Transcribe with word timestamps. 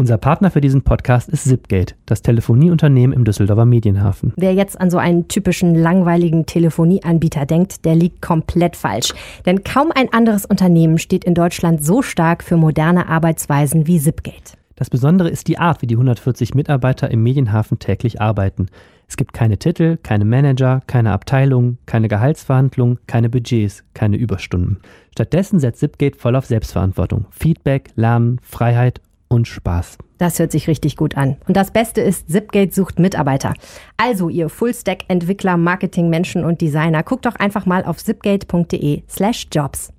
Unser 0.00 0.16
Partner 0.16 0.50
für 0.50 0.62
diesen 0.62 0.80
Podcast 0.80 1.28
ist 1.28 1.44
Zipgate, 1.44 1.94
das 2.06 2.22
Telefonieunternehmen 2.22 3.14
im 3.14 3.26
Düsseldorfer 3.26 3.66
Medienhafen. 3.66 4.32
Wer 4.34 4.54
jetzt 4.54 4.80
an 4.80 4.88
so 4.88 4.96
einen 4.96 5.28
typischen 5.28 5.74
langweiligen 5.74 6.46
Telefonieanbieter 6.46 7.44
denkt, 7.44 7.84
der 7.84 7.96
liegt 7.96 8.22
komplett 8.22 8.76
falsch. 8.76 9.12
Denn 9.44 9.62
kaum 9.62 9.92
ein 9.94 10.10
anderes 10.10 10.46
Unternehmen 10.46 10.96
steht 10.96 11.24
in 11.24 11.34
Deutschland 11.34 11.84
so 11.84 12.00
stark 12.00 12.42
für 12.42 12.56
moderne 12.56 13.10
Arbeitsweisen 13.10 13.86
wie 13.86 14.00
Zipgate. 14.00 14.56
Das 14.74 14.88
Besondere 14.88 15.28
ist 15.28 15.48
die 15.48 15.58
Art, 15.58 15.82
wie 15.82 15.86
die 15.86 15.96
140 15.96 16.54
Mitarbeiter 16.54 17.10
im 17.10 17.22
Medienhafen 17.22 17.78
täglich 17.78 18.22
arbeiten. 18.22 18.68
Es 19.06 19.18
gibt 19.18 19.34
keine 19.34 19.58
Titel, 19.58 19.98
keine 20.02 20.24
Manager, 20.24 20.80
keine 20.86 21.12
Abteilungen, 21.12 21.76
keine 21.84 22.08
Gehaltsverhandlungen, 22.08 23.00
keine 23.06 23.28
Budgets, 23.28 23.84
keine 23.92 24.16
Überstunden. 24.16 24.78
Stattdessen 25.12 25.60
setzt 25.60 25.80
Zipgate 25.80 26.16
voll 26.16 26.36
auf 26.36 26.46
Selbstverantwortung, 26.46 27.26
Feedback, 27.30 27.90
Lernen, 27.96 28.40
Freiheit 28.42 29.02
und 29.30 29.48
Spaß. 29.48 29.96
Das 30.18 30.38
hört 30.38 30.52
sich 30.52 30.68
richtig 30.68 30.96
gut 30.96 31.16
an. 31.16 31.36
Und 31.46 31.56
das 31.56 31.70
Beste 31.70 32.02
ist, 32.02 32.30
Zipgate 32.30 32.74
sucht 32.74 32.98
Mitarbeiter. 32.98 33.54
Also 33.96 34.28
ihr 34.28 34.50
Fullstack-Entwickler, 34.50 35.56
Marketing-Menschen 35.56 36.44
und 36.44 36.60
Designer, 36.60 37.02
guckt 37.02 37.24
doch 37.24 37.36
einfach 37.36 37.64
mal 37.64 37.84
auf 37.84 37.98
zipgate.de 37.98 39.04
slash 39.08 39.46
jobs. 39.50 39.92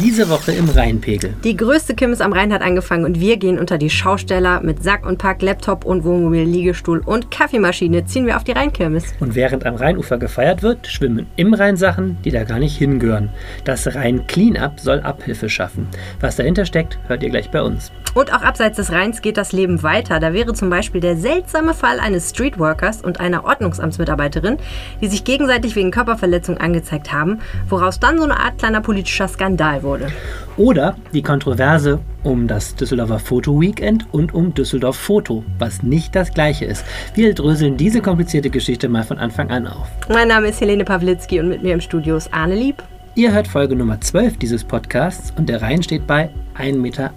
Diese 0.00 0.28
Woche 0.30 0.52
im 0.52 0.68
Rheinpegel. 0.68 1.34
Die 1.42 1.56
größte 1.56 1.96
Kirmes 1.96 2.20
am 2.20 2.32
Rhein 2.32 2.52
hat 2.52 2.62
angefangen 2.62 3.04
und 3.04 3.18
wir 3.18 3.36
gehen 3.36 3.58
unter 3.58 3.78
die 3.78 3.90
Schausteller 3.90 4.60
mit 4.60 4.80
Sack 4.80 5.04
und 5.04 5.18
Pack, 5.18 5.42
Laptop 5.42 5.84
und 5.84 6.04
Wohnmobil, 6.04 6.44
Liegestuhl 6.44 7.00
und 7.00 7.32
Kaffeemaschine 7.32 8.04
ziehen 8.04 8.24
wir 8.24 8.36
auf 8.36 8.44
die 8.44 8.52
Rheinkirmes. 8.52 9.06
Und 9.18 9.34
während 9.34 9.66
am 9.66 9.74
Rheinufer 9.74 10.16
gefeiert 10.16 10.62
wird, 10.62 10.86
schwimmen 10.86 11.26
im 11.34 11.52
Rhein 11.52 11.76
Sachen, 11.76 12.16
die 12.24 12.30
da 12.30 12.44
gar 12.44 12.60
nicht 12.60 12.78
hingehören. 12.78 13.30
Das 13.64 13.92
Rhein 13.92 14.24
Cleanup 14.28 14.78
soll 14.78 15.00
Abhilfe 15.00 15.48
schaffen. 15.48 15.88
Was 16.20 16.36
dahinter 16.36 16.64
steckt, 16.64 17.00
hört 17.08 17.24
ihr 17.24 17.30
gleich 17.30 17.50
bei 17.50 17.60
uns. 17.60 17.90
Und 18.14 18.32
auch 18.32 18.42
abseits 18.42 18.76
des 18.76 18.92
Rheins 18.92 19.20
geht 19.20 19.36
das 19.36 19.50
Leben 19.50 19.82
weiter. 19.82 20.20
Da 20.20 20.32
wäre 20.32 20.54
zum 20.54 20.70
Beispiel 20.70 21.00
der 21.00 21.16
seltsame 21.16 21.74
Fall 21.74 21.98
eines 21.98 22.30
Streetworkers 22.30 23.02
und 23.02 23.18
einer 23.18 23.44
Ordnungsamtsmitarbeiterin, 23.44 24.58
die 25.00 25.08
sich 25.08 25.24
gegenseitig 25.24 25.74
wegen 25.74 25.90
Körperverletzung 25.90 26.56
angezeigt 26.56 27.12
haben, 27.12 27.40
woraus 27.68 27.98
dann 27.98 28.18
so 28.18 28.24
eine 28.24 28.38
Art 28.38 28.58
kleiner 28.58 28.80
politischer 28.80 29.26
Skandal 29.26 29.82
wurde 29.82 29.87
wurde. 29.88 30.12
Oder 30.56 30.96
die 31.12 31.22
Kontroverse 31.22 32.00
um 32.22 32.46
das 32.46 32.74
Düsseldorfer 32.74 33.18
Foto 33.18 33.60
Weekend 33.60 34.06
und 34.12 34.34
um 34.34 34.52
Düsseldorf 34.52 34.96
Foto, 34.96 35.44
was 35.58 35.82
nicht 35.82 36.14
das 36.14 36.32
gleiche 36.34 36.64
ist. 36.64 36.84
Wir 37.14 37.34
dröseln 37.34 37.76
diese 37.76 38.00
komplizierte 38.02 38.50
Geschichte 38.50 38.88
mal 38.88 39.04
von 39.04 39.18
Anfang 39.18 39.50
an 39.50 39.66
auf. 39.66 39.88
Mein 40.08 40.28
Name 40.28 40.48
ist 40.48 40.60
Helene 40.60 40.84
Pawlitzki 40.84 41.40
und 41.40 41.48
mit 41.48 41.62
mir 41.62 41.74
im 41.74 41.80
Studio 41.80 42.16
ist 42.16 42.32
Arne 42.32 42.54
Lieb. 42.54 42.82
Ihr 43.14 43.32
hört 43.32 43.48
Folge 43.48 43.74
Nummer 43.74 44.00
12 44.00 44.36
dieses 44.36 44.62
Podcasts 44.62 45.32
und 45.36 45.48
der 45.48 45.62
Rhein 45.62 45.82
steht 45.82 46.06
bei 46.06 46.30
1,61 46.58 46.76
Meter. 46.76 47.12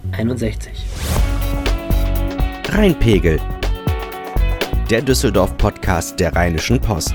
Rheinpegel. 2.69 3.39
Der 4.89 5.01
Düsseldorf-Podcast 5.01 6.19
der 6.19 6.35
Rheinischen 6.35 6.79
Post. 6.79 7.13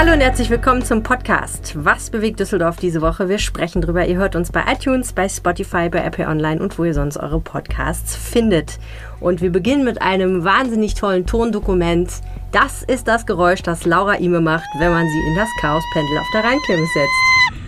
Hallo 0.00 0.14
und 0.14 0.20
herzlich 0.22 0.48
willkommen 0.48 0.82
zum 0.82 1.02
Podcast. 1.02 1.74
Was 1.76 2.08
bewegt 2.08 2.40
Düsseldorf 2.40 2.78
diese 2.78 3.02
Woche? 3.02 3.28
Wir 3.28 3.36
sprechen 3.36 3.82
drüber. 3.82 4.06
Ihr 4.06 4.16
hört 4.16 4.34
uns 4.34 4.50
bei 4.50 4.64
iTunes, 4.66 5.12
bei 5.12 5.28
Spotify, 5.28 5.90
bei 5.90 6.02
Apple 6.02 6.26
Online 6.26 6.58
und 6.62 6.78
wo 6.78 6.84
ihr 6.84 6.94
sonst 6.94 7.18
eure 7.18 7.38
Podcasts 7.38 8.16
findet. 8.16 8.78
Und 9.20 9.42
wir 9.42 9.52
beginnen 9.52 9.84
mit 9.84 10.00
einem 10.00 10.42
wahnsinnig 10.42 10.94
tollen 10.94 11.26
Tondokument. 11.26 12.10
Das 12.50 12.82
ist 12.82 13.08
das 13.08 13.26
Geräusch, 13.26 13.60
das 13.60 13.84
Laura 13.84 14.14
Ime 14.14 14.40
macht, 14.40 14.70
wenn 14.78 14.90
man 14.90 15.06
sie 15.06 15.28
in 15.28 15.36
das 15.36 15.50
Chaospendel 15.60 16.16
auf 16.16 16.30
der 16.32 16.44
Rheinkirmes 16.44 16.88
setzt. 16.94 17.59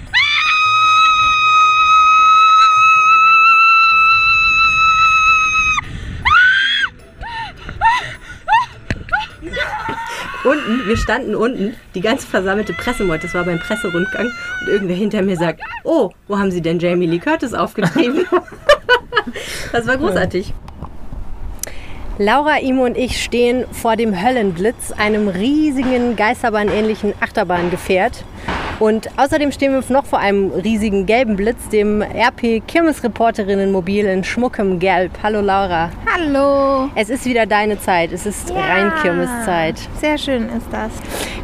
Unten, 10.45 10.87
wir 10.87 10.97
standen 10.97 11.35
unten, 11.35 11.75
die 11.95 12.01
ganze 12.01 12.27
versammelte 12.27 12.73
Pressemeute, 12.73 13.23
das 13.27 13.35
war 13.35 13.45
beim 13.45 13.59
Presserundgang, 13.59 14.31
und 14.61 14.69
irgendwer 14.69 14.97
hinter 14.97 15.23
mir 15.23 15.37
sagt, 15.37 15.61
oh, 15.85 16.11
wo 16.29 16.39
haben 16.39 16.51
Sie 16.51 16.61
denn 16.61 16.79
Jamie 16.79 17.07
Lee 17.07 17.19
Curtis 17.19 17.55
aufgetrieben? 17.55 18.27
das 19.73 19.87
war 19.87 19.97
großartig. 19.97 20.53
Laura, 22.19 22.61
Imo 22.61 22.85
und 22.85 22.97
ich 22.97 23.23
stehen 23.23 23.65
vor 23.73 23.97
dem 23.97 24.23
Höllenblitz, 24.23 24.93
einem 24.93 25.29
riesigen 25.29 26.15
Geisterbahn-ähnlichen 26.15 27.15
Achterbahngefährt. 27.21 28.25
Und 28.79 29.09
außerdem 29.17 29.53
stehen 29.53 29.73
wir 29.73 29.83
noch 29.93 30.05
vor 30.05 30.19
einem 30.19 30.51
riesigen 30.51 31.07
gelben 31.07 31.37
Blitz, 31.37 31.69
dem 31.69 32.03
RP 32.03 32.63
Kirmesreporterinnenmobil 32.67 34.07
in 34.07 34.25
schmuckem 34.25 34.79
Gelb. 34.79 35.13
Hallo 35.23 35.41
Laura. 35.41 35.91
Hallo. 36.13 36.91
Es 36.95 37.11
ist 37.11 37.25
wieder 37.25 37.47
deine 37.47 37.79
Zeit. 37.79 38.13
Es 38.13 38.27
ist 38.27 38.51
ja, 38.51 38.57
Rheinkirmeszeit. 38.57 39.77
Sehr 40.01 40.19
schön 40.19 40.49
ist 40.49 40.67
das. 40.71 40.91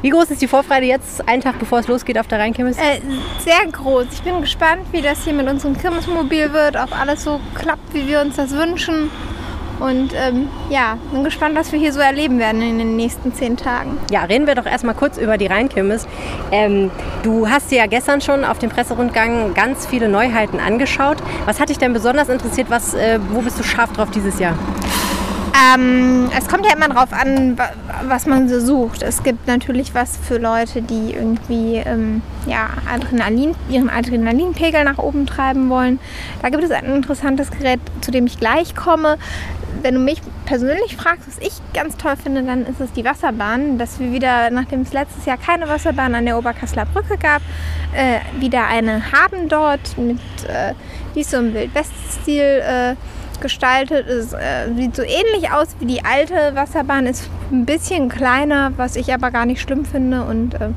Wie 0.03 0.11
groß 0.11 0.31
ist 0.31 0.43
die 0.43 0.49
Vorfreude 0.49 0.87
jetzt, 0.87 1.27
einen 1.29 1.43
Tag 1.43 1.59
bevor 1.59 1.81
es 1.81 1.89
losgeht 1.89 2.19
auf 2.19 2.27
der 2.29 2.39
Rheinkirmes? 2.39 2.77
Äh, 2.77 3.01
sehr 3.39 3.71
groß. 3.71 4.07
Ich 4.13 4.23
bin 4.23 4.41
gespannt, 4.41 4.83
wie 4.93 5.03
das 5.03 5.25
hier 5.25 5.33
mit 5.33 5.49
unserem 5.49 5.77
Kirmesmobil 5.77 6.53
wird, 6.53 6.77
ob 6.77 6.99
alles 6.99 7.25
so 7.25 7.41
klappt, 7.55 7.95
wie 7.95 8.07
wir 8.07 8.21
uns 8.21 8.37
das 8.37 8.51
wünschen. 8.53 9.11
Und 9.81 10.11
ähm, 10.15 10.49
ja, 10.71 10.99
bin 11.13 11.25
gespannt, 11.25 11.55
was 11.55 11.71
wir 11.73 11.79
hier 11.79 11.93
so 11.93 12.01
erleben 12.01 12.39
werden 12.39 12.63
in 12.63 12.79
den 12.79 12.97
nächsten 12.97 13.33
zehn 13.33 13.57
Tagen. 13.57 13.99
Ja, 14.11 14.25
reden 14.25 14.47
wir 14.47 14.55
doch 14.55 14.67
erstmal 14.67 14.95
kurz 14.95 15.19
über 15.19 15.39
die 15.39 15.47
Rheinkirmes. 15.47 16.07
Ähm, 16.51 16.91
du 17.23 17.49
hast 17.49 17.71
dir 17.71 17.79
ja 17.79 17.87
gestern 17.87 18.21
schon 18.21 18.45
auf 18.45 18.59
dem 18.59 18.71
Presserundgang 18.71 19.55
ganz 19.55 19.87
viele 19.87 20.09
Neuheiten 20.09 20.59
angeschaut. 20.59 21.19
Was 21.45 21.61
hat 21.61 21.69
dich 21.69 21.79
denn 21.79 21.93
besonders 21.93 22.29
interessiert? 22.29 22.71
Was, 22.71 22.95
äh, 22.95 23.21
wo 23.31 23.41
bist 23.41 23.59
du 23.59 23.63
scharf 23.63 23.93
drauf 23.93 24.11
dieses 24.11 24.39
Jahr? 24.41 24.55
Ähm, 25.75 26.31
es 26.37 26.47
kommt 26.47 26.65
ja 26.67 26.73
immer 26.73 26.89
darauf 26.89 27.13
an, 27.13 27.57
was 28.07 28.27
man 28.27 28.49
so 28.49 28.61
sucht. 28.61 29.03
Es 29.03 29.23
gibt 29.23 29.47
natürlich 29.49 29.95
was 29.95 30.17
für 30.17 30.39
Leute, 30.39 30.83
die 30.83 31.13
irgendwie 31.13 31.77
ähm, 31.77 32.23
ja, 32.47 32.69
Adrenalin, 32.93 33.55
ihren 33.69 33.91
Adrenalinpegel 33.91 34.85
nach 34.85 34.99
oben 34.99 35.27
treiben 35.27 35.69
wollen. 35.69 35.99
Da 36.43 36.51
gibt 36.51 36.63
es 36.63 36.71
ein 36.71 36.85
interessantes 36.85 37.51
Gerät, 37.51 37.81
zu 38.03 38.11
dem 38.11 38.27
ich 38.27 38.39
gleich 38.39 38.77
komme 38.77 39.19
wenn 39.83 39.95
du 39.95 40.01
mich 40.01 40.21
persönlich 40.45 40.97
fragst, 40.97 41.27
was 41.27 41.39
ich 41.39 41.53
ganz 41.75 41.97
toll 41.97 42.17
finde, 42.17 42.43
dann 42.43 42.67
ist 42.67 42.81
es 42.81 42.93
die 42.93 43.05
Wasserbahn. 43.05 43.79
Dass 43.79 43.99
wir 44.01 44.13
wieder, 44.13 44.51
nachdem 44.51 44.83
es 44.83 44.93
letztes 44.93 45.27
Jahr 45.27 45.37
keine 45.37 45.69
Wasserbahn 45.69 46.15
an 46.15 46.25
der 46.25 46.39
Oberkasseler 46.39 46.87
Brücke 46.87 47.17
gab, 47.19 47.43
äh, 47.95 48.21
wieder 48.41 48.67
eine 48.67 49.13
haben 49.13 49.49
dort, 49.49 49.97
mit, 49.99 50.19
äh, 50.49 50.75
die 51.15 51.21
ist 51.21 51.31
so 51.31 51.39
im 51.39 51.55
Wildweststil 51.55 52.43
äh, 52.43 52.95
gestaltet. 53.41 54.09
Es 54.09 54.33
äh, 54.33 54.73
sieht 54.77 54.97
so 54.97 55.03
ähnlich 55.03 55.51
aus 55.53 55.69
wie 55.79 55.87
die 55.87 56.05
alte 56.05 56.55
Wasserbahn, 56.55 57.07
ist 57.07 57.29
ein 57.51 57.65
bisschen 57.65 58.09
kleiner, 58.09 58.73
was 58.77 58.97
ich 58.97 59.13
aber 59.13 59.31
gar 59.31 59.47
nicht 59.47 59.61
schlimm 59.61 59.85
finde. 59.85 60.25
Und 60.25 60.55
äh, 60.55 60.69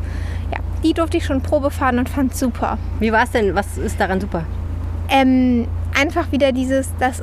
ja, 0.52 0.60
die 0.84 0.94
durfte 0.94 1.18
ich 1.18 1.26
schon 1.26 1.42
Probe 1.42 1.72
fahren 1.72 2.00
und 2.00 2.10
fand 2.10 2.36
super. 2.36 2.78
Wie 3.00 3.12
war 3.12 3.24
es 3.24 3.32
denn? 3.32 3.56
Was 3.56 3.78
ist 3.78 4.00
daran 4.00 4.22
super? 4.22 4.46
Ähm, 5.10 5.68
einfach 6.00 6.32
wieder 6.32 6.52
dieses, 6.52 6.90
das 7.00 7.22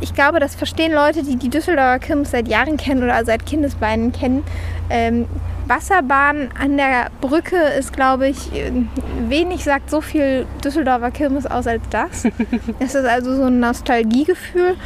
ich 0.00 0.14
glaube, 0.14 0.40
das 0.40 0.54
verstehen 0.54 0.92
Leute, 0.92 1.22
die 1.22 1.36
die 1.36 1.48
Düsseldorfer 1.48 1.98
Kirmes 1.98 2.30
seit 2.30 2.48
Jahren 2.48 2.76
kennen 2.76 3.02
oder 3.02 3.24
seit 3.24 3.46
Kindesbeinen 3.46 4.12
kennen. 4.12 4.42
Ähm, 4.88 5.26
Wasserbahn 5.66 6.48
an 6.60 6.76
der 6.76 7.10
Brücke 7.20 7.56
ist, 7.56 7.92
glaube 7.92 8.28
ich, 8.28 8.50
wenig 9.28 9.62
sagt 9.62 9.88
so 9.88 10.00
viel 10.00 10.46
Düsseldorfer 10.64 11.10
Kirmes 11.10 11.46
aus 11.46 11.66
als 11.66 11.82
das. 11.90 12.24
Es 12.80 12.94
ist 12.94 13.04
also 13.04 13.36
so 13.36 13.44
ein 13.44 13.60
Nostalgiegefühl. 13.60 14.76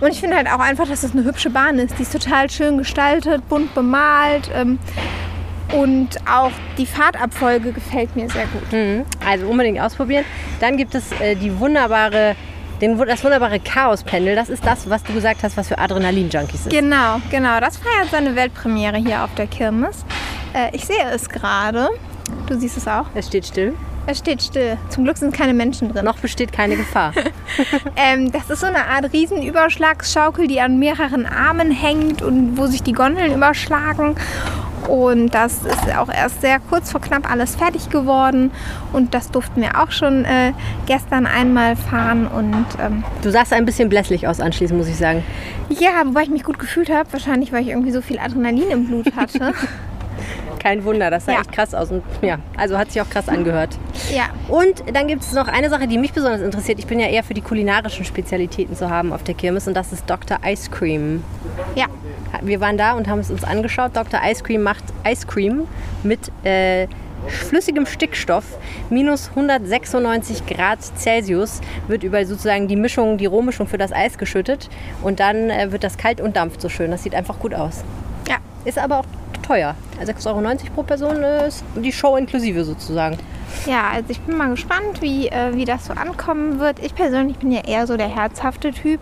Und 0.00 0.12
ich 0.12 0.20
finde 0.20 0.36
halt 0.36 0.46
auch 0.46 0.60
einfach, 0.60 0.84
dass 0.84 1.02
es 1.02 1.10
das 1.10 1.12
eine 1.12 1.24
hübsche 1.24 1.50
Bahn 1.50 1.78
ist. 1.78 1.98
Die 1.98 2.02
ist 2.02 2.12
total 2.12 2.48
schön 2.50 2.78
gestaltet, 2.78 3.48
bunt 3.48 3.74
bemalt. 3.74 4.48
Ähm, 4.54 4.78
und 5.72 6.16
auch 6.30 6.52
die 6.78 6.86
Fahrtabfolge 6.86 7.72
gefällt 7.72 8.14
mir 8.16 8.30
sehr 8.30 8.46
gut. 8.46 8.72
Mhm. 8.72 9.04
Also 9.26 9.48
unbedingt 9.48 9.80
ausprobieren. 9.80 10.24
Dann 10.60 10.76
gibt 10.76 10.94
es 10.94 11.10
äh, 11.20 11.34
die 11.34 11.58
wunderbare 11.58 12.36
den, 12.80 12.98
das 12.98 13.24
wunderbare 13.24 13.60
Chaos-Pendel, 13.60 14.34
das 14.34 14.48
ist 14.48 14.64
das, 14.64 14.88
was 14.88 15.02
du 15.02 15.12
gesagt 15.12 15.42
hast, 15.42 15.56
was 15.56 15.68
für 15.68 15.78
Adrenalin-Junkies 15.78 16.66
ist. 16.66 16.70
Genau, 16.70 17.20
genau. 17.30 17.60
Das 17.60 17.76
feiert 17.76 18.10
seine 18.10 18.36
Weltpremiere 18.36 18.96
hier 18.96 19.24
auf 19.24 19.34
der 19.34 19.46
Kirmes. 19.46 20.04
Äh, 20.54 20.74
ich 20.74 20.84
sehe 20.84 21.10
es 21.12 21.28
gerade. 21.28 21.88
Du 22.46 22.58
siehst 22.58 22.76
es 22.76 22.86
auch. 22.86 23.06
Es 23.14 23.26
steht 23.26 23.46
still. 23.46 23.74
Es 24.06 24.18
steht 24.18 24.42
still. 24.42 24.78
Zum 24.88 25.04
Glück 25.04 25.18
sind 25.18 25.34
keine 25.34 25.52
Menschen 25.52 25.92
drin. 25.92 26.04
Noch 26.04 26.18
besteht 26.18 26.50
keine 26.52 26.76
Gefahr. 26.76 27.12
ähm, 27.96 28.32
das 28.32 28.48
ist 28.48 28.60
so 28.60 28.66
eine 28.66 28.86
Art 28.86 29.12
Riesenüberschlagsschaukel, 29.12 30.46
die 30.46 30.60
an 30.60 30.78
mehreren 30.78 31.26
Armen 31.26 31.70
hängt 31.70 32.22
und 32.22 32.56
wo 32.56 32.66
sich 32.66 32.82
die 32.82 32.92
Gondeln 32.92 33.34
überschlagen. 33.34 34.16
Und 34.88 35.34
das 35.34 35.64
ist 35.64 35.94
auch 35.96 36.08
erst 36.08 36.40
sehr 36.40 36.60
kurz 36.60 36.90
vor 36.90 37.00
knapp 37.00 37.30
alles 37.30 37.56
fertig 37.56 37.90
geworden. 37.90 38.50
Und 38.92 39.12
das 39.12 39.30
durften 39.30 39.60
wir 39.60 39.80
auch 39.82 39.90
schon 39.90 40.24
äh, 40.24 40.52
gestern 40.86 41.26
einmal 41.26 41.76
fahren. 41.76 42.26
Und, 42.26 42.66
ähm, 42.80 43.04
du 43.22 43.30
sahst 43.30 43.52
ein 43.52 43.66
bisschen 43.66 43.90
blässlich 43.90 44.26
aus 44.26 44.40
anschließend, 44.40 44.78
muss 44.78 44.88
ich 44.88 44.96
sagen. 44.96 45.22
Ja, 45.68 46.06
wobei 46.06 46.22
ich 46.22 46.30
mich 46.30 46.42
gut 46.42 46.58
gefühlt 46.58 46.90
habe. 46.90 47.12
Wahrscheinlich, 47.12 47.52
weil 47.52 47.62
ich 47.62 47.68
irgendwie 47.68 47.90
so 47.90 48.00
viel 48.00 48.18
Adrenalin 48.18 48.70
im 48.70 48.86
Blut 48.86 49.14
hatte. 49.14 49.52
Kein 50.58 50.84
Wunder, 50.84 51.10
das 51.10 51.26
sah 51.26 51.32
ja. 51.32 51.40
echt 51.40 51.52
krass 51.52 51.74
aus. 51.74 51.90
Und 51.90 52.02
ja, 52.22 52.38
also 52.56 52.78
hat 52.78 52.90
sich 52.90 53.02
auch 53.02 53.10
krass 53.10 53.28
angehört. 53.28 53.76
Ja. 54.10 54.24
Und 54.48 54.82
dann 54.92 55.06
gibt 55.06 55.22
es 55.22 55.32
noch 55.32 55.48
eine 55.48 55.68
Sache, 55.68 55.86
die 55.86 55.98
mich 55.98 56.12
besonders 56.12 56.40
interessiert. 56.40 56.78
Ich 56.78 56.86
bin 56.86 56.98
ja 56.98 57.06
eher 57.06 57.22
für 57.22 57.34
die 57.34 57.42
kulinarischen 57.42 58.06
Spezialitäten 58.06 58.74
zu 58.74 58.88
haben 58.88 59.12
auf 59.12 59.22
der 59.22 59.34
Kirmes 59.34 59.68
und 59.68 59.74
das 59.74 59.92
ist 59.92 60.08
Dr. 60.08 60.38
Ice 60.44 60.70
Cream. 60.70 61.22
Ja. 61.76 61.86
Wir 62.42 62.60
waren 62.60 62.76
da 62.78 62.92
und 62.92 63.08
haben 63.08 63.20
es 63.20 63.30
uns 63.30 63.44
angeschaut. 63.44 63.92
Dr. 63.94 64.20
Ice 64.24 64.42
Cream 64.42 64.62
macht 64.62 64.84
Ice 65.06 65.26
Cream 65.26 65.66
mit 66.02 66.30
äh, 66.44 66.86
flüssigem 67.26 67.86
Stickstoff, 67.86 68.44
minus 68.90 69.30
196 69.30 70.46
Grad 70.46 70.82
Celsius, 70.82 71.60
wird 71.88 72.04
über 72.04 72.24
sozusagen 72.24 72.68
die 72.68 72.76
Mischung, 72.76 73.18
die 73.18 73.26
Rohmischung 73.26 73.66
für 73.66 73.78
das 73.78 73.92
Eis 73.92 74.18
geschüttet 74.18 74.68
und 75.02 75.20
dann 75.20 75.50
äh, 75.50 75.72
wird 75.72 75.84
das 75.84 75.96
kalt 75.96 76.20
und 76.20 76.36
dampft 76.36 76.60
so 76.60 76.68
schön. 76.68 76.90
Das 76.90 77.02
sieht 77.02 77.14
einfach 77.14 77.38
gut 77.38 77.54
aus. 77.54 77.84
Ja. 78.28 78.36
Ist 78.64 78.78
aber 78.78 79.00
auch 79.00 79.04
teuer. 79.42 79.74
6,90 80.04 80.26
Euro 80.26 80.56
pro 80.74 80.82
Person 80.82 81.22
ist 81.22 81.64
die 81.76 81.92
Show 81.92 82.16
inklusive 82.16 82.64
sozusagen. 82.64 83.18
Ja, 83.66 83.88
also 83.94 84.06
ich 84.10 84.20
bin 84.20 84.36
mal 84.36 84.50
gespannt, 84.50 85.00
wie, 85.00 85.28
äh, 85.28 85.54
wie 85.54 85.64
das 85.64 85.86
so 85.86 85.92
ankommen 85.92 86.58
wird. 86.60 86.78
Ich 86.84 86.94
persönlich 86.94 87.36
bin 87.38 87.50
ja 87.52 87.60
eher 87.66 87.86
so 87.86 87.96
der 87.96 88.08
herzhafte 88.08 88.70
Typ. 88.72 89.00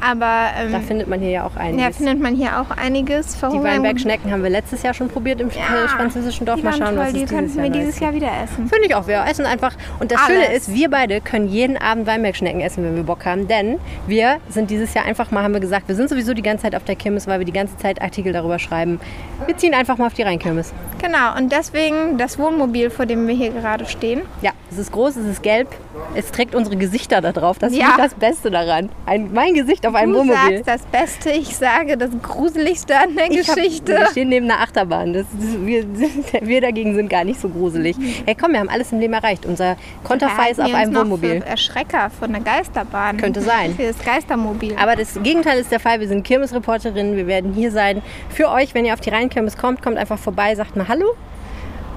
Aber 0.00 0.46
ähm, 0.58 0.72
Da 0.72 0.80
findet 0.80 1.08
man 1.08 1.20
hier 1.20 1.30
ja 1.30 1.46
auch 1.46 1.54
ja, 1.56 1.60
einiges. 1.62 1.96
findet 1.98 2.20
man 2.20 2.34
hier 2.34 2.60
auch 2.60 2.70
einiges. 2.76 3.32
die 3.34 3.38
Verhungern- 3.38 3.64
Weinbergschnecken 3.64 4.30
haben 4.30 4.42
wir 4.42 4.50
letztes 4.50 4.82
Jahr 4.82 4.94
schon 4.94 5.08
probiert 5.08 5.40
im 5.40 5.48
Ja, 5.50 5.88
französischen 5.88 6.46
Dorf. 6.46 6.56
Die 6.56 6.62
Mal 6.64 6.72
schauen, 6.72 6.86
toll, 6.94 6.98
was 6.98 7.12
die 7.12 7.22
es 7.24 7.30
könnten 7.30 7.44
dieses 7.48 7.62
wir 7.62 7.70
dieses 7.70 8.00
Jahr 8.00 8.14
wieder 8.14 8.28
essen. 8.42 8.68
Finde 8.68 8.86
ich 8.86 8.94
auch. 8.94 9.06
Wir 9.06 9.24
essen 9.28 9.46
einfach. 9.46 9.74
Und 10.00 10.10
das 10.12 10.20
Alles. 10.20 10.44
Schöne 10.44 10.56
ist, 10.56 10.72
wir 10.74 10.90
beide 10.90 11.20
können 11.20 11.48
jeden 11.48 11.76
Abend 11.76 12.06
Weinbergschnecken 12.06 12.60
essen, 12.60 12.84
wenn 12.84 12.96
wir 12.96 13.02
Bock 13.02 13.24
haben. 13.26 13.48
Denn 13.48 13.78
wir 14.06 14.36
sind 14.48 14.70
dieses 14.70 14.94
Jahr 14.94 15.04
einfach 15.04 15.30
mal, 15.30 15.42
haben 15.42 15.52
wir 15.54 15.60
gesagt, 15.60 15.88
wir 15.88 15.94
sind 15.94 16.08
sowieso 16.08 16.32
die 16.34 16.42
ganze 16.42 16.62
Zeit 16.62 16.74
auf 16.74 16.84
der 16.84 16.96
Kirmes, 16.96 17.26
weil 17.26 17.38
wir 17.40 17.46
die 17.46 17.52
ganze 17.52 17.76
Zeit 17.76 18.00
Artikel 18.00 18.32
darüber 18.32 18.58
schreiben. 18.58 19.00
Wir 19.46 19.56
ziehen 19.56 19.74
einfach 19.74 19.98
mal 19.98 20.06
auf 20.06 20.14
die 20.14 20.22
Rheinkirmes. 20.22 20.72
Genau, 21.02 21.36
und 21.36 21.52
deswegen 21.52 22.16
das 22.18 22.38
Wohnmobil, 22.38 22.90
vor 22.90 23.04
dem 23.06 23.26
wir 23.28 23.34
hier 23.34 23.53
gerade 23.54 23.86
stehen. 23.86 24.22
Ja, 24.42 24.50
es 24.70 24.78
ist 24.78 24.92
groß, 24.92 25.16
es 25.16 25.26
ist 25.26 25.42
gelb. 25.42 25.68
Es 26.14 26.30
trägt 26.30 26.54
unsere 26.54 26.76
Gesichter 26.76 27.20
da 27.20 27.32
drauf. 27.32 27.58
Das 27.58 27.74
Ja. 27.74 27.90
ist 27.90 27.98
das 27.98 28.14
Beste 28.14 28.50
daran. 28.50 28.88
Ein, 29.06 29.32
mein 29.32 29.54
Gesicht 29.54 29.86
auf 29.86 29.94
einem 29.94 30.12
Du 30.12 30.18
Wohnmobil. 30.20 30.64
sagst 30.64 30.68
das 30.68 30.82
Beste, 31.00 31.30
ich 31.30 31.56
sage 31.56 31.96
das 31.96 32.10
Gruseligste 32.22 32.96
an 32.98 33.14
der 33.16 33.30
Ich 33.30 33.48
hab- 33.48 33.56
Geschichte. 33.56 33.92
wir 33.96 34.06
stehen 34.08 34.28
neben 34.28 34.50
einer 34.50 34.60
Achterbahn. 34.60 35.12
Das, 35.12 35.26
das, 35.32 35.58
wir, 35.66 35.84
wir 36.42 36.60
dagegen 36.60 36.94
sind 36.94 37.08
gar 37.08 37.24
nicht 37.24 37.40
so 37.40 37.48
gruselig. 37.48 37.96
Hey, 38.26 38.36
komm, 38.38 38.52
wir 38.52 38.60
haben 38.60 38.68
alles 38.68 38.92
im 38.92 39.00
Leben 39.00 39.12
erreicht. 39.14 39.46
Unser 39.46 39.76
Konterfei 40.02 40.50
ist 40.50 40.60
auf 40.60 40.66
uns 40.66 40.74
einem 40.74 40.92
noch 40.92 41.00
Wohnmobil. 41.02 41.40
Für 41.40 41.46
Erschrecker 41.46 42.10
von 42.10 42.32
der 42.32 42.42
Geisterbahn. 42.42 43.16
Könnte 43.16 43.40
sein. 43.40 43.74
Für 43.74 43.84
das 43.86 43.98
Geistermobil. 44.04 44.74
Aber 44.80 44.96
das 44.96 45.18
Gegenteil 45.22 45.58
ist 45.58 45.70
der 45.72 45.80
Fall. 45.80 46.00
Wir 46.00 46.08
sind 46.08 46.24
Kirmesreporterinnen. 46.24 47.16
Wir 47.16 47.26
werden 47.26 47.52
hier 47.54 47.70
sein 47.70 48.02
für 48.30 48.48
euch. 48.50 48.74
Wenn 48.74 48.84
ihr 48.84 48.94
auf 48.94 49.00
die 49.00 49.10
Rheinkirmes 49.10 49.56
kommt, 49.56 49.82
kommt 49.82 49.96
einfach 49.98 50.18
vorbei, 50.18 50.54
sagt 50.54 50.76
mal 50.76 50.88
Hallo. 50.88 51.14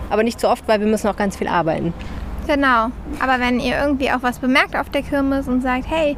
Aber 0.09 0.23
nicht 0.23 0.39
so 0.39 0.49
oft, 0.49 0.67
weil 0.67 0.79
wir 0.79 0.87
müssen 0.87 1.07
auch 1.07 1.17
ganz 1.17 1.35
viel 1.37 1.47
arbeiten. 1.47 1.93
Genau. 2.47 2.91
Aber 3.19 3.39
wenn 3.39 3.59
ihr 3.59 3.77
irgendwie 3.77 4.09
auch 4.11 4.21
was 4.23 4.39
bemerkt 4.39 4.75
auf 4.75 4.89
der 4.89 5.01
Kirmes 5.03 5.47
und 5.47 5.61
sagt, 5.61 5.85
hey, 5.89 6.15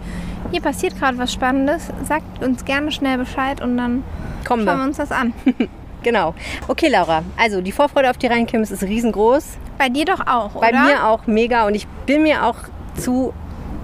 hier 0.51 0.61
passiert 0.61 0.97
gerade 0.97 1.17
was 1.17 1.33
Spannendes, 1.33 1.89
sagt 2.03 2.43
uns 2.43 2.65
gerne 2.65 2.91
schnell 2.91 3.17
Bescheid 3.17 3.61
und 3.61 3.77
dann 3.77 4.03
Kommen 4.47 4.65
schauen 4.65 4.77
wir 4.77 4.83
uns 4.85 4.97
das 4.97 5.11
an. 5.11 5.33
Genau. 6.01 6.33
Okay, 6.69 6.87
Laura. 6.87 7.23
Also 7.37 7.59
die 7.59 7.73
Vorfreude 7.73 8.09
auf 8.09 8.17
die 8.17 8.27
Rheinkirmes 8.27 8.71
ist 8.71 8.83
riesengroß. 8.83 9.57
Bei 9.77 9.89
dir 9.89 10.05
doch 10.05 10.25
auch, 10.27 10.51
Bei 10.51 10.69
oder? 10.69 10.83
mir 10.83 11.05
auch 11.05 11.27
mega. 11.27 11.67
Und 11.67 11.75
ich 11.75 11.87
bin 12.05 12.23
mir 12.23 12.45
auch 12.45 12.55
zu 12.95 13.33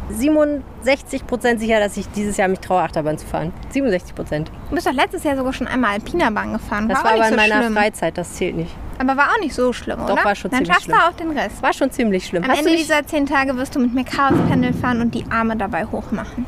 67 0.10 1.26
Prozent 1.28 1.60
sicher, 1.60 1.80
dass 1.80 1.98
ich 1.98 2.08
dieses 2.12 2.38
Jahr 2.38 2.48
mich 2.48 2.60
traue, 2.60 2.82
Achterbahn 2.82 3.18
zu 3.18 3.26
fahren. 3.26 3.52
67 3.72 4.16
Prozent. 4.16 4.52
Du 4.70 4.76
bist 4.76 4.88
doch 4.88 4.94
letztes 4.94 5.24
Jahr 5.24 5.36
sogar 5.36 5.54
schon 5.54 5.68
einmal 5.68 5.94
Alpinerbahn 5.94 6.54
gefahren. 6.54 6.88
Das 6.88 7.00
war, 7.00 7.06
war 7.06 7.14
aber 7.14 7.24
in 7.24 7.30
so 7.32 7.36
meiner 7.36 7.62
schlimm. 7.62 7.74
Freizeit. 7.74 8.18
Das 8.18 8.34
zählt 8.34 8.56
nicht. 8.56 8.72
Aber 8.98 9.18
war 9.18 9.32
auch 9.32 9.40
nicht 9.42 9.54
so 9.54 9.74
schlimm, 9.74 10.00
Doch, 10.00 10.14
oder? 10.14 10.24
war 10.24 10.36
schon 10.36 10.52
Dann 10.52 10.60
ziemlich 10.64 10.74
schaffst 10.74 10.90
du 10.90 10.94
auch 10.96 11.14
den 11.14 11.38
Rest. 11.38 11.62
War 11.62 11.74
schon 11.74 11.92
ziemlich 11.92 12.26
schlimm. 12.26 12.44
Am 12.44 12.50
Hast 12.52 12.60
Ende 12.60 12.72
du 12.72 12.78
dieser 12.78 13.06
zehn 13.06 13.26
Tage 13.26 13.58
wirst 13.58 13.76
du 13.76 13.80
mit 13.80 13.94
mir 13.94 14.06
Chaospendel 14.06 14.74
fahren 14.74 15.02
und 15.02 15.14
die 15.14 15.26
Arme 15.30 15.58
dabei 15.58 15.86
hochmachen. 15.86 16.46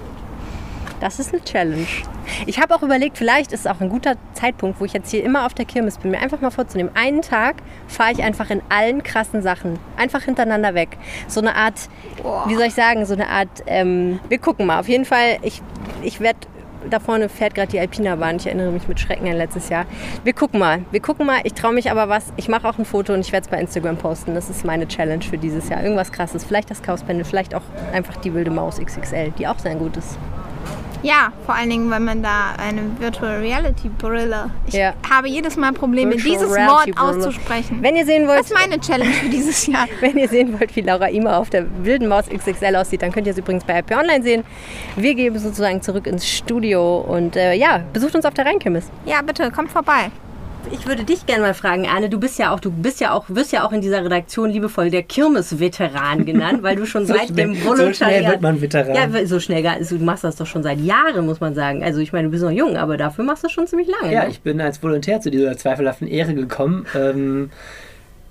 Das 1.00 1.20
ist 1.20 1.34
eine 1.34 1.44
Challenge. 1.44 1.86
Ich 2.48 2.60
habe 2.60 2.74
auch 2.74 2.82
überlegt, 2.82 3.18
vielleicht 3.18 3.52
ist 3.52 3.62
es 3.62 3.68
auch 3.68 3.80
ein 3.82 3.90
guter 3.90 4.16
Zeitpunkt, 4.34 4.80
wo 4.80 4.86
ich 4.86 4.94
jetzt 4.94 5.12
hier 5.12 5.24
immer 5.24 5.46
auf 5.46 5.54
der 5.54 5.66
Kirmes 5.66 5.98
bin, 6.00 6.12
mir 6.12 6.20
einfach 6.20 6.42
mal 6.42 6.50
vorzunehmen. 6.50 6.92
Einen 6.96 7.22
Tag 7.22 7.58
fahre 7.88 8.12
ich 8.14 8.24
einfach 8.24 8.50
in 8.50 8.62
allen 8.70 9.04
krassen 9.04 9.42
Sachen. 9.42 9.78
Einfach 9.96 10.24
hintereinander 10.24 10.74
weg. 10.74 10.98
So 11.28 11.40
eine 11.40 11.56
Art, 11.56 11.90
wie 12.48 12.56
soll 12.56 12.66
ich 12.66 12.74
sagen, 12.74 13.06
so 13.06 13.14
eine 13.14 13.28
Art, 13.30 13.50
ähm, 13.68 14.20
wir 14.28 14.40
gucken 14.40 14.66
mal. 14.66 14.80
Auf 14.80 14.90
jeden 14.90 15.06
Fall, 15.06 15.38
ich, 15.44 15.62
ich 16.02 16.20
werde, 16.20 16.40
da 16.90 17.00
vorne 17.00 17.30
fährt 17.30 17.54
gerade 17.54 17.70
die 17.70 17.80
Alpina-Bahn. 17.80 18.38
Ich 18.38 18.48
erinnere 18.48 18.72
mich 18.72 18.88
mit 18.88 19.00
Schrecken 19.00 19.28
an 19.28 19.38
letztes 19.38 19.70
Jahr. 19.70 19.86
Wir 20.24 20.34
gucken 20.34 20.60
mal. 20.60 20.80
Wir 20.92 21.02
gucken 21.02 21.28
mal. 21.28 21.42
Ich 21.44 21.54
traue 21.54 21.74
mich 21.74 21.92
aber 21.92 22.10
was. 22.10 22.34
Ich 22.38 22.48
mache 22.50 22.68
auch 22.68 22.80
ein 22.80 22.86
Foto 22.86 23.14
und 23.14 23.20
ich 23.20 23.32
werde 23.32 23.46
es 23.46 23.52
bei 23.52 23.60
Instagram 23.60 23.98
posten. 23.98 24.34
Das 24.34 24.50
ist 24.50 24.66
meine 24.66 24.88
Challenge 24.88 25.24
für 25.24 25.38
dieses 25.38 25.70
Jahr. 25.70 25.84
Irgendwas 25.84 26.12
krasses. 26.12 26.44
Vielleicht 26.44 26.72
das 26.72 26.82
Chaospendel, 26.82 27.26
vielleicht 27.26 27.54
auch 27.54 27.64
einfach 27.94 28.18
die 28.18 28.34
wilde 28.34 28.52
Maus 28.52 28.80
XXL, 28.80 29.32
die 29.38 29.48
auch 29.48 29.60
sehr 29.60 29.76
gut 29.76 29.98
ist. 29.98 30.18
Ja, 31.04 31.32
vor 31.46 31.56
allen 31.56 31.70
Dingen, 31.70 31.90
wenn 31.90 32.04
man 32.04 32.24
da 32.24 32.54
eine 32.58 32.82
Virtual 33.00 33.38
Reality 33.40 33.90
Brille. 33.90 34.50
Ich 34.68 34.74
Ja. 34.74 34.94
habe 35.10 35.28
jedes 35.30 35.56
Mal 35.58 35.74
Probleme, 35.74 36.12
Virtual 36.14 36.34
dieses 36.36 36.56
Reality 36.56 36.98
Wort 36.98 37.00
auszusprechen. 37.18 37.80
Wenn 37.82 37.96
ihr 37.96 38.06
sehen 38.06 38.28
wollt, 38.28 38.40
das 38.40 38.48
ist 38.52 38.54
meine 38.54 38.80
Challenge 38.80 39.12
für 39.12 39.30
dieses 39.30 39.68
Jahr. 39.68 39.88
Wenn 40.00 40.18
ihr 40.18 40.28
sehen 40.28 40.60
wollt, 40.60 40.76
wie 40.76 40.82
Laura 40.82 41.10
Ima 41.10 41.38
auf 41.38 41.50
der 41.50 41.66
wilden 41.84 42.08
Maus 42.08 42.26
XXL 42.30 42.76
aussieht, 42.76 43.02
dann 43.02 43.12
könnt 43.12 43.28
ihr 43.28 43.32
es 43.32 43.38
übrigens 43.40 43.64
bei 43.64 43.74
RP 43.80 43.92
Online 43.92 44.24
sehen. 44.24 44.44
Wir 44.96 45.16
gehen 45.16 45.38
sozusagen 45.38 45.82
zurück 45.82 46.08
ins 46.08 46.28
Studio 46.28 46.98
und 47.00 47.36
äh, 47.36 47.54
ja, 47.54 47.82
besucht 47.94 48.16
uns 48.16 48.26
auf 48.26 48.34
der 48.34 48.46
Rheinkirmes. 48.46 48.90
Ja, 49.06 49.22
bitte, 49.22 49.52
kommt 49.52 49.72
vorbei. 49.72 50.12
Ich 50.72 50.86
würde 50.86 51.04
dich 51.04 51.26
gerne 51.26 51.42
mal 51.44 51.54
fragen, 51.54 51.88
Arne, 51.88 52.10
du 52.10 52.20
bist 52.20 52.38
ja 52.40 52.54
auch, 52.54 52.60
du 52.60 52.72
bist 52.72 53.00
ja 53.00 53.14
auch, 53.14 53.26
wirst 53.30 53.52
ja 53.52 53.66
auch 53.66 53.72
in 53.72 53.82
dieser 53.82 54.04
Redaktion 54.04 54.50
liebevoll 54.50 54.90
der 54.90 55.04
Kirmes-Veteran 55.04 56.26
genannt, 56.26 56.64
weil 56.64 56.76
du 56.76 56.86
schon 56.86 57.06
So 57.06 57.14
seit 57.14 57.28
schnell- 57.28 57.36
dem 57.36 57.56
so 57.56 57.66
Volontariat... 57.70 57.96
schnell 57.96 58.32
wird 58.32 58.42
man 58.42 58.62
Veteran. 58.62 58.96
Ja, 58.96 59.26
so 59.26 59.40
schnell, 59.40 59.66
also 59.66 59.98
du 59.98 60.04
machst 60.04 60.24
das 60.24 60.36
doch 60.36 60.46
schon 60.46 60.64
seit 60.64 60.80
Jahren, 60.80 61.26
muss 61.26 61.40
man 61.40 61.56
sagen. 61.56 61.84
Also 61.84 62.00
ich 62.00 62.12
meine, 62.14 62.26
du 62.28 62.32
bist 62.32 62.44
noch 62.44 62.52
jung, 62.52 62.76
aber 62.78 62.98
dafür 62.98 63.24
machst 63.24 63.44
du 63.44 63.50
schon 63.50 63.68
ziemlich 63.68 63.88
lange. 63.88 64.14
Ja, 64.14 64.24
ne? 64.24 64.30
ich 64.30 64.42
bin 64.42 64.60
als 64.62 64.82
Volontär 64.84 65.22
zu 65.22 65.32
dieser 65.32 65.58
zweifelhaften 65.58 66.08
Ehre 66.08 66.34
gekommen. 66.34 66.86
Ähm, 66.96 67.50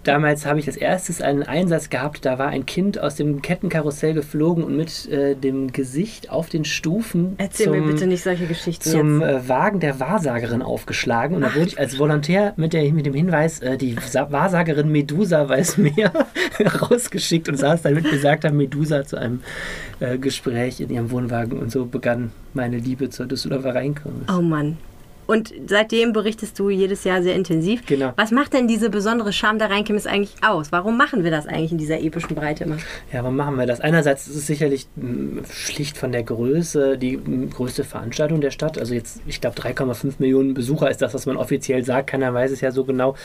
damals 0.06 0.46
habe 0.46 0.58
ich 0.58 0.66
als 0.66 0.76
erstes 0.76 1.20
einen 1.20 1.42
Einsatz 1.42 1.90
gehabt, 1.90 2.24
da 2.24 2.38
war 2.38 2.48
ein 2.48 2.66
Kind 2.66 2.98
aus 2.98 3.16
dem 3.16 3.42
Kettenkarussell 3.42 4.14
geflogen 4.14 4.64
und 4.64 4.76
mit 4.76 5.08
äh, 5.08 5.34
dem 5.34 5.72
Gesicht 5.72 6.30
auf 6.30 6.48
den 6.48 6.64
Stufen 6.64 7.34
Erzähl 7.38 7.70
mir 7.70 7.82
bitte 7.82 8.06
nicht 8.06 8.22
solche 8.22 8.46
Geschichten 8.46 8.88
zum 8.88 9.22
äh, 9.22 9.48
Wagen 9.48 9.80
der 9.80 10.00
Wahrsagerin 10.00 10.62
aufgeschlagen. 10.62 11.36
Und 11.36 11.42
da 11.42 11.54
wurde 11.54 11.66
ich 11.66 11.78
als 11.78 11.98
Volontär 11.98 12.54
mit, 12.56 12.72
der, 12.72 12.90
mit 12.92 13.06
dem 13.06 13.14
Hinweis, 13.14 13.60
äh, 13.60 13.76
die 13.76 13.96
Sa 14.06 14.30
Wahrsagerin 14.30 14.90
Medusa 14.90 15.48
weiß 15.48 15.78
mehr, 15.78 16.12
rausgeschickt 16.80 17.48
und 17.48 17.56
saß 17.56 17.82
dann 17.82 17.94
mit 17.94 18.10
besagter 18.10 18.52
Medusa 18.52 19.04
zu 19.04 19.16
einem 19.16 19.40
äh, 20.00 20.18
Gespräch 20.18 20.80
in 20.80 20.90
ihrem 20.90 21.10
Wohnwagen. 21.10 21.58
Und 21.58 21.70
so 21.70 21.86
begann 21.86 22.32
meine 22.54 22.78
Liebe 22.78 23.10
zur 23.10 23.26
Düsseldorfer 23.26 23.74
Rheinkirmes. 23.74 24.28
Oh 24.28 24.42
Mann. 24.42 24.78
Und 25.26 25.52
seitdem 25.66 26.12
berichtest 26.12 26.58
du 26.58 26.70
jedes 26.70 27.04
Jahr 27.04 27.22
sehr 27.22 27.34
intensiv. 27.34 27.84
Genau. 27.86 28.12
Was 28.16 28.30
macht 28.30 28.52
denn 28.52 28.68
diese 28.68 28.90
besondere 28.90 29.32
Charme 29.32 29.58
der 29.58 29.70
Rheinkirmes 29.70 30.06
eigentlich 30.06 30.34
aus? 30.46 30.72
Warum 30.72 30.96
machen 30.96 31.24
wir 31.24 31.30
das 31.30 31.46
eigentlich 31.46 31.72
in 31.72 31.78
dieser 31.78 32.00
epischen 32.00 32.34
Breite 32.36 32.64
immer? 32.64 32.76
Ja, 33.12 33.22
warum 33.22 33.36
machen 33.36 33.56
wir 33.56 33.66
das? 33.66 33.80
Einerseits 33.80 34.28
ist 34.28 34.36
es 34.36 34.46
sicherlich 34.46 34.86
mh, 34.96 35.42
schlicht 35.50 35.98
von 35.98 36.12
der 36.12 36.22
Größe 36.22 36.96
die 36.98 37.16
mh, 37.16 37.54
größte 37.54 37.84
Veranstaltung 37.84 38.40
der 38.40 38.50
Stadt. 38.50 38.78
Also 38.78 38.94
jetzt, 38.94 39.20
ich 39.26 39.40
glaube, 39.40 39.60
3,5 39.60 40.14
Millionen 40.18 40.54
Besucher 40.54 40.90
ist 40.90 41.02
das, 41.02 41.14
was 41.14 41.26
man 41.26 41.36
offiziell 41.36 41.84
sagt. 41.84 42.08
Keiner 42.08 42.32
weiß 42.32 42.50
es 42.50 42.60
ja 42.60 42.70
so 42.70 42.84
genau. 42.84 43.16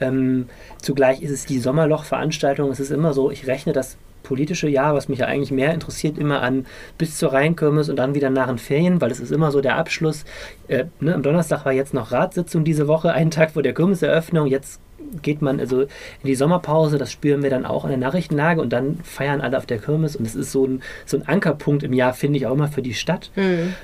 Ähm, 0.00 0.48
zugleich 0.82 1.22
ist 1.22 1.30
es 1.30 1.46
die 1.46 1.60
Sommerloch-Veranstaltung. 1.60 2.70
Es 2.70 2.80
ist 2.80 2.90
immer 2.90 3.12
so, 3.12 3.30
ich 3.30 3.46
rechne 3.46 3.72
das 3.72 3.96
politische 4.24 4.68
Jahr, 4.68 4.94
was 4.94 5.08
mich 5.08 5.20
ja 5.20 5.26
eigentlich 5.26 5.52
mehr 5.52 5.72
interessiert, 5.72 6.18
immer 6.18 6.42
an 6.42 6.66
bis 6.98 7.16
zur 7.16 7.32
Rheinkirmes 7.32 7.88
und 7.88 7.96
dann 7.96 8.16
wieder 8.16 8.30
nach 8.30 8.48
den 8.48 8.58
Ferien, 8.58 9.00
weil 9.00 9.12
es 9.12 9.20
ist 9.20 9.30
immer 9.30 9.52
so 9.52 9.60
der 9.60 9.76
Abschluss. 9.76 10.24
Äh, 10.66 10.86
ne, 10.98 11.14
am 11.14 11.22
Donnerstag 11.22 11.64
war 11.64 11.72
jetzt 11.72 11.94
noch 11.94 12.10
Ratssitzung 12.10 12.64
diese 12.64 12.88
Woche, 12.88 13.12
einen 13.12 13.30
Tag 13.30 13.52
vor 13.52 13.62
der 13.62 13.74
Kirmeseröffnung. 13.74 14.48
Jetzt 14.48 14.80
geht 15.22 15.42
man 15.42 15.60
also 15.60 15.82
in 15.82 15.88
die 16.24 16.34
Sommerpause, 16.34 16.98
das 16.98 17.12
spüren 17.12 17.42
wir 17.42 17.50
dann 17.50 17.64
auch 17.66 17.84
in 17.84 17.90
der 17.90 17.98
Nachrichtenlage 17.98 18.60
und 18.60 18.72
dann 18.72 18.98
feiern 19.04 19.40
alle 19.40 19.58
auf 19.58 19.66
der 19.66 19.78
Kirmes 19.78 20.16
und 20.16 20.26
es 20.26 20.34
ist 20.34 20.50
so 20.50 20.66
ein, 20.66 20.82
so 21.06 21.16
ein 21.16 21.28
Ankerpunkt 21.28 21.82
im 21.82 21.92
Jahr, 21.92 22.14
finde 22.14 22.38
ich 22.38 22.46
auch 22.46 22.54
immer 22.54 22.68
für 22.68 22.82
die 22.82 22.94
Stadt. 22.94 23.30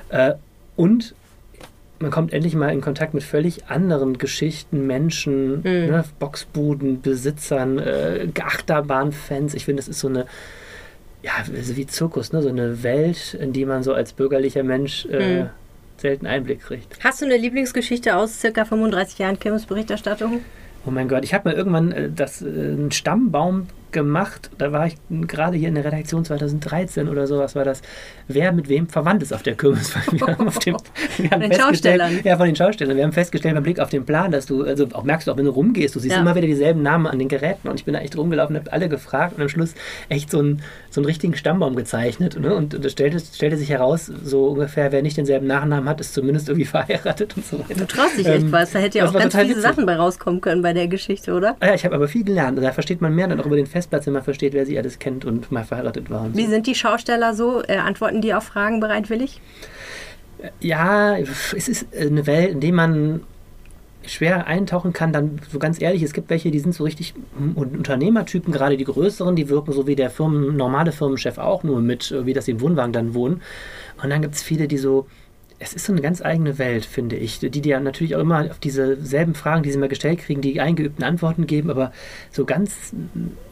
Äh, 0.08 0.34
und 0.76 1.14
man 2.00 2.10
kommt 2.10 2.32
endlich 2.32 2.54
mal 2.54 2.72
in 2.72 2.80
Kontakt 2.80 3.14
mit 3.14 3.22
völlig 3.22 3.68
anderen 3.68 4.16
Geschichten, 4.18 4.86
Menschen, 4.86 5.62
ne, 5.62 6.04
Boxbuden, 6.18 7.02
Besitzern, 7.02 7.78
äh, 7.78 8.28
Achterbahnfans. 8.40 9.54
Ich 9.54 9.66
finde, 9.66 9.80
das 9.80 9.88
ist 9.88 10.00
so 10.00 10.08
eine, 10.08 10.26
ja, 11.22 11.32
so 11.44 11.76
wie 11.76 11.86
Zirkus, 11.86 12.32
ne? 12.32 12.42
so 12.42 12.48
eine 12.48 12.82
Welt, 12.82 13.34
in 13.34 13.52
die 13.52 13.66
man 13.66 13.82
so 13.82 13.92
als 13.92 14.14
bürgerlicher 14.14 14.62
Mensch 14.62 15.04
äh, 15.06 15.46
selten 15.98 16.26
Einblick 16.26 16.62
kriegt. 16.62 16.96
Hast 17.04 17.20
du 17.20 17.26
eine 17.26 17.36
Lieblingsgeschichte 17.36 18.16
aus 18.16 18.40
circa 18.40 18.64
35 18.64 19.18
Jahren 19.18 19.38
Kirmesberichterstattung? 19.38 20.40
Oh 20.86 20.90
mein 20.90 21.08
Gott, 21.08 21.24
ich 21.24 21.34
habe 21.34 21.50
mal 21.50 21.54
irgendwann 21.54 21.92
äh, 21.92 22.10
das, 22.10 22.40
äh, 22.40 22.46
einen 22.46 22.90
Stammbaum 22.90 23.66
gemacht, 23.92 24.50
da 24.58 24.72
war 24.72 24.86
ich 24.86 24.96
gerade 25.10 25.56
hier 25.56 25.68
in 25.68 25.74
der 25.74 25.84
Redaktion 25.84 26.24
2013 26.24 27.08
oder 27.08 27.26
sowas 27.26 27.54
war 27.54 27.64
das, 27.64 27.82
wer 28.28 28.52
mit 28.52 28.68
wem 28.68 28.88
verwandt 28.88 29.22
ist 29.22 29.32
auf 29.32 29.42
der 29.42 29.54
Kirmes. 29.54 29.94
Wir 30.12 30.26
haben 30.26 30.48
auf 30.48 30.58
dem, 30.58 30.76
wir 31.18 31.30
haben 31.30 31.40
Von 31.42 31.50
den 31.50 31.58
Schaustellern. 31.60 32.20
Ja, 32.24 32.36
von 32.36 32.46
den 32.46 32.56
Schaustellern. 32.56 32.96
Wir 32.96 33.04
haben 33.04 33.12
festgestellt 33.12 33.54
beim 33.54 33.62
Blick 33.62 33.78
auf 33.80 33.88
den 33.90 34.04
Plan, 34.04 34.30
dass 34.32 34.46
du, 34.46 34.64
also 34.64 34.86
auch 34.92 35.04
merkst 35.04 35.26
du 35.28 35.32
auch, 35.32 35.36
wenn 35.36 35.44
du 35.44 35.50
rumgehst, 35.50 35.94
du 35.94 35.98
siehst 36.00 36.14
Ja. 36.14 36.20
immer 36.20 36.34
wieder 36.34 36.46
dieselben 36.46 36.82
Namen 36.82 37.06
an 37.06 37.18
den 37.18 37.28
Geräten 37.28 37.68
und 37.68 37.76
ich 37.78 37.84
bin 37.84 37.94
da 37.94 38.00
echt 38.00 38.16
rumgelaufen, 38.16 38.56
habe 38.56 38.72
alle 38.72 38.88
gefragt 38.88 39.34
und 39.36 39.42
am 39.42 39.48
Schluss 39.48 39.74
echt 40.08 40.30
so 40.30 40.38
einen, 40.40 40.62
so 40.90 41.00
einen 41.00 41.06
richtigen 41.06 41.34
Stammbaum 41.36 41.74
gezeichnet. 41.76 42.38
Ne? 42.38 42.54
Und 42.54 42.84
das 42.84 42.92
stellte, 42.92 43.20
stellte 43.20 43.56
sich 43.56 43.70
heraus, 43.70 44.06
so 44.06 44.46
ungefähr, 44.48 44.92
wer 44.92 45.02
nicht 45.02 45.16
denselben 45.16 45.46
Nachnamen 45.46 45.88
hat, 45.88 46.00
ist 46.00 46.14
zumindest 46.14 46.48
irgendwie 46.48 46.64
verheiratet 46.66 47.36
und 47.36 47.46
so 47.46 47.58
weiter. 47.58 47.74
Du 47.74 47.86
traust 47.86 48.18
dich 48.18 48.26
echt 48.26 48.42
Ähm, 48.42 48.52
was. 48.52 48.72
Da 48.72 48.78
hätte 48.78 48.98
ja 48.98 49.08
auch 49.08 49.12
ganz 49.12 49.34
viele 49.34 49.48
witzig. 49.50 49.62
Sachen 49.62 49.86
bei 49.86 49.96
rauskommen 49.96 50.40
können 50.40 50.62
bei 50.62 50.72
der 50.72 50.88
Geschichte, 50.88 51.32
oder? 51.32 51.56
Ah 51.60 51.66
Ja, 51.68 51.74
ich 51.74 51.84
habe 51.84 51.94
aber 51.94 52.08
viel 52.08 52.24
gelernt. 52.24 52.58
Da 52.60 52.72
versteht 52.72 53.00
man 53.00 53.14
mehr 53.14 53.28
dann 53.28 53.40
auch 53.40 53.46
über 53.46 53.56
den 53.56 53.66
Festplatz, 53.66 53.79
wenn 53.90 54.12
man 54.12 54.22
versteht, 54.22 54.52
wer 54.52 54.66
sie 54.66 54.78
alles 54.78 54.98
kennt 54.98 55.24
und 55.24 55.50
mal 55.50 55.64
verheiratet 55.64 56.10
war. 56.10 56.34
Wie 56.34 56.44
so. 56.44 56.50
sind 56.50 56.66
die 56.66 56.74
Schausteller 56.74 57.34
so? 57.34 57.62
Äh, 57.62 57.76
antworten 57.76 58.20
die 58.20 58.34
auf 58.34 58.44
Fragen 58.44 58.80
bereitwillig? 58.80 59.40
Ja, 60.60 61.16
es 61.18 61.68
ist 61.68 61.86
eine 61.94 62.26
Welt, 62.26 62.52
in 62.52 62.60
der 62.60 62.72
man 62.72 63.20
schwer 64.06 64.46
eintauchen 64.46 64.92
kann, 64.92 65.12
dann 65.12 65.40
so 65.50 65.58
ganz 65.58 65.80
ehrlich, 65.80 66.02
es 66.02 66.12
gibt 66.12 66.30
welche, 66.30 66.50
die 66.50 66.58
sind 66.58 66.74
so 66.74 66.84
richtig 66.84 67.14
hm, 67.36 67.52
Unternehmertypen, 67.54 68.52
gerade 68.52 68.76
die 68.76 68.84
größeren, 68.84 69.36
die 69.36 69.48
wirken 69.48 69.72
so 69.72 69.86
wie 69.86 69.96
der 69.96 70.10
Firmen, 70.10 70.56
normale 70.56 70.92
Firmenchef 70.92 71.38
auch, 71.38 71.62
nur 71.62 71.80
mit, 71.80 72.10
äh, 72.10 72.24
wie 72.26 72.32
das 72.32 72.46
sie 72.46 72.52
im 72.52 72.60
Wohnwagen 72.60 72.92
dann 72.92 73.14
wohnen. 73.14 73.42
Und 74.02 74.10
dann 74.10 74.22
gibt 74.22 74.34
es 74.34 74.42
viele, 74.42 74.68
die 74.68 74.78
so, 74.78 75.06
es 75.62 75.74
ist 75.74 75.84
so 75.84 75.92
eine 75.92 76.00
ganz 76.00 76.22
eigene 76.22 76.58
Welt, 76.58 76.86
finde 76.86 77.16
ich, 77.16 77.38
die 77.38 77.68
ja 77.68 77.78
natürlich 77.80 78.16
auch 78.16 78.20
immer 78.20 78.46
auf 78.50 78.58
diese 78.58 78.96
selben 79.04 79.34
Fragen, 79.34 79.62
die 79.62 79.70
sie 79.70 79.76
mal 79.78 79.90
gestellt 79.90 80.20
kriegen, 80.20 80.40
die 80.40 80.58
eingeübten 80.58 81.04
Antworten 81.04 81.46
geben, 81.46 81.70
aber 81.70 81.92
so 82.32 82.46
ganz 82.46 82.92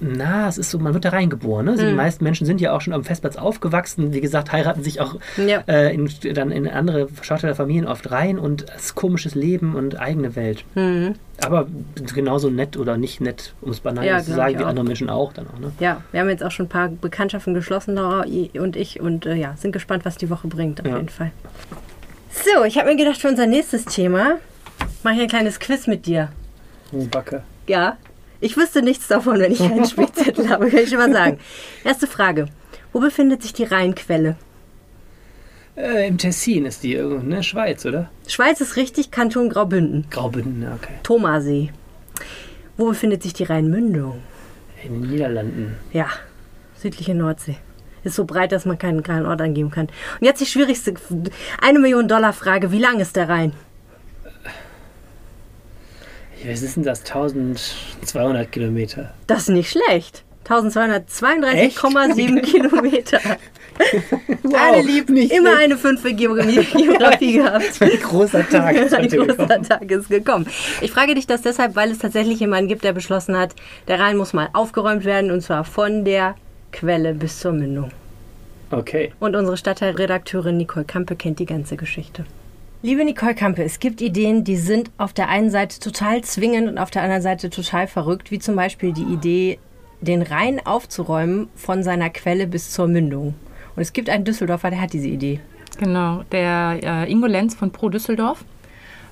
nah, 0.01 0.49
es 0.49 0.57
ist 0.57 0.71
so, 0.71 0.79
man 0.79 0.95
wird 0.95 1.05
da 1.05 1.11
reingeboren. 1.11 1.67
Ne? 1.67 1.73
Also 1.73 1.87
Die 1.87 1.93
meisten 1.93 2.25
Menschen 2.25 2.47
sind 2.47 2.63
ja 2.63 2.73
auch 2.73 2.81
schon 2.81 2.95
am 2.95 3.05
Festplatz 3.05 3.37
aufgewachsen, 3.37 4.15
wie 4.15 4.23
gesagt, 4.23 4.53
heiraten 4.53 4.83
sich 4.83 5.03
auch 5.03 5.17
Ja. 5.37 5.63
äh, 5.69 5.95
in, 5.95 6.11
dann 6.33 6.51
in 6.51 6.67
andere 6.67 7.09
Schaustellerfamilien 7.21 7.87
oft 7.87 8.11
rein 8.11 8.39
und 8.39 8.65
es 8.75 8.87
ist 8.87 8.95
komisches 8.95 9.35
Leben 9.35 9.75
und 9.75 10.01
eigene 10.01 10.35
Welt. 10.35 10.65
Mhm. 10.75 11.15
Aber 11.45 11.69
genauso 12.15 12.49
nett 12.51 12.77
oder 12.79 12.97
nicht 12.97 13.21
nett, 13.21 13.55
um 13.61 13.71
es 13.71 13.81
banal 13.81 14.05
Ja, 14.05 14.19
zu 14.21 14.33
sagen, 14.33 14.59
wie 14.59 14.65
auch. 14.65 14.69
andere 14.69 14.85
Menschen 14.85 15.09
auch 15.11 15.33
dann 15.35 15.47
auch. 15.47 15.59
Ne? 15.61 15.71
Ja, 15.79 16.03
wir 16.11 16.21
haben 16.21 16.29
jetzt 16.31 16.43
auch 16.43 16.51
schon 16.51 16.67
ein 16.67 16.71
paar 16.71 16.89
Bekanntschaften 16.89 17.53
geschlossen, 17.55 17.95
Laura 17.95 18.25
und 18.59 18.77
ich, 18.77 18.99
und 19.01 19.27
äh, 19.27 19.35
ja, 19.35 19.55
sind 19.57 19.73
gespannt, 19.73 20.05
was 20.05 20.17
die 20.17 20.31
Woche 20.31 20.49
bringt, 20.49 20.81
auf 20.81 20.87
jeden 20.87 21.09
Fall. 21.11 21.31
So, 22.31 22.65
ich 22.65 22.79
habe 22.79 22.91
mir 22.91 22.97
gedacht, 22.97 23.21
für 23.21 23.29
unser 23.29 23.47
nächstes 23.47 23.85
Thema 23.85 24.39
mache 25.03 25.15
ich 25.17 25.21
ein 25.23 25.29
kleines 25.29 25.59
Quiz 25.61 25.87
mit 25.87 26.07
dir. 26.07 26.31
Oh, 26.93 27.05
Backe. 27.07 27.43
Ja, 27.67 27.97
ich 28.41 28.57
wüsste 28.57 28.83
nichts 28.83 29.09
davon, 29.09 29.39
wenn 29.41 29.53
ich 29.53 29.59
keinen 29.59 29.85
Spickzettel 29.85 30.49
habe, 30.49 30.69
kann 30.69 30.81
ich 30.81 30.91
schon 30.91 30.99
mal 30.99 31.13
sagen. 31.13 31.39
Erste 31.85 32.07
Frage. 32.07 32.47
Wo 32.93 33.01
befindet 33.01 33.43
sich 33.43 33.53
die 33.53 33.65
Rheinquelle? 33.65 34.37
Äh, 35.77 36.09
Im 36.09 36.19
Tessin 36.19 36.67
ist 36.67 36.83
die 36.83 36.95
irgendwo, 36.95 37.25
ne? 37.25 37.43
Schweiz, 37.43 37.85
oder? 37.87 38.11
Schweiz 38.27 38.61
ist 38.61 38.77
richtig, 38.77 39.11
Kanton 39.11 39.49
Graubünden. 39.49 40.07
Graubünden, 40.11 40.63
ja, 40.63 40.75
okay. 40.75 40.95
Thomasee. 41.03 41.71
Wo 42.77 42.87
befindet 42.87 43.23
sich 43.23 43.33
die 43.33 43.45
Rheinmündung? 43.45 44.23
In 44.85 45.01
den 45.03 45.11
Niederlanden. 45.11 45.77
Ja, 45.93 46.09
südliche 46.77 47.15
Nordsee. 47.15 47.59
Ist 48.05 48.17
so 48.17 48.25
breit, 48.25 48.53
dass 48.53 48.65
man 48.65 48.79
keinen 48.79 49.03
kleinen 49.03 49.27
Ort 49.27 49.41
angeben 49.41 49.71
kann. 49.71 49.87
Und 49.87 50.27
jetzt 50.27 50.41
die 50.41 50.47
schwierigste, 50.47 50.95
eine 51.61 51.79
Million 51.79 52.09
Dollar 52.09 52.33
Frage. 52.33 52.73
Wie 52.73 52.79
lang 52.79 53.01
ist 53.01 53.17
der 53.17 53.29
Rhein? 53.29 53.53
Was 56.47 56.63
ist 56.63 56.77
denn 56.77 56.85
das? 56.85 57.01
1200 57.01 58.51
Kilometer. 58.53 59.13
Das 59.27 59.41
ist 59.43 59.49
nicht 59.49 59.71
schlecht. 59.71 60.23
1232,7 60.47 62.41
Kilometer. 62.47 63.21
Alle 64.57 64.83
lieb, 64.83 65.09
nicht 65.11 65.33
immer 65.33 65.57
eine 65.57 65.77
5 65.77 66.01
für 66.01 66.15
Geografie, 66.15 67.33
gehabt. 67.35 67.81
Ein 67.81 68.01
großer 68.01 68.49
Tag 68.49 68.77
ist 68.77 68.95
Ein 68.99 69.09
großer 69.09 69.27
gekommen. 69.37 69.63
Tag 69.63 69.91
ist 69.91 70.09
gekommen. 70.09 70.47
Ich 70.81 70.91
frage 70.91 71.15
dich 71.15 71.27
das 71.27 71.43
deshalb, 71.43 71.77
weil 71.77 71.91
es 71.91 71.99
tatsächlich 71.99 72.41
jemanden 72.41 72.69
gibt, 72.69 72.83
der 72.85 72.93
beschlossen 72.93 73.37
hat, 73.37 73.55
der 73.87 74.01
Rhein 74.01 74.17
muss 74.17 74.33
mal 74.33 74.49
aufgeräumt 74.53 75.05
werden 75.05 75.31
und 75.31 75.43
zwar 75.43 75.65
von 75.65 76.05
der 76.05 76.35
Quelle 76.73 77.15
bis 77.15 77.41
zur 77.41 77.53
Mündung. 77.53 77.91
Okay. 78.71 79.13
Und 79.19 79.35
unsere 79.35 79.57
Stadtteilredakteurin 79.57 80.57
Nicole 80.57 80.85
Kampe 80.85 81.17
kennt 81.17 81.39
die 81.39 81.47
ganze 81.47 81.77
Geschichte. 81.77 82.25
Liebe 82.83 83.05
Nicole 83.05 83.35
Kampe, 83.35 83.65
es 83.65 83.81
gibt 83.81 84.01
Ideen, 84.01 84.45
die 84.45 84.57
sind 84.57 84.91
auf 84.99 85.13
der 85.13 85.29
einen 85.29 85.51
Seite 85.51 85.81
total 85.81 86.23
zwingend 86.23 86.69
und 86.69 86.79
auf 86.79 86.91
der 86.91 87.03
anderen 87.03 87.23
Seite 87.23 87.51
total 87.51 87.89
verrückt, 87.89 88.31
wie 88.31 88.39
zum 88.39 88.55
Beispiel 88.55 88.93
die 88.93 89.03
Idee, 89.03 89.59
den 90.01 90.23
Rhein 90.23 90.65
aufzuräumen 90.65 91.49
von 91.57 91.83
seiner 91.83 92.11
Quelle 92.11 92.47
bis 92.47 92.71
zur 92.71 92.87
Mündung. 92.87 93.35
Und 93.75 93.83
es 93.83 93.93
gibt 93.93 94.09
einen 94.09 94.25
Düsseldorfer, 94.25 94.71
der 94.71 94.81
hat 94.81 94.93
diese 94.93 95.09
Idee. 95.09 95.41
Genau, 95.79 96.23
der 96.31 96.79
äh, 96.83 97.11
Ingo 97.11 97.27
Lenz 97.27 97.55
von 97.55 97.73
Pro 97.73 97.89
Düsseldorf. 97.89 98.45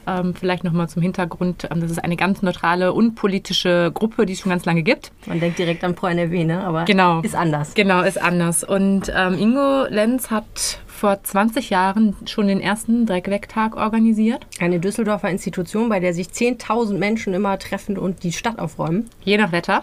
Ähm, 0.07 0.35
vielleicht 0.35 0.63
nochmal 0.65 0.89
zum 0.89 1.03
Hintergrund. 1.03 1.69
Ähm, 1.71 1.81
das 1.81 1.91
ist 1.91 2.03
eine 2.03 2.17
ganz 2.17 2.43
neutrale, 2.43 2.93
unpolitische 2.93 3.91
Gruppe, 3.93 4.25
die 4.27 4.35
es 4.35 4.41
schon 4.41 4.51
ganz 4.51 4.65
lange 4.65 4.83
gibt. 4.83 5.11
Man 5.27 5.41
denkt 5.41 5.59
direkt 5.59 5.83
an 5.83 5.95
Pro 5.95 6.07
NRW, 6.07 6.45
ne? 6.45 6.65
aber 6.65 6.85
Genau. 6.85 7.21
ist 7.23 7.35
anders. 7.35 7.75
Genau, 7.75 8.03
ist 8.03 8.21
anders. 8.21 8.63
Und 8.65 9.13
ähm, 9.15 9.35
Ingo 9.39 9.85
Lenz 9.89 10.31
hat 10.31 10.79
vor 10.87 11.23
20 11.23 11.71
Jahren 11.71 12.17
schon 12.25 12.47
den 12.49 12.61
ersten 12.61 13.05
Dreckwegtag 13.07 13.77
organisiert. 13.77 14.47
Eine 14.61 14.81
Düsseldorfer 14.81 15.29
Institution, 15.29 15.89
bei 15.89 16.01
der 16.01 16.15
sich 16.15 16.29
10.000 16.29 16.97
Menschen 16.99 17.35
immer 17.35 17.59
treffen 17.59 17.99
und 17.99 18.23
die 18.23 18.33
Stadt 18.33 18.59
aufräumen. 18.59 19.11
Je 19.25 19.37
nach 19.37 19.53
Wetter. 19.53 19.83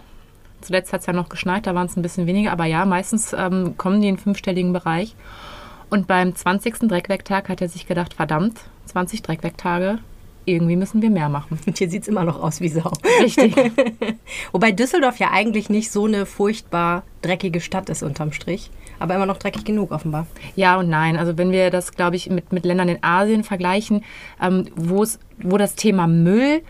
Zuletzt 0.62 0.94
hat 0.94 1.02
es 1.02 1.08
ja 1.08 1.14
noch 1.14 1.28
geschneit, 1.28 1.68
da 1.68 1.76
waren 1.76 1.88
es 1.88 1.98
ein 1.98 2.02
bisschen 2.02 2.26
weniger. 2.26 2.52
Aber 2.54 2.66
ja, 2.66 2.86
meistens 2.86 3.34
ähm, 3.34 3.76
kommen 3.78 4.02
die 4.02 4.08
in 4.08 4.16
den 4.16 4.22
fünfstelligen 4.22 4.72
Bereich. 4.72 5.16
Und 5.90 6.08
beim 6.08 6.34
20. 6.34 6.88
Dreckwegtag 6.88 7.50
hat 7.50 7.62
er 7.62 7.68
sich 7.68 7.86
gedacht, 7.86 8.14
verdammt, 8.14 8.62
20 8.86 9.22
Dreckwegtage, 9.22 10.00
irgendwie 10.46 10.76
müssen 10.76 11.02
wir 11.02 11.10
mehr 11.10 11.30
machen. 11.30 11.60
Und 11.66 11.78
hier 11.78 11.90
sieht 11.90 12.04
es 12.04 12.08
immer 12.08 12.24
noch 12.24 12.42
aus 12.42 12.62
wie 12.62 12.70
Sau. 12.70 12.92
Richtig. 13.22 13.56
Wobei 14.52 14.72
Düsseldorf 14.72 15.18
ja 15.18 15.32
eigentlich 15.32 15.70
nicht 15.70 15.92
so 15.92 16.06
eine 16.06 16.26
furchtbar 16.26 17.04
dreckige 17.22 17.62
Stadt 17.62 17.90
ist 17.90 18.04
unterm 18.04 18.32
Strich. 18.32 18.70
Aber 19.00 19.16
immer 19.16 19.26
noch 19.26 19.38
dreckig 19.38 19.66
genug 19.66 19.92
offenbar. 19.92 20.28
Ja 20.56 20.78
und 20.78 20.90
nein. 20.90 21.18
Also 21.18 21.38
wenn 21.38 21.52
wir 21.52 21.70
das, 21.70 21.92
glaube 21.92 22.16
ich, 22.16 22.30
mit, 22.30 22.54
mit 22.54 22.66
Ländern 22.66 22.90
in 22.90 23.04
Asien 23.04 23.44
vergleichen, 23.44 24.04
ähm, 24.42 24.68
wo 24.76 25.58
das 25.58 25.76
Thema 25.76 26.08
Müll 26.08 26.62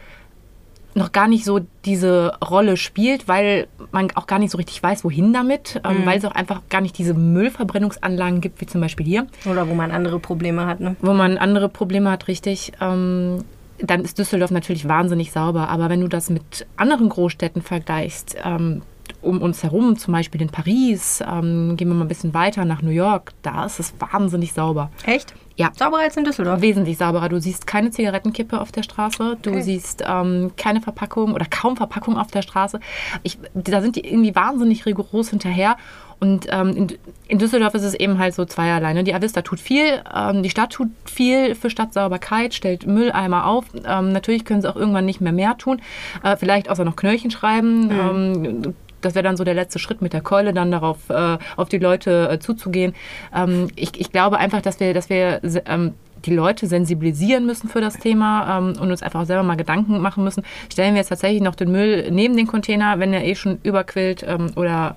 noch 0.95 1.11
gar 1.11 1.27
nicht 1.27 1.43
so 1.43 1.59
diese 1.85 2.37
Rolle 2.43 2.77
spielt, 2.77 3.27
weil 3.27 3.67
man 3.91 4.09
auch 4.15 4.27
gar 4.27 4.39
nicht 4.39 4.51
so 4.51 4.57
richtig 4.57 4.81
weiß, 4.81 5.03
wohin 5.03 5.33
damit, 5.33 5.81
ähm, 5.83 6.05
weil 6.05 6.17
es 6.17 6.25
auch 6.25 6.35
einfach 6.35 6.61
gar 6.69 6.81
nicht 6.81 6.97
diese 6.97 7.13
Müllverbrennungsanlagen 7.13 8.41
gibt, 8.41 8.61
wie 8.61 8.65
zum 8.65 8.81
Beispiel 8.81 9.05
hier, 9.05 9.27
Oder 9.49 9.67
wo 9.67 9.73
man 9.73 9.91
andere 9.91 10.19
Probleme 10.19 10.65
hat, 10.65 10.79
ne? 10.79 10.95
wo 11.01 11.13
man 11.13 11.37
andere 11.37 11.69
Probleme 11.69 12.11
hat, 12.11 12.27
richtig. 12.27 12.73
Ähm, 12.79 13.43
dann 13.79 14.01
ist 14.01 14.17
Düsseldorf 14.19 14.51
natürlich 14.51 14.87
wahnsinnig 14.87 15.31
sauber. 15.31 15.69
Aber 15.69 15.89
wenn 15.89 16.01
du 16.01 16.07
das 16.07 16.29
mit 16.29 16.65
anderen 16.77 17.09
Großstädten 17.09 17.61
vergleichst, 17.61 18.35
ähm, 18.43 18.81
um 19.21 19.41
uns 19.41 19.63
herum, 19.63 19.97
zum 19.97 20.13
Beispiel 20.13 20.41
in 20.41 20.49
Paris, 20.49 21.23
ähm, 21.25 21.75
gehen 21.77 21.87
wir 21.87 21.95
mal 21.95 22.05
ein 22.05 22.07
bisschen 22.09 22.33
weiter 22.33 22.65
nach 22.65 22.81
New 22.81 22.91
York, 22.91 23.31
da 23.41 23.65
ist 23.65 23.79
es 23.79 23.93
wahnsinnig 23.99 24.53
sauber. 24.53 24.91
Echt? 25.05 25.33
Ja. 25.55 25.71
Sauberer 25.77 26.01
als 26.01 26.17
in 26.17 26.23
Düsseldorf. 26.23 26.61
Wesentlich 26.61 26.97
sauberer. 26.97 27.29
Du 27.29 27.39
siehst 27.39 27.67
keine 27.67 27.91
Zigarettenkippe 27.91 28.59
auf 28.59 28.71
der 28.71 28.81
Straße, 28.83 29.37
du 29.41 29.51
Okay. 29.51 29.61
siehst 29.61 30.03
ähm, 30.05 30.51
keine 30.57 30.81
Verpackung 30.81 31.33
oder 31.33 31.45
kaum 31.45 31.77
Verpackung 31.77 32.17
auf 32.17 32.31
der 32.31 32.41
Straße. 32.41 32.79
Ich, 33.21 33.37
da 33.53 33.81
sind 33.81 33.95
die 33.95 34.05
irgendwie 34.07 34.35
wahnsinnig 34.35 34.85
rigoros 34.85 35.29
hinterher. 35.29 35.77
Und 36.23 36.47
ähm, 36.49 36.69
in, 36.69 36.87
in 37.27 37.37
Düsseldorf 37.37 37.73
ist 37.73 37.83
es 37.83 37.95
eben 37.95 38.17
halt 38.17 38.33
so 38.33 38.45
zweierlei. 38.45 38.93
Ne? 38.93 39.03
Die 39.03 39.13
Avista 39.13 39.41
tut 39.41 39.59
viel, 39.59 40.01
ähm, 40.15 40.41
die 40.41 40.49
Stadt 40.49 40.71
tut 40.71 40.87
viel 41.03 41.53
für 41.53 41.69
Stadtsauberkeit, 41.69 42.53
stellt 42.53 42.87
Mülleimer 42.87 43.45
auf. 43.45 43.65
Ähm, 43.85 44.13
natürlich 44.13 44.45
können 44.45 44.61
sie 44.61 44.69
auch 44.69 44.77
irgendwann 44.77 45.05
nicht 45.05 45.19
mehr 45.19 45.33
mehr 45.33 45.57
tun. 45.57 45.81
Äh, 46.23 46.37
vielleicht 46.37 46.69
außer 46.69 46.85
noch 46.85 46.95
Knöllchen 46.95 47.29
schreiben. 47.29 47.91
Ähm, 47.91 48.73
das 49.01 49.15
wäre 49.15 49.23
dann 49.23 49.35
so 49.35 49.43
der 49.43 49.53
letzte 49.53 49.79
Schritt 49.79 50.01
mit 50.01 50.13
der 50.13 50.21
Keule, 50.21 50.53
dann 50.53 50.71
darauf 50.71 51.09
äh, 51.09 51.37
auf 51.57 51.67
die 51.67 51.77
Leute 51.77 52.29
äh, 52.31 52.39
zuzugehen. 52.39 52.95
Ähm, 53.35 53.67
ich, 53.75 53.99
ich 53.99 54.09
glaube 54.13 54.37
einfach, 54.37 54.61
dass 54.61 54.79
wir, 54.79 54.93
dass 54.93 55.09
wir 55.09 55.41
ähm, 55.65 55.91
die 56.25 56.33
Leute 56.33 56.67
sensibilisieren 56.67 57.45
müssen 57.45 57.67
für 57.67 57.81
das 57.81 57.97
Thema 57.97 58.59
ähm, 58.59 58.75
und 58.79 58.91
uns 58.91 59.03
einfach 59.03 59.19
auch 59.19 59.25
selber 59.25 59.43
mal 59.43 59.57
Gedanken 59.57 59.99
machen 59.99 60.23
müssen. 60.23 60.45
Stellen 60.71 60.93
wir 60.93 61.01
jetzt 61.01 61.09
tatsächlich 61.09 61.41
noch 61.41 61.55
den 61.55 61.69
Müll 61.69 62.09
neben 62.11 62.37
den 62.37 62.47
Container, 62.47 62.97
wenn 62.99 63.11
er 63.11 63.25
eh 63.25 63.35
schon 63.35 63.59
überquillt, 63.63 64.23
ähm, 64.25 64.51
oder 64.55 64.95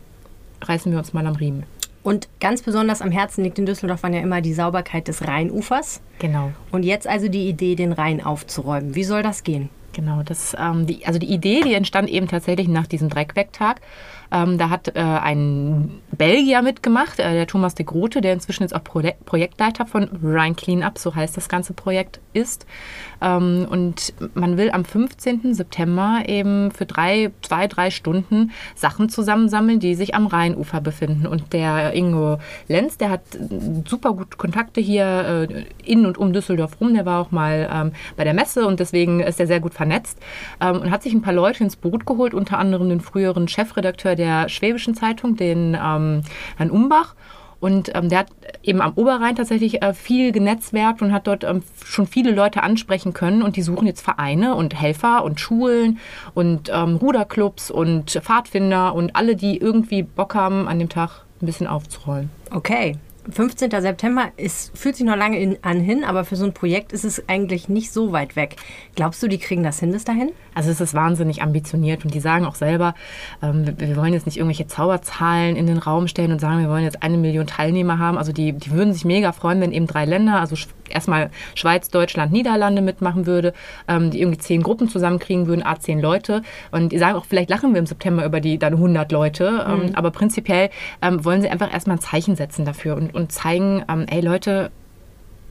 reißen 0.63 0.93
wir 0.93 0.99
uns 0.99 1.13
mal 1.13 1.27
am 1.27 1.37
Riemen? 1.37 1.65
Und 2.03 2.29
ganz 2.39 2.63
besonders 2.63 3.03
am 3.03 3.11
Herzen 3.11 3.43
liegt 3.43 3.59
in 3.59 3.67
Düsseldorf 3.67 4.03
ja 4.05 4.21
immer 4.21 4.41
die 4.41 4.55
Sauberkeit 4.55 5.09
des 5.09 5.27
Rheinufers. 5.27 6.01
Genau. 6.21 6.53
Und 6.71 6.85
jetzt 6.85 7.09
also 7.09 7.29
die 7.29 7.49
Idee, 7.49 7.75
den 7.75 7.91
Rhein 7.91 8.25
aufzuräumen. 8.25 8.95
Wie 8.95 9.03
soll 9.03 9.25
das 9.25 9.43
gehen? 9.43 9.71
Genau, 9.93 10.23
das, 10.23 10.55
ähm, 10.57 10.87
die, 10.87 11.05
also 11.07 11.19
die 11.19 11.33
Idee, 11.33 11.63
die 11.63 11.75
entstand 11.75 12.09
eben 12.09 12.29
tatsächlich 12.29 12.69
nach 12.69 12.87
diesem 12.87 13.09
Dreckwegtag. 13.09 13.81
Ähm, 14.33 14.59
da 14.59 14.71
hat 14.71 14.88
äh, 14.88 15.00
ein 15.00 16.00
Belgier 16.16 16.62
mitgemacht, 16.62 17.18
äh, 17.18 17.33
der 17.33 17.47
Thomas 17.47 17.75
de 17.75 17.85
Grote, 17.85 18.21
der 18.21 18.33
inzwischen 18.33 18.62
jetzt 18.62 18.75
auch 18.75 18.83
Pro 18.83 19.02
Projektleiter 19.25 19.87
von 19.87 20.09
Rhine 20.23 20.54
Cleanup, 20.54 20.99
so 20.99 21.14
heißt 21.14 21.37
das 21.37 21.49
ganze 21.49 21.75
Projekt, 21.75 22.21
ist. 22.33 22.66
Ähm, 23.21 23.66
und 23.71 24.14
man 24.35 24.56
will 24.56 24.71
am 24.71 24.85
15. 24.85 25.54
September 25.54 26.23
eben 26.26 26.71
für 26.71 26.87
drei, 26.87 27.30
zwei, 27.42 27.66
drei 27.66 27.90
Stunden 27.90 28.52
Sachen 28.75 29.09
zusammensammeln, 29.09 29.80
die 29.80 29.95
sich 29.95 30.14
am 30.14 30.26
Rheinufer 30.26 30.80
befinden. 30.80 31.26
Und 31.26 31.52
der 31.52 31.95
Ingo 31.95 32.38
Lenz, 32.68 32.99
der 32.99 33.11
hat 33.11 33.23
super 33.87 34.12
gut 34.12 34.38
Kontakte 34.38 34.80
hier 34.80 35.49
äh, 35.50 35.64
in 35.85 36.06
und 36.06 36.18
um 36.18 36.33
Düsseldorf 36.33 36.80
rum. 36.80 36.95
Der 36.95 37.06
war 37.06 37.21
auch 37.21 37.30
mal 37.30 37.68
ähm, 37.73 37.92
bei 38.16 38.25
der 38.25 38.35
Messe 38.35 38.66
und 38.66 38.80
deswegen 38.80 39.21
ist 39.21 39.40
er 39.40 39.47
sehr 39.47 39.61
gut 39.61 39.75
vernetzt 39.75 40.18
ähm, 40.61 40.80
und 40.80 40.90
hat 40.90 41.02
sich 41.02 41.12
ein 41.12 41.23
paar 41.23 41.33
Leute 41.33 41.64
ins 41.64 41.76
Boot 41.76 42.06
geholt, 42.06 42.35
unter 42.35 42.59
anderem 42.59 42.88
den 42.88 43.00
früheren 43.00 43.49
Chefredakteur 43.49 44.16
der 44.17 44.49
Schwäbischen 44.49 44.95
Zeitung, 44.95 45.37
den 45.37 45.75
ähm, 45.81 46.23
Herrn 46.57 46.71
Umbach. 46.71 47.15
Und 47.59 47.91
ähm, 47.95 48.11
der 48.11 48.21
hat 48.21 48.29
eben 48.63 48.83
am 48.83 48.93
Oberrhein 48.97 49.35
tatsächlich 49.35 49.83
äh, 49.83 49.95
viel 49.95 50.31
genetzwerkt 50.31 51.01
und 51.01 51.13
hat 51.13 51.27
dort 51.27 51.43
ähm, 51.43 51.63
schon 51.85 52.07
viele 52.07 52.33
Leute 52.33 52.63
ansprechen 52.63 53.15
können. 53.15 53.43
Und 53.43 53.57
die 53.57 53.63
suchen 53.63 53.87
jetzt 53.87 54.03
Vereine 54.03 54.55
und 54.55 54.79
Helfer 54.79 55.25
und 55.25 55.41
Schulen 55.41 55.99
und 56.35 56.71
ähm, 56.73 56.97
Ruderclubs 56.97 57.71
und 57.71 58.11
Pfadfinder 58.11 58.95
und 58.95 59.17
alle, 59.17 59.37
die 59.37 59.57
irgendwie 59.57 60.03
Bock 60.03 60.35
haben, 60.35 60.69
an 60.69 60.79
dem 60.79 60.91
Tag 60.91 61.25
ein 61.41 61.47
bisschen 61.47 61.67
aufzurollen. 61.67 62.31
Okay, 62.51 62.97
15. 63.30 63.71
September 63.71 64.30
ist, 64.37 64.76
fühlt 64.76 64.97
sich 64.97 65.06
noch 65.06 65.16
lange 65.16 65.38
in, 65.38 65.59
an 65.62 65.80
hin, 65.80 66.04
aber 66.04 66.25
für 66.25 66.37
so 66.37 66.45
ein 66.45 66.52
Projekt 66.52 66.92
ist 66.92 67.04
es 67.04 67.28
eigentlich 67.28 67.68
nicht 67.68 67.92
so 67.92 68.12
weit 68.12 68.37
weg. 68.37 68.56
Glaubst 68.95 69.23
du, 69.23 69.28
die 69.28 69.38
kriegen 69.38 69.62
das 69.62 69.80
hin 69.80 69.92
bis 69.92 70.04
dahin? 70.04 70.30
Also 70.54 70.71
es 70.71 70.80
ist 70.80 70.95
wahnsinnig 70.95 71.42
ambitioniert 71.42 72.04
und 72.04 72.14
die 72.14 72.21
sagen 72.21 72.47
auch 72.47 72.54
selber, 72.54 72.95
ähm, 73.42 73.66
wir 73.76 73.97
wollen 73.97 74.12
jetzt 74.12 74.26
nicht 74.26 74.38
irgendwelche 74.38 74.66
Zauberzahlen 74.66 75.56
in 75.56 75.66
den 75.66 75.78
Raum 75.78 76.09
stellen 76.09 76.33
und 76.33 76.40
sagen, 76.40 76.61
wir 76.61 76.71
wollen 76.71 76.85
jetzt 76.85 77.02
eine 77.02 77.18
Million 77.18 77.47
Teilnehmer 77.47 77.99
haben. 77.99 78.16
Also 78.16 78.33
die, 78.33 78.52
die 78.52 78.71
würden 78.71 78.92
sich 78.92 79.04
mega 79.04 79.33
freuen, 79.33 79.61
wenn 79.61 79.73
eben 79.73 79.87
drei 79.87 80.04
Länder, 80.04 80.40
also 80.40 80.56
erstmal 80.88 81.30
Schweiz, 81.54 81.88
Deutschland, 81.88 82.33
Niederlande 82.33 82.83
mitmachen 82.83 83.26
würde, 83.26 83.52
ähm, 83.88 84.11
die 84.11 84.21
irgendwie 84.21 84.38
zehn 84.38 84.62
Gruppen 84.62 84.88
zusammenkriegen 84.88 85.47
würden, 85.47 85.64
a 85.64 85.78
zehn 85.78 86.00
Leute. 86.00 86.42
Und 86.71 86.92
die 86.92 86.99
sagen 86.99 87.16
auch, 87.16 87.25
vielleicht 87.25 87.50
lachen 87.50 87.73
wir 87.73 87.78
im 87.78 87.87
September 87.87 88.25
über 88.25 88.40
die 88.40 88.59
dann 88.59 88.75
100 88.75 89.11
Leute. 89.12 89.66
Ähm, 89.66 89.87
mhm. 89.87 89.95
aber 89.95 90.11
prinzipiell 90.11 90.71
ähm, 91.02 91.25
wollen 91.25 91.42
sie 91.42 91.49
einfach 91.49 91.73
erstmal 91.73 91.97
ein 91.97 92.00
Zeichen 92.00 92.37
setzen 92.37 92.64
dafür 92.64 92.97
und, 92.97 93.14
und 93.17 93.33
zeigen, 93.33 93.85
ähm, 93.89 94.07
ey 94.09 94.21
Leute, 94.21 94.71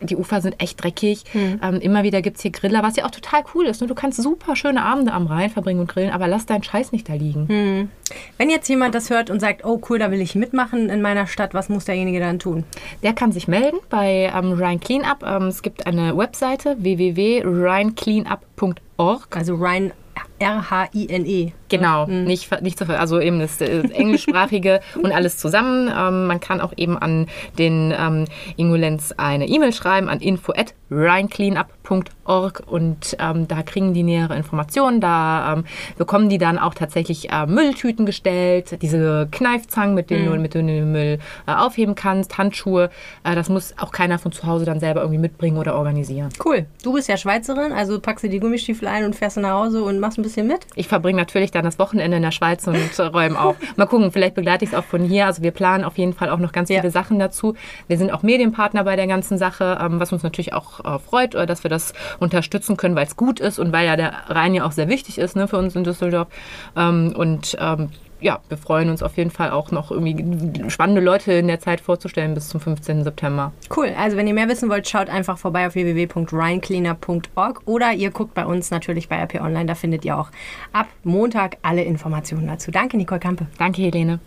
die 0.01 0.15
Ufer 0.15 0.41
sind 0.41 0.61
echt 0.61 0.83
dreckig. 0.83 1.23
Mhm. 1.33 1.59
Ähm, 1.63 1.79
immer 1.79 2.03
wieder 2.03 2.21
gibt 2.21 2.35
es 2.37 2.43
hier 2.43 2.51
Griller, 2.51 2.83
was 2.83 2.95
ja 2.95 3.05
auch 3.05 3.11
total 3.11 3.43
cool 3.53 3.65
ist. 3.65 3.81
Ne? 3.81 3.87
Du 3.87 3.95
kannst 3.95 4.21
super 4.21 4.55
schöne 4.55 4.83
Abende 4.83 5.11
am 5.13 5.25
Rhein 5.27 5.49
verbringen 5.49 5.81
und 5.81 5.87
grillen, 5.87 6.11
aber 6.11 6.27
lass 6.27 6.45
deinen 6.45 6.63
Scheiß 6.63 6.91
nicht 6.91 7.09
da 7.09 7.13
liegen. 7.13 7.45
Mhm. 7.47 7.89
Wenn 8.37 8.49
jetzt 8.49 8.67
jemand 8.67 8.93
das 8.95 9.09
hört 9.09 9.29
und 9.29 9.39
sagt, 9.39 9.63
oh 9.65 9.79
cool, 9.89 9.99
da 9.99 10.11
will 10.11 10.21
ich 10.21 10.35
mitmachen 10.35 10.89
in 10.89 11.01
meiner 11.01 11.27
Stadt, 11.27 11.53
was 11.53 11.69
muss 11.69 11.85
derjenige 11.85 12.19
dann 12.19 12.39
tun? 12.39 12.65
Der 13.03 13.13
kann 13.13 13.31
sich 13.31 13.47
melden 13.47 13.77
bei 13.89 14.33
ähm, 14.35 14.51
Rhine 14.53 14.79
Cleanup. 14.79 15.23
Ähm, 15.25 15.43
es 15.43 15.61
gibt 15.61 15.87
eine 15.87 16.17
Webseite 16.17 16.75
www.rhinecleanup.org. 16.79 19.37
Also 19.37 19.55
Rhine 19.55 19.91
R-H-I-N-E. 20.39 21.53
Genau, 21.69 22.05
mhm. 22.07 22.25
nicht, 22.25 22.61
nicht 22.61 22.77
zu 22.77 22.85
also 22.85 23.19
eben 23.19 23.39
das, 23.39 23.57
das 23.57 23.89
englischsprachige 23.91 24.81
und 25.01 25.11
alles 25.11 25.37
zusammen. 25.37 25.91
Ähm, 25.95 26.27
man 26.27 26.39
kann 26.39 26.61
auch 26.61 26.73
eben 26.77 26.97
an 26.97 27.27
den 27.57 27.93
ähm, 27.97 28.25
Ingolenz 28.55 29.13
eine 29.17 29.47
E-Mail 29.47 29.73
schreiben 29.73 30.09
an 30.09 30.19
info 30.19 30.53
at 30.53 30.73
rhinecleanup.org 30.91 32.63
und 32.67 33.17
ähm, 33.19 33.47
da 33.47 33.63
kriegen 33.63 33.93
die 33.93 34.03
nähere 34.03 34.35
Informationen. 34.35 35.01
Da 35.01 35.53
ähm, 35.53 35.65
bekommen 35.97 36.29
die 36.29 36.37
dann 36.37 36.59
auch 36.59 36.75
tatsächlich 36.75 37.31
äh, 37.31 37.47
Mülltüten 37.47 38.05
gestellt, 38.05 38.81
diese 38.81 39.27
Kneifzangen, 39.31 39.95
mit 39.95 40.09
denen, 40.09 40.29
mhm. 40.29 40.35
du, 40.35 40.39
mit 40.39 40.53
denen 40.53 40.67
du 40.67 40.73
den 40.73 40.91
Müll 40.91 41.19
äh, 41.47 41.53
aufheben 41.53 41.95
kannst, 41.95 42.37
Handschuhe. 42.37 42.91
Äh, 43.23 43.33
das 43.35 43.49
muss 43.49 43.73
auch 43.79 43.91
keiner 43.91 44.19
von 44.19 44.31
zu 44.31 44.45
Hause 44.45 44.65
dann 44.65 44.79
selber 44.79 45.01
irgendwie 45.01 45.19
mitbringen 45.19 45.57
oder 45.57 45.75
organisieren. 45.75 46.29
Cool. 46.43 46.67
Du 46.83 46.93
bist 46.93 47.09
ja 47.09 47.17
Schweizerin, 47.17 47.71
also 47.71 47.99
packst 47.99 48.23
du 48.23 48.29
die 48.29 48.39
Gummistiefel 48.39 48.87
ein 48.87 49.05
und 49.05 49.15
fährst 49.15 49.37
nach 49.37 49.51
Hause 49.51 49.83
und 49.83 49.99
machst 50.05 50.17
ein 50.17 50.21
bisschen 50.21 50.47
mit? 50.47 50.67
Ich 50.75 50.87
verbringe 50.87 51.17
natürlich 51.17 51.51
dann 51.51 51.65
das 51.65 51.79
Wochenende 51.79 52.17
in 52.17 52.23
der 52.23 52.31
Schweiz 52.31 52.67
und 52.67 52.77
räume 52.99 53.39
auf. 53.39 53.55
Mal 53.75 53.87
gucken, 53.87 54.11
vielleicht 54.11 54.35
begleite 54.35 54.63
ich 54.63 54.71
es 54.71 54.77
auch 54.77 54.83
von 54.83 55.03
hier. 55.03 55.25
Also 55.25 55.41
wir 55.41 55.51
planen 55.51 55.83
auf 55.83 55.97
jeden 55.97 56.13
Fall 56.13 56.29
auch 56.29 56.37
noch 56.37 56.51
ganz 56.51 56.69
ja. 56.69 56.79
viele 56.79 56.91
Sachen 56.91 57.17
dazu. 57.19 57.55
Wir 57.87 57.97
sind 57.97 58.11
auch 58.11 58.23
Medienpartner 58.23 58.83
bei 58.83 58.95
der 58.95 59.07
ganzen 59.07 59.37
Sache, 59.37 59.79
ähm, 59.81 59.99
was 59.99 60.13
uns 60.13 60.23
natürlich 60.23 60.53
auch 60.53 60.79
äh, 60.85 60.99
freut, 60.99 61.33
äh, 61.35 61.45
dass 61.45 61.63
wir 61.63 61.69
das 61.69 61.93
unterstützen 62.19 62.77
können, 62.77 62.95
weil 62.95 63.07
es 63.07 63.15
gut 63.15 63.39
ist 63.39 63.57
und 63.57 63.71
weil 63.71 63.85
ja 63.87 63.95
der 63.95 64.13
Rhein 64.27 64.53
ja 64.53 64.65
auch 64.65 64.71
sehr 64.71 64.87
wichtig 64.89 65.17
ist 65.17 65.35
ne, 65.35 65.47
für 65.47 65.57
uns 65.57 65.75
in 65.75 65.83
Düsseldorf. 65.83 66.27
Ähm, 66.75 67.13
und 67.17 67.57
ähm, 67.59 67.89
ja, 68.19 68.39
wir 68.47 68.57
freuen 68.57 68.89
uns 68.89 69.03
auf 69.03 69.17
jeden 69.17 69.29
Fall 69.29 69.51
auch 69.51 69.71
noch 69.71 69.91
irgendwie 69.91 70.69
spannende 70.69 71.01
Leute 71.01 71.33
in 71.33 71.47
der 71.47 71.59
Zeit 71.59 71.81
vorzustellen 71.81 72.33
bis 72.33 72.49
zum 72.49 72.59
15. 72.59 73.03
September. 73.03 73.51
Cool. 73.75 73.91
Also 73.97 74.17
wenn 74.17 74.27
ihr 74.27 74.33
mehr 74.33 74.49
wissen 74.49 74.69
wollt, 74.69 74.87
schaut 74.87 75.09
einfach 75.09 75.37
vorbei 75.37 75.67
auf 75.67 75.75
www.rheincleaner.org 75.75 77.61
oder 77.65 77.93
ihr 77.93 78.11
guckt 78.11 78.33
bei 78.33 78.45
uns 78.45 78.71
natürlich 78.71 79.09
bei 79.09 79.21
RP 79.21 79.41
Online. 79.41 79.65
Da 79.65 79.75
findet 79.75 80.05
ihr 80.05 80.17
auch 80.17 80.29
ab 80.71 80.87
Montag 81.03 81.57
alle 81.61 81.83
Informationen 81.83 82.47
dazu. 82.47 82.71
Danke, 82.71 82.97
Nicole 82.97 83.19
Kampe. 83.19 83.47
Danke, 83.57 83.81
Helene. 83.81 84.19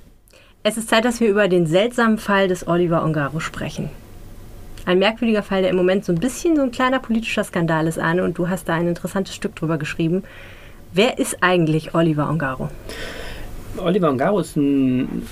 Es 0.62 0.77
ist 0.77 0.88
Zeit, 0.88 1.05
dass 1.05 1.20
wir 1.20 1.29
über 1.29 1.48
den 1.48 1.66
seltsamen 1.66 2.18
Fall 2.18 2.48
des 2.48 2.66
Oliver 2.66 3.03
Ongaro 3.05 3.40
sprechen. 3.40 3.90
Ein 4.85 4.98
merkwürdiger 4.98 5.42
Fall, 5.42 5.62
der 5.62 5.70
im 5.70 5.77
Moment 5.77 6.05
so 6.05 6.12
ein 6.12 6.18
bisschen 6.18 6.57
so 6.57 6.62
ein 6.62 6.70
kleiner 6.70 6.98
politischer 6.98 7.44
Skandal 7.44 7.87
ist, 7.87 7.98
Arne, 7.98 8.24
und 8.24 8.38
du 8.38 8.48
hast 8.48 8.68
da 8.68 8.74
ein 8.74 8.88
interessantes 8.88 9.35
Stück 9.35 9.55
drüber 9.55 9.79
geschrieben. 9.79 10.24
Wer 10.92 11.18
ist 11.18 11.42
eigentlich 11.42 11.94
Oliver 11.94 12.29
Ongaro? 12.29 12.70
Oliver 13.78 14.08
Ongaro 14.08 14.40
ist 14.40 14.56
ein 14.56 15.26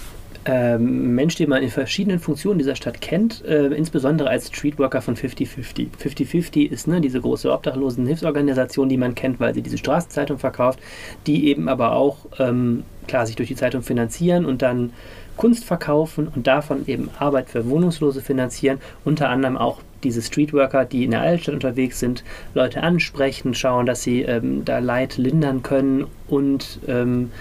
äh, 0.47 0.79
Mensch, 0.79 1.35
den 1.37 1.51
man 1.51 1.63
in 1.63 1.71
verschiedenen 1.71 2.21
Funktionen 2.21 2.59
dieser 2.59 2.77
Stadt 2.77 3.01
kennt, 3.01 3.45
äh, 3.45 3.67
insbesondere 3.67 4.31
als 4.31 4.49
Streetworker 4.49 5.03
von 5.03 5.17
50-50. 5.17 5.89
50-50 6.01 6.71
ist 6.71 6.87
ne, 6.87 7.01
diese 7.01 7.21
große 7.21 7.53
Obdachlosenhilfsorganisation, 7.53 8.89
die 8.89 8.97
man 8.97 9.15
kennt, 9.15 9.41
weil 9.41 9.55
sie 9.55 9.63
diese 9.63 9.79
Straßenzeitung 9.79 10.39
verkauft, 10.39 10.79
die 11.27 11.49
eben 11.49 11.69
aber 11.69 11.93
auch 11.93 12.19
ähm, 12.39 12.85
klar 13.09 13.27
sich 13.27 13.37
durch 13.37 13.49
die 13.49 13.57
Zeitung 13.57 13.83
finanzieren 13.83 14.45
und 14.45 14.63
dann 14.63 14.93
Kunst 15.37 15.65
verkaufen 15.65 16.29
und 16.35 16.47
davon 16.47 16.87
eben 16.87 17.11
Arbeit 17.19 17.51
für 17.51 17.69
Wohnungslose 17.69 18.23
finanzieren, 18.23 18.79
unter 19.05 19.29
anderem 19.29 19.57
auch 19.57 19.81
diese 20.03 20.23
Streetworker, 20.23 20.85
die 20.85 21.05
in 21.05 21.11
der 21.11 21.23
Altstadt 21.23 21.55
unterwegs 21.55 21.99
sind, 21.99 22.23
Leute 22.55 22.83
ansprechen, 22.83 23.55
schauen, 23.55 23.87
dass 23.87 24.03
sie 24.03 24.23
ähm, 24.23 24.65
da 24.65 24.79
Leid 24.79 25.17
lindern 25.17 25.63
können 25.63 26.07
und 26.29 26.79
ähm, 26.87 27.33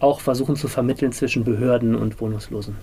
auch 0.00 0.20
versuchen 0.20 0.56
zu 0.56 0.66
vermitteln 0.68 1.12
zwischen 1.12 1.44
Behörden 1.44 1.94
und 1.94 2.20
Wohnungslosen. 2.20 2.76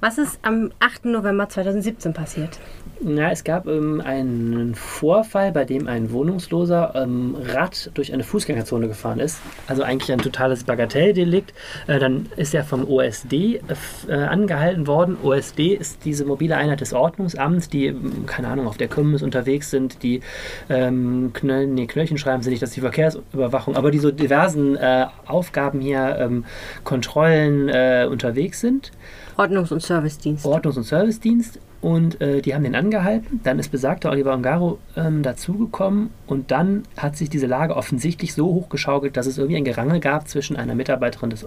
Was 0.00 0.18
ist 0.18 0.38
am 0.42 0.72
8. 0.80 1.06
November 1.06 1.48
2017 1.48 2.12
passiert? 2.12 2.58
Ja, 3.00 3.30
es 3.30 3.44
gab 3.44 3.66
ähm, 3.66 4.02
einen 4.04 4.74
Vorfall, 4.74 5.52
bei 5.52 5.64
dem 5.64 5.86
ein 5.86 6.12
Wohnungsloser 6.12 6.92
ähm, 6.94 7.36
Rad 7.38 7.90
durch 7.94 8.12
eine 8.12 8.24
Fußgängerzone 8.24 8.88
gefahren 8.88 9.20
ist. 9.20 9.40
Also 9.68 9.82
eigentlich 9.82 10.12
ein 10.12 10.18
totales 10.18 10.64
Bagatelldelikt. 10.64 11.52
Äh, 11.86 11.98
dann 11.98 12.26
ist 12.36 12.54
er 12.54 12.64
vom 12.64 12.88
OSD 12.88 13.60
äh, 14.08 14.12
angehalten 14.12 14.86
worden. 14.86 15.16
OSD 15.22 15.74
ist 15.74 16.04
diese 16.04 16.24
mobile 16.24 16.56
Einheit 16.56 16.80
des 16.80 16.92
Ordnungsamts, 16.92 17.68
die, 17.68 17.86
ähm, 17.86 18.24
keine 18.26 18.48
Ahnung, 18.48 18.66
auf 18.66 18.76
der 18.76 18.88
Kirmes 18.88 19.22
unterwegs 19.22 19.70
sind, 19.70 20.02
die 20.02 20.20
ähm, 20.68 21.30
Knöll, 21.34 21.66
nee, 21.66 21.86
Knöllchen 21.86 22.18
schreiben 22.18 22.42
sie 22.42 22.50
nicht, 22.50 22.62
das 22.62 22.70
ist 22.70 22.76
die 22.76 22.80
Verkehrsüberwachung, 22.80 23.76
aber 23.76 23.90
die 23.90 23.98
so 23.98 24.10
diversen 24.10 24.76
äh, 24.76 25.06
Aufgaben 25.26 25.80
hier, 25.80 26.16
ähm, 26.18 26.44
Kontrollen 26.84 27.68
äh, 27.68 28.06
unterwegs 28.10 28.60
sind. 28.60 28.92
Ordnungs- 29.36 29.70
und 29.70 29.82
Servicedienst. 29.86 30.44
Ordnungs- 30.44 30.76
und 30.76 30.84
Servicedienst. 30.84 31.58
Und 31.80 32.20
äh, 32.20 32.42
die 32.42 32.54
haben 32.54 32.64
den 32.64 32.74
angehalten. 32.74 33.40
Dann 33.44 33.58
ist 33.58 33.70
besagter 33.70 34.10
Oliver 34.10 34.34
Ongaro 34.34 34.78
ähm, 34.96 35.22
dazugekommen. 35.22 36.10
Und 36.26 36.50
dann 36.50 36.84
hat 36.96 37.16
sich 37.16 37.30
diese 37.30 37.46
Lage 37.46 37.76
offensichtlich 37.76 38.34
so 38.34 38.46
hochgeschaukelt, 38.46 39.16
dass 39.16 39.26
es 39.26 39.38
irgendwie 39.38 39.56
ein 39.56 39.64
Gerangel 39.64 40.00
gab 40.00 40.28
zwischen 40.28 40.56
einer 40.56 40.74
Mitarbeiterin 40.74 41.30
des 41.30 41.46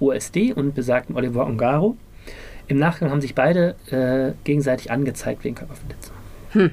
OSD 0.00 0.52
und 0.52 0.74
besagten 0.74 1.16
Oliver 1.16 1.46
Ongaro. 1.46 1.96
Im 2.68 2.78
Nachgang 2.78 3.10
haben 3.10 3.20
sich 3.20 3.34
beide 3.34 3.76
äh, 3.90 4.32
gegenseitig 4.44 4.90
angezeigt 4.90 5.44
wegen 5.44 5.54
Körperverletzung. 5.54 6.14
Hm. 6.50 6.70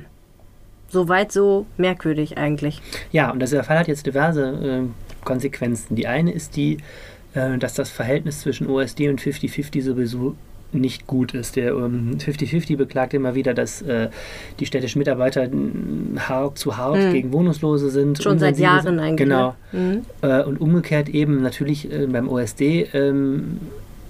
Soweit 0.89 1.31
so 1.31 1.65
merkwürdig 1.77 2.37
eigentlich. 2.37 2.81
Ja, 3.11 3.31
und 3.31 3.39
der 3.39 3.63
Fall 3.63 3.79
hat 3.79 3.87
jetzt 3.87 4.05
diverse 4.05 4.43
äh, 4.43 5.23
Konsequenzen. 5.25 5.95
Die 5.95 6.07
eine 6.07 6.31
ist 6.31 6.55
die, 6.55 6.77
äh, 7.33 7.57
dass 7.57 7.73
das 7.73 7.89
Verhältnis 7.89 8.41
zwischen 8.41 8.67
OSD 8.67 9.09
und 9.09 9.21
50-50 9.21 9.81
sowieso 9.81 10.35
nicht 10.73 11.07
gut 11.07 11.33
ist. 11.33 11.55
Der 11.55 11.73
50-50 11.73 12.71
ähm, 12.71 12.77
beklagt 12.77 13.13
immer 13.13 13.35
wieder, 13.35 13.53
dass 13.53 13.81
äh, 13.81 14.09
die 14.59 14.65
städtischen 14.65 14.99
Mitarbeiter 14.99 15.47
hart 16.17 16.57
zu 16.57 16.77
hart 16.77 16.97
mhm. 16.97 17.11
gegen 17.11 17.33
Wohnungslose 17.33 17.89
sind. 17.89 18.21
Schon 18.21 18.39
seit 18.39 18.57
Jahren 18.57 18.99
eigentlich. 18.99 19.27
Genau. 19.27 19.55
Mhm. 19.71 20.01
Äh, 20.21 20.43
und 20.43 20.59
umgekehrt 20.59 21.09
eben 21.09 21.41
natürlich 21.41 21.91
äh, 21.91 22.07
beim 22.07 22.29
OSD 22.29 22.89
ähm, 22.93 23.59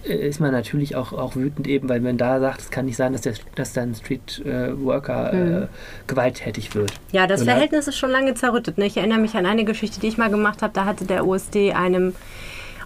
ist 0.04 0.42
man 0.42 0.52
natürlich 0.52 0.96
auch, 0.96 1.14
auch 1.14 1.36
wütend 1.36 1.68
eben, 1.68 1.88
weil 1.88 2.02
man 2.02 2.18
da 2.18 2.40
sagt, 2.40 2.60
es 2.60 2.72
kann 2.72 2.86
nicht 2.86 2.98
sein, 2.98 3.14
dass, 3.14 3.22
der, 3.22 3.34
dass 3.56 3.72
dann 3.72 3.96
Street 3.96 4.42
äh, 4.46 4.78
Worker 4.78 5.34
mhm. 5.34 5.68
gewalttätig 6.08 6.76
wird. 6.76 6.92
Ja, 7.12 7.26
das 7.26 7.44
Verhältnis 7.44 7.88
ist 7.88 7.98
schon 7.98 8.12
lange 8.12 8.34
zerrüttet. 8.34 8.78
Ne? 8.78 8.86
Ich 8.86 8.98
erinnere 8.98 9.20
mich 9.20 9.36
an 9.36 9.46
eine 9.46 9.64
Geschichte, 9.64 10.02
die 10.02 10.08
ich 10.08 10.18
mal 10.18 10.30
gemacht 10.30 10.62
habe. 10.62 10.74
Da 10.74 10.86
hatte 10.86 11.06
der 11.06 11.26
OSD 11.26 11.72
einem 11.72 12.14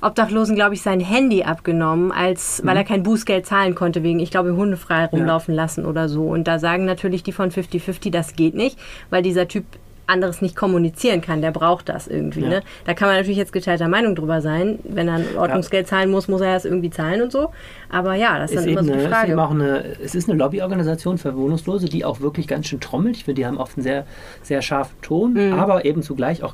Obdachlosen, 0.02 0.56
glaube 0.56 0.76
ich, 0.76 0.82
sein 0.82 1.00
Handy 1.00 1.44
abgenommen, 1.44 2.12
als, 2.12 2.62
weil 2.66 2.78
er 2.78 2.84
kein 2.84 3.04
Bußgeld 3.04 3.46
zahlen 3.46 3.76
konnte, 3.76 4.04
wegen, 4.04 4.20
ich 4.20 4.32
glaube, 4.32 4.56
hundefrei 4.56 5.06
rumlaufen 5.06 5.54
lassen 5.54 5.86
oder 5.86 6.10
so. 6.10 6.24
Und 6.24 6.48
da 6.48 6.60
sagen 6.60 6.86
natürlich 6.86 7.24
die 7.24 7.32
von 7.32 7.52
50-50, 7.52 8.12
das 8.12 8.36
geht 8.36 8.56
nicht, 8.56 8.78
weil 9.10 9.24
dieser 9.24 9.48
Typ 9.48 9.66
anderes 10.08 10.42
nicht 10.42 10.56
kommunizieren 10.56 11.22
kann, 11.22 11.42
der 11.42 11.52
braucht 11.52 11.90
das 11.90 12.08
irgendwie. 12.08 12.42
Ja. 12.42 12.50
Ne? 12.50 12.62
Da 12.86 12.94
kann 12.94 13.08
man 13.10 13.18
natürlich 13.18 13.38
jetzt 13.38 13.54
geteilter 13.54 13.88
Meinung 13.88 14.16
drüber 14.16 14.42
sein. 14.42 14.80
Wenn 14.84 15.08
er 15.08 15.16
ein 15.16 15.26
Ordnungsgeld 15.38 15.88
zahlen 15.88 16.10
muss, 16.10 16.28
muss 16.28 16.42
er 16.42 16.54
das 16.54 16.66
irgendwie 16.66 16.90
zahlen 16.90 17.22
und 17.22 17.32
so. 17.32 17.50
Aber 17.90 18.16
ja, 18.16 18.40
das 18.40 18.52
ist 18.52 18.58
ist 18.60 18.66
dann 18.66 18.72
immer 18.74 18.84
so 18.84 18.88
die 18.88 18.94
eine, 18.94 19.04
ist 19.04 19.10
Frage. 19.10 19.42
auch 19.42 19.52
eine, 19.52 19.84
es 20.04 20.16
ist 20.16 20.30
eine 20.30 20.38
Lobbyorganisation 20.40 21.18
für 21.18 21.36
Wohnungslose, 21.36 21.88
die 21.88 22.04
auch 22.06 22.20
wirklich 22.22 22.48
ganz 22.48 22.68
schön 22.68 22.80
trommelt. 22.80 23.18
Ich 23.18 23.26
finde, 23.26 23.42
die 23.42 23.46
haben 23.46 23.58
oft 23.58 23.78
einen 23.78 23.84
sehr, 23.84 24.06
sehr 24.44 24.62
scharfen 24.62 24.96
Ton, 25.02 25.34
Mhm. 25.34 25.54
aber 25.54 25.86
eben 25.86 26.02
zugleich 26.02 26.44
auch 26.44 26.54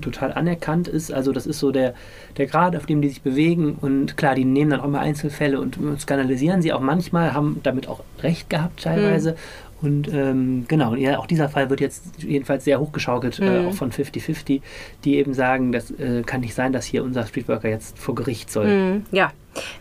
total 0.00 0.32
anerkannt 0.32 0.88
ist. 0.88 1.12
Also 1.12 1.32
das 1.32 1.46
ist 1.46 1.58
so 1.58 1.70
der, 1.70 1.94
der 2.36 2.46
Grad, 2.46 2.76
auf 2.76 2.86
dem 2.86 3.02
die 3.02 3.08
sich 3.08 3.22
bewegen. 3.22 3.76
Und 3.80 4.16
klar, 4.16 4.34
die 4.34 4.44
nehmen 4.44 4.70
dann 4.70 4.80
auch 4.80 4.88
mal 4.88 5.00
Einzelfälle 5.00 5.60
und 5.60 5.78
skandalisieren 5.98 6.62
sie 6.62 6.72
auch 6.72 6.80
manchmal, 6.80 7.34
haben 7.34 7.60
damit 7.62 7.88
auch 7.88 8.00
recht 8.22 8.50
gehabt 8.50 8.82
teilweise. 8.84 9.32
Mhm. 9.32 9.36
Und 9.84 10.08
ähm, 10.12 10.64
genau, 10.66 10.94
ja, 10.94 11.18
auch 11.18 11.26
dieser 11.26 11.50
Fall 11.50 11.68
wird 11.68 11.80
jetzt 11.80 12.22
jedenfalls 12.22 12.64
sehr 12.64 12.80
hochgeschaukelt, 12.80 13.38
äh, 13.38 13.60
Mhm. 13.62 13.68
auch 13.68 13.74
von 13.74 13.92
50-50, 13.92 14.62
die 15.04 15.16
eben 15.16 15.34
sagen, 15.34 15.72
das 15.72 15.90
äh, 15.90 16.22
kann 16.24 16.40
nicht 16.40 16.54
sein, 16.54 16.72
dass 16.72 16.86
hier 16.86 17.04
unser 17.04 17.26
Streetworker 17.26 17.68
jetzt 17.68 17.98
vor 17.98 18.14
Gericht 18.14 18.50
soll. 18.50 18.66
Mhm, 18.66 19.02
Ja. 19.12 19.32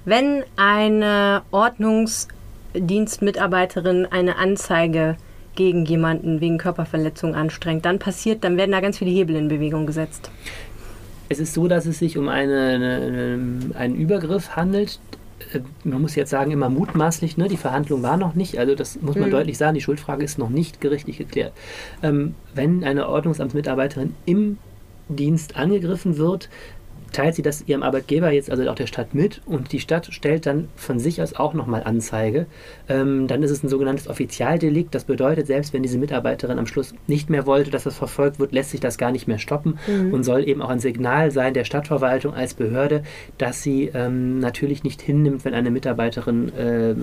Wenn 0.05 0.43
eine 0.55 1.41
Ordnungsdienstmitarbeiterin 1.51 4.05
eine 4.05 4.37
Anzeige 4.37 5.17
gegen 5.55 5.85
jemanden 5.85 6.41
wegen 6.41 6.57
Körperverletzung 6.57 7.35
anstrengt, 7.35 7.85
dann 7.85 7.99
passiert, 7.99 8.43
dann 8.43 8.57
werden 8.57 8.71
da 8.71 8.81
ganz 8.81 8.97
viele 8.97 9.11
Hebel 9.11 9.35
in 9.35 9.47
Bewegung 9.47 9.85
gesetzt. 9.85 10.31
Es 11.29 11.39
ist 11.39 11.53
so, 11.53 11.67
dass 11.67 11.85
es 11.85 11.99
sich 11.99 12.17
um 12.17 12.27
eine, 12.27 12.69
eine, 12.69 13.59
einen 13.75 13.95
Übergriff 13.95 14.55
handelt. 14.55 14.99
Äh, 15.53 15.59
Man 15.83 16.01
muss 16.01 16.15
jetzt 16.15 16.29
sagen, 16.29 16.51
immer 16.51 16.69
mutmaßlich, 16.69 17.37
ne? 17.37 17.47
die 17.47 17.57
Verhandlung 17.57 18.03
war 18.03 18.17
noch 18.17 18.35
nicht, 18.35 18.57
also 18.59 18.75
das 18.75 19.01
muss 19.01 19.15
man 19.15 19.29
Mhm. 19.29 19.33
deutlich 19.33 19.57
sagen, 19.57 19.75
die 19.75 19.81
Schuldfrage 19.81 20.23
ist 20.23 20.37
noch 20.37 20.49
nicht 20.49 20.79
gerichtlich 20.81 21.17
geklärt. 21.17 21.53
Ähm, 22.01 22.35
wenn 22.55 22.83
eine 22.83 23.07
Ordnungsamtsmitarbeiterin 23.09 24.15
im 24.25 24.57
Dienst 25.09 25.55
angegriffen 25.57 26.17
wird, 26.17 26.49
teilt 27.13 27.35
sie 27.35 27.41
das 27.41 27.63
ihrem 27.67 27.83
Arbeitgeber 27.83 28.31
jetzt, 28.31 28.51
also 28.51 28.67
auch 28.69 28.75
der 28.75 28.87
Stadt, 28.87 29.13
mit 29.13 29.41
und 29.45 29.71
die 29.71 29.79
Stadt 29.79 30.07
stellt 30.11 30.45
dann 30.45 30.67
von 30.75 30.99
sich 30.99 31.21
aus 31.21 31.35
auch 31.35 31.53
nochmal 31.53 31.83
Anzeige. 31.83 32.47
Ähm, 32.89 33.27
dann 33.27 33.43
ist 33.43 33.51
es 33.51 33.63
ein 33.63 33.69
sogenanntes 33.69 34.07
Offizialdelikt. 34.07 34.93
Das 34.93 35.05
bedeutet, 35.05 35.47
selbst 35.47 35.73
wenn 35.73 35.83
diese 35.83 35.97
Mitarbeiterin 35.97 36.59
am 36.59 36.67
Schluss 36.67 36.93
nicht 37.07 37.29
mehr 37.29 37.45
wollte, 37.45 37.71
dass 37.71 37.83
das 37.83 37.95
verfolgt 37.95 38.39
wird, 38.39 38.51
lässt 38.51 38.71
sich 38.71 38.79
das 38.79 38.97
gar 38.97 39.11
nicht 39.11 39.27
mehr 39.27 39.37
stoppen 39.39 39.79
und 40.11 40.23
soll 40.23 40.47
eben 40.47 40.61
auch 40.61 40.69
ein 40.69 40.79
Signal 40.79 41.31
sein 41.31 41.53
der 41.53 41.63
Stadtverwaltung 41.63 42.33
als 42.33 42.53
Behörde, 42.53 43.03
dass 43.37 43.63
sie 43.63 43.91
ähm, 43.93 44.39
natürlich 44.39 44.83
nicht 44.83 45.01
hinnimmt, 45.01 45.45
wenn 45.45 45.53
eine 45.53 45.71
Mitarbeiterin 45.71 46.51
äh, 46.55 46.91
äh, 46.91 46.95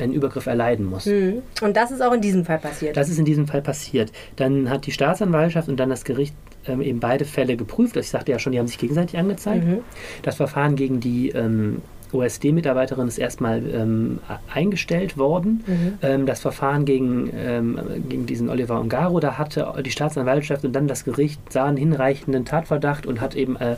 einen 0.00 0.12
Übergriff 0.12 0.46
erleiden 0.46 0.86
muss. 0.86 1.06
Mhm. 1.06 1.42
Und 1.62 1.76
das 1.76 1.90
ist 1.90 2.02
auch 2.02 2.12
in 2.12 2.20
diesem 2.20 2.44
Fall 2.44 2.58
passiert. 2.58 2.96
Das 2.96 3.08
ist 3.08 3.18
in 3.18 3.24
diesem 3.24 3.46
Fall 3.46 3.62
passiert. 3.62 4.12
Dann 4.36 4.70
hat 4.70 4.86
die 4.86 4.92
Staatsanwaltschaft 4.92 5.68
und 5.68 5.78
dann 5.78 5.90
das 5.90 6.04
Gericht 6.04 6.34
ähm, 6.68 6.80
eben 6.80 7.00
beide 7.00 7.24
Fälle 7.24 7.56
geprüft. 7.56 7.96
Ich 7.96 8.08
sagte 8.08 8.32
ja 8.32 8.38
schon, 8.38 8.52
die 8.52 8.58
haben 8.58 8.66
sich 8.66 8.78
gegenseitig 8.78 9.18
angezeigt. 9.18 9.64
Mhm. 9.64 9.78
Das 10.22 10.36
Verfahren 10.36 10.76
gegen 10.76 11.00
die 11.00 11.30
ähm, 11.30 11.82
OSD-Mitarbeiterin 12.12 13.08
ist 13.08 13.18
erstmal 13.18 13.62
ähm, 13.66 14.20
eingestellt 14.52 15.18
worden. 15.18 15.64
Mhm. 15.66 15.98
Ähm, 16.02 16.26
das 16.26 16.40
Verfahren 16.40 16.84
gegen, 16.84 17.30
ähm, 17.36 17.78
gegen 18.08 18.26
diesen 18.26 18.48
Oliver 18.48 18.80
Ongaro, 18.80 19.20
da 19.20 19.38
hatte 19.38 19.72
die 19.84 19.90
Staatsanwaltschaft 19.90 20.64
und 20.64 20.72
dann 20.72 20.88
das 20.88 21.04
Gericht 21.04 21.52
sahen 21.52 21.76
hinreichenden 21.76 22.44
Tatverdacht 22.44 23.06
und 23.06 23.20
hat 23.20 23.34
eben 23.34 23.56
äh, 23.56 23.76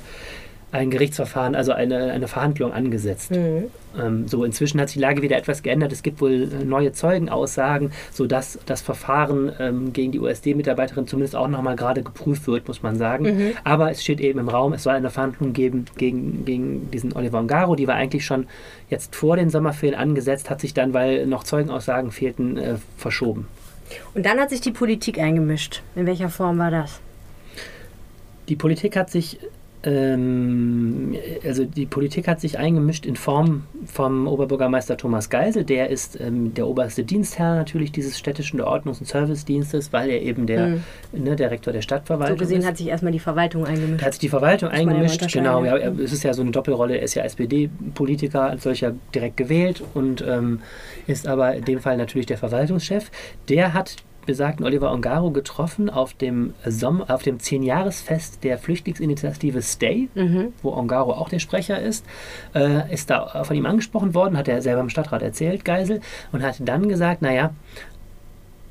ein 0.71 0.91
Gerichtsverfahren, 0.91 1.55
also 1.55 1.73
eine, 1.73 2.13
eine 2.13 2.29
Verhandlung 2.29 2.73
angesetzt. 2.73 3.31
Mhm. 3.31 3.65
Ähm, 3.99 4.29
so, 4.29 4.45
inzwischen 4.45 4.81
hat 4.81 4.89
sich 4.89 4.97
die 4.97 5.03
Lage 5.03 5.23
wieder 5.23 5.37
etwas 5.37 5.63
geändert. 5.63 5.93
Es 5.93 6.03
gibt 6.03 6.21
wohl 6.21 6.43
äh, 6.53 6.65
neue 6.65 6.93
Zeugenaussagen, 6.93 7.91
sodass 8.13 8.59
das 8.67 8.83
Verfahren 8.83 9.51
ähm, 9.59 9.93
gegen 9.95 10.13
die 10.13 10.21
USD-Mitarbeiterin 10.21 11.07
zumindest 11.07 11.37
auch 11.37 11.49
nochmal 11.49 11.77
gerade 11.77 12.03
geprüft 12.03 12.47
wird, 12.47 12.69
muss 12.69 12.83
man 12.83 12.97
sagen. 12.97 13.25
Mhm. 13.25 13.53
Aber 13.65 13.91
es 13.91 14.03
steht 14.03 14.21
eben 14.21 14.39
im 14.39 14.49
Raum, 14.49 14.75
es 14.75 14.83
soll 14.83 14.95
eine 14.95 15.11
Verhandlung 15.11 15.55
geben 15.55 15.87
gegen, 15.97 16.45
gegen 16.45 16.91
diesen 16.91 17.15
Oliver 17.15 17.39
Ongaro. 17.39 17.75
Die 17.75 17.89
war 17.89 17.95
eigentlich 17.95 18.27
schon 18.27 18.47
jetzt 18.91 19.17
vor 19.17 19.37
den 19.37 19.49
Sommerferien 19.49 19.99
angesetzt, 19.99 20.51
hat 20.51 20.61
sich 20.61 20.75
dann, 20.75 20.93
weil 20.93 21.27
noch 21.27 21.45
Zeugenaussagen 21.45 22.11
fehlten, 22.11 22.59
äh, 22.59 22.75
verschoben. 22.99 23.49
Und 24.15 24.27
dann 24.27 24.39
hat 24.39 24.51
sich 24.51 24.61
die 24.61 24.71
Politik 24.71 25.19
eingemischt. 25.19 25.83
In 25.97 26.05
welcher 26.05 26.29
Form 26.29 26.59
war 26.59 26.71
das? 26.71 27.01
Die 28.51 28.57
Politik 28.57 28.97
hat 28.97 29.11
sich 29.11 29.39
ähm, 29.85 31.15
also 31.45 31.65
die 31.65 31.87
Politik 31.87 32.29
hat 32.29 32.41
sich 32.41 32.59
eingemischt 32.59 33.07
in 33.07 33.17
Form 33.17 33.65
vom 33.87 34.27
Oberbürgermeister 34.27 34.97
Thomas 34.97 35.31
Geisel. 35.31 35.65
Der 35.65 35.91
ist 35.91 36.21
ähm, 36.21 36.55
der 36.55 36.67
oberste 36.67 37.05
Dienstherr 37.05 37.55
natürlich 37.57 37.93
dieses 37.93 38.19
städtischen 38.19 38.61
Ordnungs- 38.61 39.01
und 39.01 39.07
Servicedienstes, 39.07 39.93
weil 39.93 40.11
er 40.11 40.23
eben 40.23 40.47
der 40.47 40.67
Mhm. 40.69 40.83
ne, 41.13 41.37
Direktor 41.37 41.73
der 41.73 41.83
So 41.83 41.87
Stadtverwaltung 41.87 42.39
gesehen 42.39 42.61
ist. 42.61 42.67
hat 42.67 42.77
sich 42.77 42.89
erstmal 42.89 43.13
die 43.13 43.19
Verwaltung 43.19 43.65
eingemischt. 43.67 44.03
Da 44.03 44.07
hat 44.07 44.13
sich 44.15 44.21
die 44.21 44.29
Verwaltung 44.29 44.71
ja 44.71 44.75
eingemischt, 44.77 45.33
genau. 45.33 45.65
Ja, 45.65 45.77
ja. 45.77 45.83
er- 45.85 45.99
es 45.99 46.13
ist 46.13 46.23
ja 46.25 46.35
so 46.35 46.43
eine 46.43 46.51
Doppelrolle. 46.51 46.97
Er 46.97 47.03
ist 47.03 47.15
ja 47.15 47.23
SPD-Politiker, 47.23 48.43
als 48.51 48.63
solcher 48.65 48.95
direkt 49.15 49.37
gewählt 49.37 49.83
und 49.95 50.25
ähm, 50.27 50.61
ist 51.07 51.27
aber 51.27 51.55
in 51.55 51.65
dem 51.65 51.81
Fall 51.81 51.97
natürlich 51.97 52.27
der 52.27 52.39
Verwaltungschef. 52.39 53.11
Der 53.49 53.75
hat 53.75 53.97
besagten 54.29 54.67
Oliver 54.67 54.93
Ongaro 54.93 55.31
getroffen 55.31 55.89
auf 55.89 56.13
dem, 56.13 56.53
Sommer, 56.67 57.11
auf 57.11 57.23
dem 57.23 57.39
10-Jahresfest 57.39 58.45
der 58.45 58.59
Flüchtlingsinitiative 58.59 59.63
Stay, 59.63 60.11
Mhm. 60.15 60.53
wo 60.63 60.71
Ongaro 60.73 61.13
auch 61.13 61.31
der 61.31 61.39
Sprecher 61.39 61.81
ist, 61.81 62.05
äh, 62.55 62.93
ist 62.93 63.09
da 63.09 63.43
von 63.43 63.57
ihm 63.57 63.65
angesprochen 63.65 64.15
worden, 64.15 64.37
hat 64.37 64.47
er 64.47 64.61
selber 64.61 64.83
im 64.83 64.91
Stadtrat 64.91 65.23
erzählt, 65.23 65.65
Geisel, 65.65 66.01
und 66.31 66.43
hat 66.43 66.57
dann 66.61 66.91
gesagt, 66.91 67.23
naja, 67.23 67.55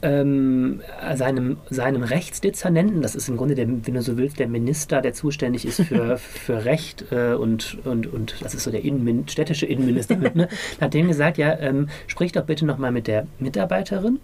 ähm, 0.03 0.81
seinem, 1.15 1.57
seinem 1.71 2.03
Rechtsdezernenten, 2.03 3.01
das 3.01 3.15
ist 3.15 3.27
im 3.29 3.35
Grunde, 3.35 3.55
der, 3.55 3.67
wenn 3.67 3.93
du 3.95 4.01
so 4.03 4.15
willst, 4.15 4.37
der 4.37 4.47
Minister, 4.47 5.01
der 5.01 5.13
zuständig 5.13 5.65
ist 5.65 5.81
für, 5.81 6.17
für 6.19 6.65
Recht 6.65 7.11
äh, 7.11 7.33
und, 7.33 7.79
und, 7.83 8.05
und 8.05 8.35
das 8.41 8.53
ist 8.53 8.63
so 8.63 8.69
der 8.69 8.85
Innenmin 8.85 9.27
städtische 9.27 9.65
Innenminister, 9.65 10.15
ne? 10.35 10.49
hat 10.79 10.93
dem 10.93 11.07
gesagt, 11.07 11.39
ja, 11.39 11.57
ähm, 11.59 11.89
sprich 12.05 12.31
doch 12.31 12.45
bitte 12.45 12.63
nochmal 12.63 12.91
mit 12.91 13.07
der 13.07 13.25
Mitarbeiterin 13.39 14.19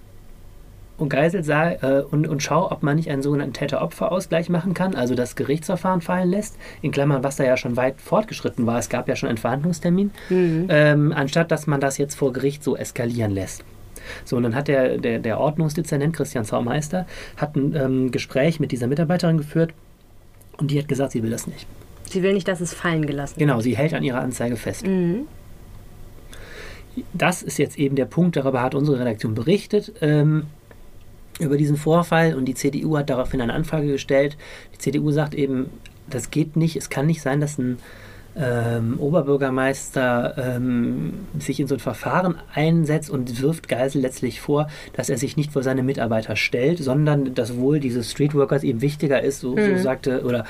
und 0.97 1.09
Geisel 1.09 1.43
sah 1.43 1.71
äh, 1.71 2.03
und, 2.09 2.27
und 2.27 2.43
schau, 2.43 2.71
ob 2.71 2.83
man 2.83 2.95
nicht 2.97 3.09
einen 3.09 3.21
sogenannten 3.23 3.53
Täter-Opfer-Ausgleich 3.53 4.49
machen 4.49 4.73
kann, 4.73 4.95
also 4.95 5.15
das 5.15 5.35
Gerichtsverfahren 5.35 6.01
fallen 6.01 6.29
lässt, 6.29 6.55
in 6.81 6.91
Klammern, 6.91 7.23
was 7.23 7.35
da 7.35 7.43
ja 7.43 7.57
schon 7.57 7.75
weit 7.77 7.99
fortgeschritten 7.99 8.65
war, 8.67 8.77
es 8.79 8.89
gab 8.89 9.07
ja 9.07 9.15
schon 9.15 9.29
einen 9.29 9.37
Verhandlungstermin, 9.39 10.11
Mhm. 10.29 10.67
ähm, 10.69 11.11
anstatt 11.15 11.51
dass 11.51 11.65
man 11.67 11.81
das 11.81 11.97
jetzt 11.97 12.15
vor 12.15 12.31
Gericht 12.31 12.63
so 12.63 12.75
eskalieren 12.77 13.31
lässt. 13.31 13.63
So, 14.25 14.35
und 14.37 14.43
dann 14.43 14.53
hat 14.55 14.67
der, 14.67 14.97
der, 14.97 15.19
der 15.19 15.39
Ordnungsdezernent 15.39 16.15
Christian 16.15 16.45
Zaumeister 16.45 17.07
hat 17.37 17.55
ein 17.55 17.73
ähm, 17.75 18.11
Gespräch 18.11 18.59
mit 18.59 18.71
dieser 18.71 18.87
Mitarbeiterin 18.87 19.37
geführt 19.37 19.73
und 20.57 20.69
die 20.71 20.77
hat 20.79 20.87
gesagt, 20.87 21.13
sie 21.13 21.23
will 21.23 21.31
das 21.31 21.47
nicht. 21.47 21.65
Sie 22.09 22.21
will 22.21 22.33
nicht, 22.33 22.47
dass 22.47 22.61
es 22.61 22.73
fallen 22.73 23.05
gelassen 23.07 23.39
Genau, 23.39 23.61
sie 23.61 23.75
hält 23.77 23.93
an 23.93 24.03
ihrer 24.03 24.19
Anzeige 24.19 24.57
fest. 24.57 24.83
wird. 24.83 24.91
Mhm. 24.93 25.21
Das 27.13 27.41
ist 27.41 27.57
jetzt 27.57 27.79
eben 27.79 27.95
der 27.95 28.05
Punkt, 28.05 28.35
darüber 28.35 28.61
hat 28.61 28.75
unsere 28.75 28.99
Redaktion 28.99 29.33
berichtet, 29.33 29.93
ähm, 30.01 30.45
über 31.39 31.57
diesen 31.57 31.77
Vorfall 31.77 32.35
und 32.35 32.45
die 32.45 32.55
CDU 32.55 32.97
hat 32.97 33.09
daraufhin 33.09 33.41
eine 33.41 33.53
Anfrage 33.53 33.87
gestellt. 33.87 34.37
Die 34.73 34.77
CDU 34.77 35.11
sagt 35.11 35.33
eben, 35.33 35.69
das 36.09 36.31
geht 36.31 36.55
nicht, 36.55 36.75
es 36.75 36.89
kann 36.89 37.07
nicht 37.07 37.21
sein, 37.21 37.41
dass 37.41 37.57
ein 37.57 37.77
ähm, 38.35 38.99
Oberbürgermeister 38.99 40.55
ähm, 40.55 41.27
sich 41.37 41.59
in 41.59 41.67
so 41.67 41.75
ein 41.75 41.79
Verfahren 41.79 42.35
einsetzt 42.53 43.09
und 43.09 43.41
wirft 43.41 43.67
Geisel 43.67 44.01
letztlich 44.01 44.41
vor, 44.41 44.67
dass 44.93 45.09
er 45.09 45.17
sich 45.17 45.37
nicht 45.37 45.51
vor 45.51 45.61
seine 45.61 45.83
Mitarbeiter 45.83 46.35
stellt, 46.35 46.79
sondern 46.79 47.35
das 47.35 47.57
Wohl 47.57 47.79
dieses 47.79 48.11
Streetworkers 48.11 48.63
ihm 48.63 48.81
wichtiger 48.81 49.21
ist, 49.21 49.41
so, 49.41 49.55
so 49.55 49.77
sagte, 49.77 50.23
oder 50.23 50.45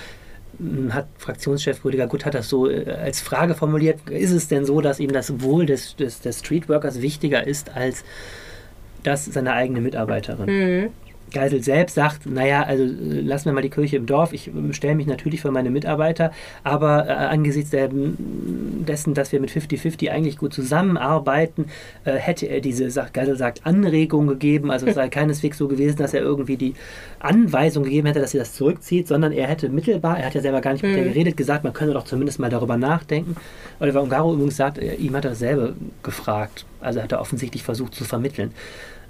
mh, 0.60 0.94
hat 0.94 1.08
Fraktionschef 1.18 1.84
Rüdiger 1.84 2.08
Gut 2.08 2.26
hat 2.26 2.36
das 2.36 2.48
so 2.48 2.70
äh, 2.70 2.90
als 2.90 3.20
Frage 3.20 3.54
formuliert, 3.54 4.10
ist 4.10 4.32
es 4.32 4.48
denn 4.48 4.66
so, 4.66 4.80
dass 4.80 5.02
ihm 5.02 5.12
das 5.12 5.42
Wohl 5.42 5.66
des, 5.66 5.98
des, 5.98 6.22
des 6.22 6.40
Streetworkers 6.40 7.02
wichtiger 7.02 7.46
ist 7.46 7.76
als 7.76 8.06
das 9.04 9.26
seiner 9.26 9.54
eigenen 9.54 9.84
Mitarbeiterin? 9.84 10.46
Mhm. 10.46 10.90
Geisel 11.34 11.64
selbst 11.64 11.96
sagt, 11.96 12.26
naja, 12.26 12.64
also 12.64 12.84
äh, 12.84 12.88
lassen 13.22 13.46
wir 13.46 13.54
mal 13.54 13.62
die 13.62 13.70
Kirche 13.70 13.98
im 13.98 14.06
Dorf, 14.06 14.32
ich 14.32 14.48
äh, 14.48 14.74
stelle 14.74 14.96
mich 14.96 15.08
natürlich 15.08 15.42
für 15.42 15.52
meine 15.52 15.70
Mitarbeiter, 15.70 16.32
aber 16.64 17.08
äh, 17.08 17.12
angesichts 17.12 17.72
der, 17.72 17.90
dessen, 17.92 19.14
dass 19.14 19.32
wir 19.32 19.42
mit 19.42 19.50
50-50 19.50 20.10
eigentlich 20.10 20.38
gut 20.38 20.54
zusammenarbeiten, 20.54 21.66
äh, 22.06 22.14
hätte 22.14 22.46
er 22.46 22.62
diese, 22.62 22.90
sagt, 22.90 23.14
Geisel 23.14 23.36
sagt, 23.36 23.66
Anregung 23.66 24.28
gegeben, 24.28 24.72
also 24.72 24.86
es 24.86 24.96
sei 24.96 25.10
keineswegs 25.10 25.58
so 25.58 25.68
gewesen, 25.68 25.98
dass 25.98 26.14
er 26.14 26.22
irgendwie 26.22 26.58
die 26.58 26.76
Anweisung 27.20 27.84
gegeben 27.84 28.08
hätte, 28.08 28.20
dass 28.20 28.32
sie 28.32 28.38
das 28.38 28.54
zurückzieht, 28.54 29.08
sondern 29.08 29.32
er 29.32 29.48
hätte 29.48 29.70
mittelbar, 29.70 30.20
er 30.20 30.28
hat 30.28 30.36
ja 30.36 30.42
selber 30.42 30.62
gar 30.62 30.74
nicht 30.74 30.84
mit 30.84 30.96
der 30.96 31.04
geredet, 31.04 31.36
gesagt, 31.36 31.64
man 31.64 31.74
könne 31.74 31.94
doch 31.94 32.06
zumindest 32.06 32.40
mal 32.40 32.50
darüber 32.50 32.78
nachdenken. 32.78 33.36
Oliver 33.80 34.04
Ungaro 34.04 34.34
übrigens 34.34 34.58
sagt, 34.58 34.78
äh, 34.78 34.96
ihm 34.96 35.16
hat 35.16 35.26
er 35.26 35.32
dasselbe 35.32 35.74
gefragt, 36.04 36.66
also 36.80 37.02
hat 37.02 37.12
er 37.12 37.22
offensichtlich 37.22 37.64
versucht 37.64 37.96
zu 37.96 38.04
vermitteln. 38.04 38.52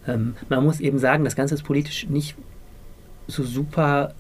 Ähm, 0.08 0.36
man 0.50 0.64
muss 0.64 0.80
eben 0.80 1.00
sagen, 1.00 1.24
das 1.24 1.36
Ganze 1.36 1.56
ist 1.56 1.64
politisch 1.64 2.08
nicht 2.08 2.36
so 3.28 3.44
super 3.44 4.14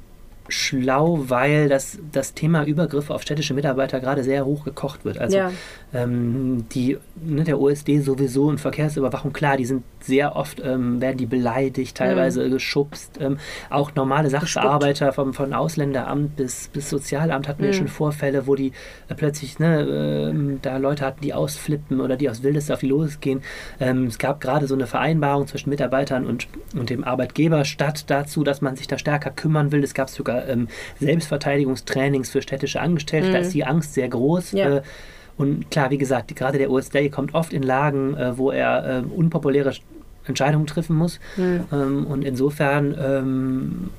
schlau, 0.50 1.26
weil 1.28 1.70
das, 1.70 2.00
das 2.12 2.34
Thema 2.34 2.66
Übergriffe 2.66 3.14
auf 3.14 3.22
städtische 3.22 3.54
Mitarbeiter 3.54 4.00
gerade 4.00 4.24
sehr 4.24 4.46
hoch 4.46 4.66
gekocht 4.66 5.06
wird. 5.06 5.18
Also 5.18 5.38
Ja. 5.38 5.52
ähm, 5.94 6.66
die, 6.74 6.98
ne, 7.16 7.44
der 7.44 7.60
OSD 7.60 8.00
sowieso 8.00 8.46
und 8.48 8.60
Verkehrsüberwachung, 8.60 9.32
klar, 9.32 9.58
die 9.58 9.66
sind 9.66 9.84
sehr 10.02 10.36
oft, 10.36 10.60
ähm, 10.64 11.00
werden 11.00 11.18
die 11.18 11.26
beleidigt, 11.26 11.96
teilweise 11.98 12.50
geschubst. 12.50 13.20
Ähm, 13.22 13.38
auch 13.70 13.96
normale 13.96 14.30
Sachbearbeiter 14.30 15.14
vom, 15.14 15.34
von 15.34 15.54
Ausländeramt 15.54 16.36
bis, 16.36 16.68
bis 16.68 16.90
Sozialamt 16.90 17.48
hatten 17.48 17.64
wir 17.64 17.72
schon 17.74 17.88
Vorfälle, 17.88 18.46
wo 18.46 18.56
die 18.56 18.74
äh, 19.08 19.16
plötzlich 19.16 19.60
ne, 19.60 19.82
ähm, 20.30 20.60
da 20.62 20.76
Leute 20.78 21.06
hatten, 21.06 21.22
die 21.22 21.34
ausflippen 21.34 22.02
oder 22.02 22.18
die 22.18 22.30
aus 22.30 22.44
Wildeste 22.44 22.74
auf 22.74 22.82
die 22.82 22.88
losgehen. 22.88 23.42
Ähm, 23.80 24.08
es 24.08 24.18
gab 24.20 24.42
gerade 24.42 24.68
so 24.68 24.76
eine 24.76 24.88
Vereinbarung 24.88 25.48
zwischen 25.48 25.70
Mitarbeitern 25.70 26.26
und, 26.26 26.48
und 26.76 26.90
dem 26.90 27.04
Arbeitgeber 27.06 27.64
statt 27.64 28.06
dazu, 28.08 28.44
dass 28.44 28.60
man 28.62 28.76
sich 28.76 28.88
da 28.88 28.98
stärker 28.98 29.30
kümmern 29.30 29.72
will. 29.72 29.84
Es 29.84 29.94
gab 29.94 30.10
sogar 30.10 30.33
ähm, 30.42 30.68
Selbstverteidigungstrainings 31.00 32.30
für 32.30 32.42
städtische 32.42 32.82
Angestellte. 32.82 33.32
Da 33.32 33.40
ist 33.40 33.54
die 33.54 33.66
Angst 33.66 33.94
sehr 33.94 34.10
groß. 34.10 34.54
Ja. 34.54 34.78
Äh, 34.78 34.82
und 35.38 35.72
klar, 35.72 35.90
wie 35.90 35.98
gesagt, 35.98 36.36
gerade 36.36 36.58
der 36.58 36.70
OSD 36.70 37.10
kommt 37.10 37.34
oft 37.34 37.54
in 37.54 37.64
Lagen, 37.64 38.16
äh, 38.16 38.38
wo 38.38 38.52
er 38.52 39.00
äh, 39.00 39.04
unpopuläre 39.16 39.74
Entscheidungen 40.26 40.68
treffen 40.68 40.96
muss. 40.96 41.20
Ähm, 41.72 42.06
und 42.06 42.24
insofern, 42.24 42.96
ähm, 43.00 43.90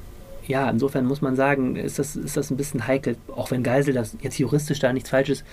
ja, 0.47 0.71
insofern 0.71 1.07
muss 1.07 1.21
man 1.23 1.37
sagen, 1.37 1.77
ist 1.77 1.99
das, 1.99 2.17
ist 2.17 2.37
das 2.37 2.51
ein 2.51 2.57
bisschen 2.57 2.87
heikel, 2.87 3.17
auch 3.35 3.51
wenn 3.51 3.63
Geisel 3.63 3.95
das 3.95 4.17
jetzt 4.21 4.39
juristisch 4.39 4.79
da 4.79 4.93
nichts 4.93 5.11
Falsches 5.11 5.45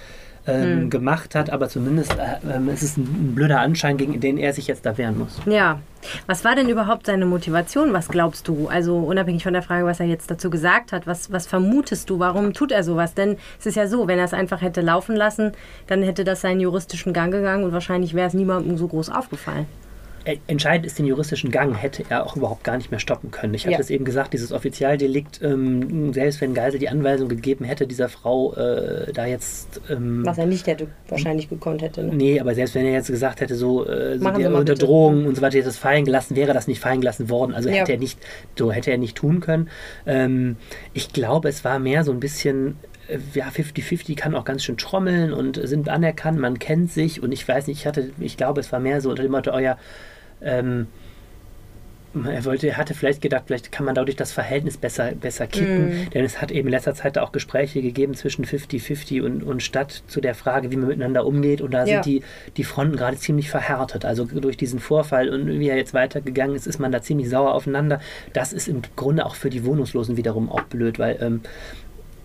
ähm, 0.47 0.89
gemacht 0.89 1.35
hat, 1.35 1.49
aber 1.49 1.69
zumindest 1.69 2.13
äh, 2.13 2.55
ähm, 2.55 2.69
es 2.69 2.81
ist 2.81 2.97
ein, 2.97 3.03
ein 3.03 3.35
blöder 3.35 3.59
Anschein, 3.59 3.97
gegen 3.97 4.19
den 4.19 4.37
er 4.37 4.53
sich 4.53 4.67
jetzt 4.67 4.85
da 4.85 4.97
wehren 4.97 5.17
muss. 5.17 5.39
Ja. 5.45 5.79
Was 6.25 6.43
war 6.43 6.55
denn 6.55 6.67
überhaupt 6.67 7.05
seine 7.05 7.27
Motivation? 7.27 7.93
Was 7.93 8.07
glaubst 8.07 8.47
du? 8.47 8.67
Also 8.67 8.97
unabhängig 8.97 9.43
von 9.43 9.53
der 9.53 9.61
Frage, 9.61 9.85
was 9.85 9.99
er 9.99 10.07
jetzt 10.07 10.31
dazu 10.31 10.49
gesagt 10.49 10.91
hat, 10.93 11.05
was, 11.05 11.31
was 11.31 11.45
vermutest 11.45 12.09
du? 12.09 12.17
Warum 12.17 12.53
tut 12.53 12.71
er 12.71 12.83
sowas? 12.83 13.13
Denn 13.13 13.37
es 13.59 13.67
ist 13.67 13.75
ja 13.75 13.85
so, 13.85 14.07
wenn 14.07 14.17
er 14.17 14.25
es 14.25 14.33
einfach 14.33 14.61
hätte 14.61 14.81
laufen 14.81 15.15
lassen, 15.15 15.51
dann 15.85 16.01
hätte 16.01 16.23
das 16.23 16.41
seinen 16.41 16.59
juristischen 16.59 17.13
Gang 17.13 17.31
gegangen 17.31 17.63
und 17.63 17.71
wahrscheinlich 17.71 18.15
wäre 18.15 18.27
es 18.27 18.33
niemandem 18.33 18.77
so 18.77 18.87
groß 18.87 19.11
aufgefallen. 19.11 19.67
Äh, 20.25 20.37
Entscheidend 20.47 20.85
ist, 20.85 20.99
den 20.99 21.05
juristischen 21.05 21.51
Gang 21.51 21.75
hätte 21.75 22.03
er 22.09 22.25
auch 22.25 22.35
überhaupt 22.35 22.63
gar 22.63 22.77
nicht 22.77 22.91
mehr 22.91 22.99
stoppen 22.99 23.31
können. 23.31 23.53
Ich 23.53 23.63
hatte 23.65 23.73
Ja. 23.73 23.79
es 23.79 23.89
eben 23.89 24.05
gesagt, 24.05 24.33
dieses 24.33 24.51
Offizialdelikt, 24.51 25.41
ähm, 25.41 26.13
selbst 26.13 26.41
wenn 26.41 26.53
Geisel 26.53 26.79
die 26.79 26.89
Anweisung 26.89 27.27
gegeben 27.29 27.65
hätte, 27.65 27.87
dieser 27.87 28.09
Frau 28.09 28.53
äh, 28.53 29.11
da 29.13 29.25
jetzt 29.25 29.81
ähm, 29.89 30.25
Was 30.25 30.37
er 30.37 30.45
nicht 30.45 30.67
hätte 30.67 30.87
wahrscheinlich 31.07 31.49
gekonnt 31.49 31.81
hätte. 31.81 32.03
Ne? 32.03 32.13
Nee, 32.13 32.39
aber 32.39 32.53
selbst 32.55 32.75
wenn 32.75 32.85
er 32.85 32.93
jetzt 32.93 33.07
gesagt 33.07 33.41
hätte, 33.41 33.55
so 33.55 33.85
äh, 33.87 34.17
so 34.19 34.27
unter. 34.29 34.75
Drohung 34.75 35.25
und 35.25 35.35
so 35.35 35.41
weiter, 35.41 35.57
hätte 35.57 35.67
das 35.67 35.77
fallen 35.77 36.05
gelassen, 36.05 36.35
wäre 36.35 36.53
das 36.53 36.67
nicht 36.67 36.79
fallen 36.79 37.01
gelassen 37.01 37.29
worden. 37.29 37.53
Also 37.53 37.69
Ja. 37.69 37.75
hätte 37.75 37.93
er 37.93 37.97
nicht, 37.97 38.19
so 38.57 38.71
hätte 38.71 38.91
er 38.91 38.97
nicht 38.97 39.15
tun 39.17 39.39
können. 39.39 39.69
Ähm, 40.05 40.57
ich 40.93 41.13
glaube, 41.13 41.49
es 41.49 41.63
war 41.65 41.79
mehr 41.79 42.03
so 42.03 42.11
ein 42.11 42.19
bisschen, 42.19 42.77
äh, 43.07 43.17
ja, 43.33 43.49
50-50 43.49 44.15
kann 44.15 44.35
auch 44.35 44.45
ganz 44.45 44.63
schön 44.63 44.77
trommeln 44.77 45.33
und 45.33 45.59
sind 45.67 45.89
anerkannt, 45.89 46.39
man 46.39 46.59
kennt 46.59 46.91
sich 46.91 47.21
und 47.23 47.31
ich 47.31 47.47
weiß 47.47 47.67
nicht, 47.67 47.79
ich 47.79 47.87
hatte, 47.87 48.11
ich 48.19 48.37
glaube, 48.37 48.59
es 48.61 48.71
war 48.71 48.79
mehr 48.79 49.01
so 49.01 49.09
unter 49.09 49.23
dem 49.23 49.31
Motto, 49.31 49.51
euer 49.51 49.77
ähm, 50.43 50.87
er 52.29 52.43
wollte, 52.43 52.67
er 52.67 52.75
hatte 52.75 52.93
vielleicht 52.93 53.21
gedacht, 53.21 53.43
vielleicht 53.47 53.71
kann 53.71 53.85
man 53.85 53.95
dadurch 53.95 54.17
das 54.17 54.33
Verhältnis 54.33 54.75
besser, 54.75 55.13
besser 55.13 55.47
kippen. 55.47 55.93
Denn 56.13 56.25
es 56.25 56.41
hat 56.41 56.51
eben 56.51 56.67
in 56.67 56.73
letzter 56.73 56.93
Zeit 56.93 57.17
auch 57.17 57.31
Gespräche 57.31 57.81
gegeben 57.81 58.15
zwischen 58.15 58.43
50-50 58.43 59.21
und, 59.21 59.43
und 59.43 59.63
Stadt 59.63 60.03
zu 60.07 60.19
der 60.19 60.35
Frage, 60.35 60.71
wie 60.71 60.75
man 60.75 60.89
miteinander 60.89 61.25
umgeht. 61.25 61.61
Und 61.61 61.71
da 61.73 61.85
Ja. 61.85 62.03
sind 62.03 62.05
die, 62.05 62.21
die 62.57 62.65
Fronten 62.65 62.97
gerade 62.97 63.15
ziemlich 63.15 63.49
verhärtet. 63.49 64.03
Also 64.03 64.25
durch 64.25 64.57
diesen 64.57 64.81
Vorfall 64.81 65.29
und 65.29 65.47
wie 65.47 65.69
er 65.69 65.77
jetzt 65.77 65.93
weitergegangen 65.93 66.53
ist, 66.53 66.67
ist 66.67 66.79
man 66.79 66.91
da 66.91 67.01
ziemlich 67.01 67.29
sauer 67.29 67.53
aufeinander. 67.53 68.01
Das 68.33 68.51
ist 68.51 68.67
im 68.67 68.81
Grunde 68.97 69.25
auch 69.25 69.35
für 69.35 69.49
die 69.49 69.63
Wohnungslosen 69.63 70.17
wiederum 70.17 70.51
auch 70.51 70.63
blöd, 70.63 70.99
weil 70.99 71.17
ähm, 71.21 71.39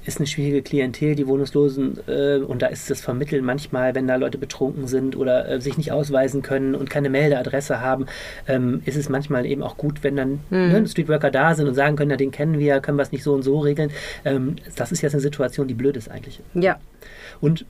ist 0.07 0.19
eine 0.19 0.27
schwierige 0.27 0.63
Klientel, 0.63 1.15
die 1.15 1.27
Wohnungslosen, 1.27 1.99
äh, 2.07 2.39
und 2.39 2.63
da 2.63 2.67
ist 2.67 2.91
das 2.91 3.01
Vermitteln 3.01 3.45
manchmal, 3.45 3.95
wenn 3.95 4.07
da 4.07 4.17
Leute 4.17 4.39
betrunken 4.39 4.87
sind 4.87 5.17
oder 5.17 5.49
äh, 5.49 5.61
sich 5.61 5.77
nicht 5.77 5.93
ausweisen 5.93 6.43
können 6.43 6.75
und 6.75 6.91
keine 6.91 7.11
Meldeadresse 7.11 7.81
haben, 7.81 8.07
ähm, 8.47 8.83
ist 8.85 8.97
es 8.97 9.09
manchmal 9.09 9.47
eben 9.47 9.63
auch 9.63 9.77
gut, 9.77 10.03
wenn 10.03 10.17
dann 10.17 10.41
ne, 10.51 10.87
Streetworker 10.87 11.31
da 11.31 11.55
sind 11.55 11.69
und 11.69 11.75
sagen 11.75 11.97
können, 11.97 12.11
ja, 12.11 12.17
den 12.17 12.31
kennen 12.31 12.59
wir, 12.59 12.81
können 12.81 12.99
wir 12.99 13.03
es 13.03 13.13
nicht 13.13 13.23
so 13.23 13.35
und 13.35 13.43
so 13.43 13.59
regeln. 13.59 13.91
Ähm, 14.25 14.57
das 14.77 14.93
ist 14.93 15.03
jetzt 15.03 15.15
eine 15.15 15.23
Situation, 15.23 15.69
die 15.69 15.75
blöd 15.75 15.97
ist 15.97 16.11
eigentlich. 16.11 16.41
Ja. 16.55 16.79
Und 17.41 17.67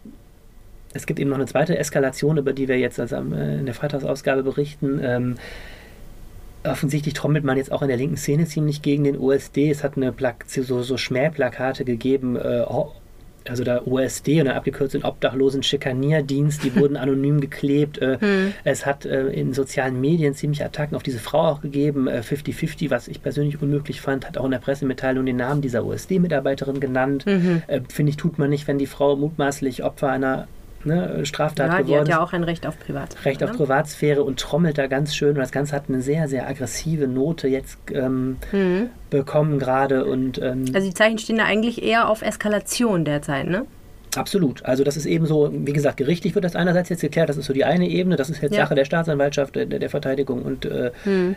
es 0.97 1.07
gibt 1.07 1.21
eben 1.21 1.31
noch 1.31 1.37
eine 1.37 1.47
zweite 1.47 1.77
Eskalation, 1.79 2.39
über 2.39 2.53
die 2.53 2.69
wir 2.69 2.79
jetzt 2.79 2.99
also 2.99 3.17
äh, 3.17 3.59
in 3.59 3.67
der 3.67 3.75
Freitagsausgabe 3.75 4.43
berichten. 4.43 5.01
Ähm, 5.03 5.37
offensichtlich 6.67 7.15
trommelt 7.15 7.45
man 7.45 7.57
jetzt 7.57 7.73
auch 7.73 7.83
in 7.83 7.89
der 7.89 7.97
linken 7.97 8.17
Szene 8.17 8.47
ziemlich 8.47 8.83
gegen 8.83 9.05
den 9.05 9.19
OSD. 9.19 9.71
Es 9.71 9.83
hat 9.85 9.97
eine 9.97 10.13
Plak 10.13 10.45
so, 10.47 10.83
so 10.83 10.97
Schmähplakate 10.97 11.85
gegeben. 11.85 12.37
Äh, 12.37 12.65
also 13.49 13.63
der 13.63 13.87
OSD 13.87 14.41
und 14.41 14.47
dann 14.47 14.57
abgekürzt 14.57 14.95
den 14.95 15.05
Obdachlosen 15.05 15.63
Schikanierdienst, 15.63 16.65
die 16.65 16.75
wurden 16.75 16.97
anonym 17.05 17.41
geklebt. 17.41 17.99
Äh, 17.99 18.19
Es 18.65 18.87
hat 18.87 19.05
äh, 19.07 19.29
in 19.29 19.53
sozialen 19.53 20.01
Medien 20.01 20.35
ziemlich 20.35 20.65
Attacken 20.65 20.97
auf 20.97 21.03
diese 21.03 21.19
Frau 21.21 21.43
auch 21.43 21.61
gegeben. 21.61 22.09
Äh, 22.09 22.23
50-50, 22.25 22.91
was 22.91 23.09
ich 23.09 23.23
persönlich 23.23 23.63
unmöglich 23.63 24.01
fand, 24.01 24.27
hat 24.27 24.37
auch 24.39 24.45
in 24.45 24.51
der 24.51 24.59
Pressemitteilung 24.59 25.27
den 25.27 25.37
Namen 25.37 25.61
dieser 25.63 25.85
OSD-Mitarbeiterin 25.85 26.81
genannt. 26.81 27.25
Äh, 27.69 27.81
Finde 27.89 28.11
ich, 28.11 28.17
tut 28.17 28.39
man 28.39 28.51
nicht, 28.51 28.67
wenn 28.67 28.79
die 28.79 28.87
Frau 28.87 29.17
mutmaßlich 29.17 29.85
Opfer 29.85 30.09
einer 30.11 30.49
ne, 30.87 31.27
Straftat 31.27 31.71
ja, 31.71 31.77
die 31.79 31.83
geworden 31.85 32.01
hat 32.01 32.09
ist. 32.09 32.15
ja 32.15 32.21
auch 32.23 32.33
ein 32.33 32.45
Recht 32.45 32.67
auf 32.67 32.79
Privatsphäre. 32.79 33.25
Recht 33.27 33.43
auf 33.45 33.51
ne? 33.51 33.57
Privatsphäre 33.57 34.23
und 34.25 34.41
trommelt 34.41 34.79
da 34.79 34.87
ganz 34.87 35.15
schön. 35.15 35.31
Und 35.31 35.39
das 35.39 35.53
Ganze 35.53 35.75
hat 35.75 35.85
eine 35.89 36.01
sehr, 36.01 36.29
sehr 36.29 36.49
aggressive 36.49 37.07
Note 37.07 37.49
jetzt 37.49 37.79
ähm, 37.93 38.37
bekommen 39.11 39.59
gerade. 39.59 40.05
Und 40.07 40.41
ähm, 40.41 40.65
Also 40.73 40.87
die 40.89 40.95
Zeichen 40.95 41.19
stehen 41.19 41.39
da 41.39 41.45
eigentlich 41.45 41.83
eher 41.83 42.09
auf 42.09 42.23
Eskalation 42.23 43.05
derzeit, 43.05 43.47
ne? 43.47 43.67
Absolut. 44.19 44.65
Also 44.65 44.85
das 44.85 44.97
ist 44.97 45.07
eben 45.07 45.27
so, 45.27 45.51
wie 45.53 45.73
gesagt, 45.73 45.97
gerichtlich 45.97 46.35
wird 46.35 46.45
das 46.45 46.57
einerseits 46.57 46.89
jetzt 46.89 47.01
geklärt. 47.01 47.29
Das 47.29 47.37
ist 47.37 47.47
so 47.47 47.53
die 47.53 47.65
eine 47.65 47.89
Ebene. 47.89 48.17
Das 48.17 48.31
ist 48.31 48.43
jetzt 48.43 48.55
Ja. 48.55 48.65
Sache 48.65 48.75
der 48.75 48.85
Staatsanwaltschaft, 48.85 49.57
der, 49.57 49.67
der 49.67 49.91
Verteidigung 49.91 50.43
und 50.43 50.65
äh, 50.65 50.91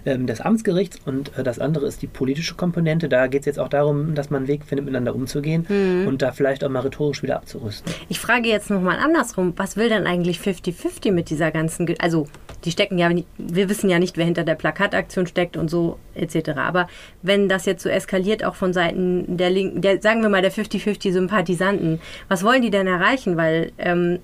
ähm, 0.06 0.28
des 0.28 0.42
Amtsgerichts. 0.42 1.00
Und 1.06 1.38
äh, 1.38 1.44
das 1.44 1.60
andere 1.60 1.86
ist 1.88 2.02
die 2.02 2.08
politische 2.08 2.56
Komponente. 2.56 3.10
Da 3.10 3.28
geht 3.28 3.42
es 3.42 3.46
jetzt 3.46 3.60
auch 3.60 3.70
darum, 3.70 4.16
dass 4.16 4.30
man 4.30 4.40
einen 4.40 4.48
Weg 4.48 4.66
findet, 4.66 4.86
miteinander 4.86 5.16
umzugehen 5.16 5.66
und 6.08 6.22
da 6.22 6.32
vielleicht 6.32 6.64
auch 6.64 6.70
mal 6.70 6.82
rhetorisch 6.82 7.24
wieder 7.24 7.36
abzurüsten. 7.38 7.92
Ich 8.10 8.20
frage 8.20 8.48
jetzt 8.48 8.70
nochmal 8.70 8.98
andersrum, 8.98 9.54
was 9.56 9.78
will 9.78 9.90
denn 9.90 10.06
eigentlich 10.06 10.40
50-50 10.40 11.12
mit 11.12 11.30
dieser 11.30 11.52
ganzen, 11.52 11.86
Ge 11.86 11.96
also 12.00 12.28
die 12.66 12.72
stecken 12.72 12.98
ja, 12.98 13.10
wir 13.38 13.70
wissen 13.70 13.90
ja 13.90 14.00
nicht, 14.00 14.18
wer 14.18 14.26
hinter 14.26 14.44
der 14.44 14.56
Plakataktion 14.56 15.28
steckt 15.28 15.58
und 15.58 15.70
so 15.70 15.98
etc. 16.16 16.52
Aber 16.58 16.88
wenn 17.22 17.50
das 17.50 17.66
jetzt 17.66 17.84
so 17.84 17.90
eskaliert, 17.90 18.44
auch 18.44 18.56
von 18.56 18.74
Seiten 18.74 19.38
der 19.38 19.50
Linken, 19.50 19.82
der, 19.82 20.02
sagen 20.02 20.22
wir 20.22 20.30
mal 20.30 20.42
der 20.42 20.52
50-50-Sympathisanten, 20.52 22.00
was 22.28 22.44
wollen 22.44 22.62
die 22.62 22.70
denn 22.70 22.88
erreichen? 22.88 23.38
Weil 23.38 23.72
ähm, 23.78 24.20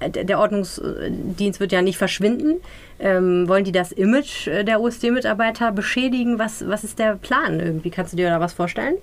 äh, 0.00 0.10
der 0.10 0.38
Ordnungsdienst 0.38 1.60
wird 1.60 1.72
ja 1.72 1.82
nicht 1.82 1.98
verschwinden. 1.98 2.60
Ähm, 2.98 3.48
wollen 3.48 3.64
die 3.64 3.72
das 3.72 3.92
Image 3.92 4.46
äh, 4.46 4.64
der 4.64 4.80
OSD-Mitarbeiter 4.80 5.72
beschädigen? 5.72 6.38
Was, 6.38 6.66
was 6.68 6.84
ist 6.84 6.98
der 6.98 7.16
Plan 7.16 7.60
irgendwie? 7.60 7.90
Kannst 7.90 8.12
du 8.12 8.16
dir 8.16 8.28
da 8.28 8.40
was 8.40 8.52
vorstellen? 8.52 8.96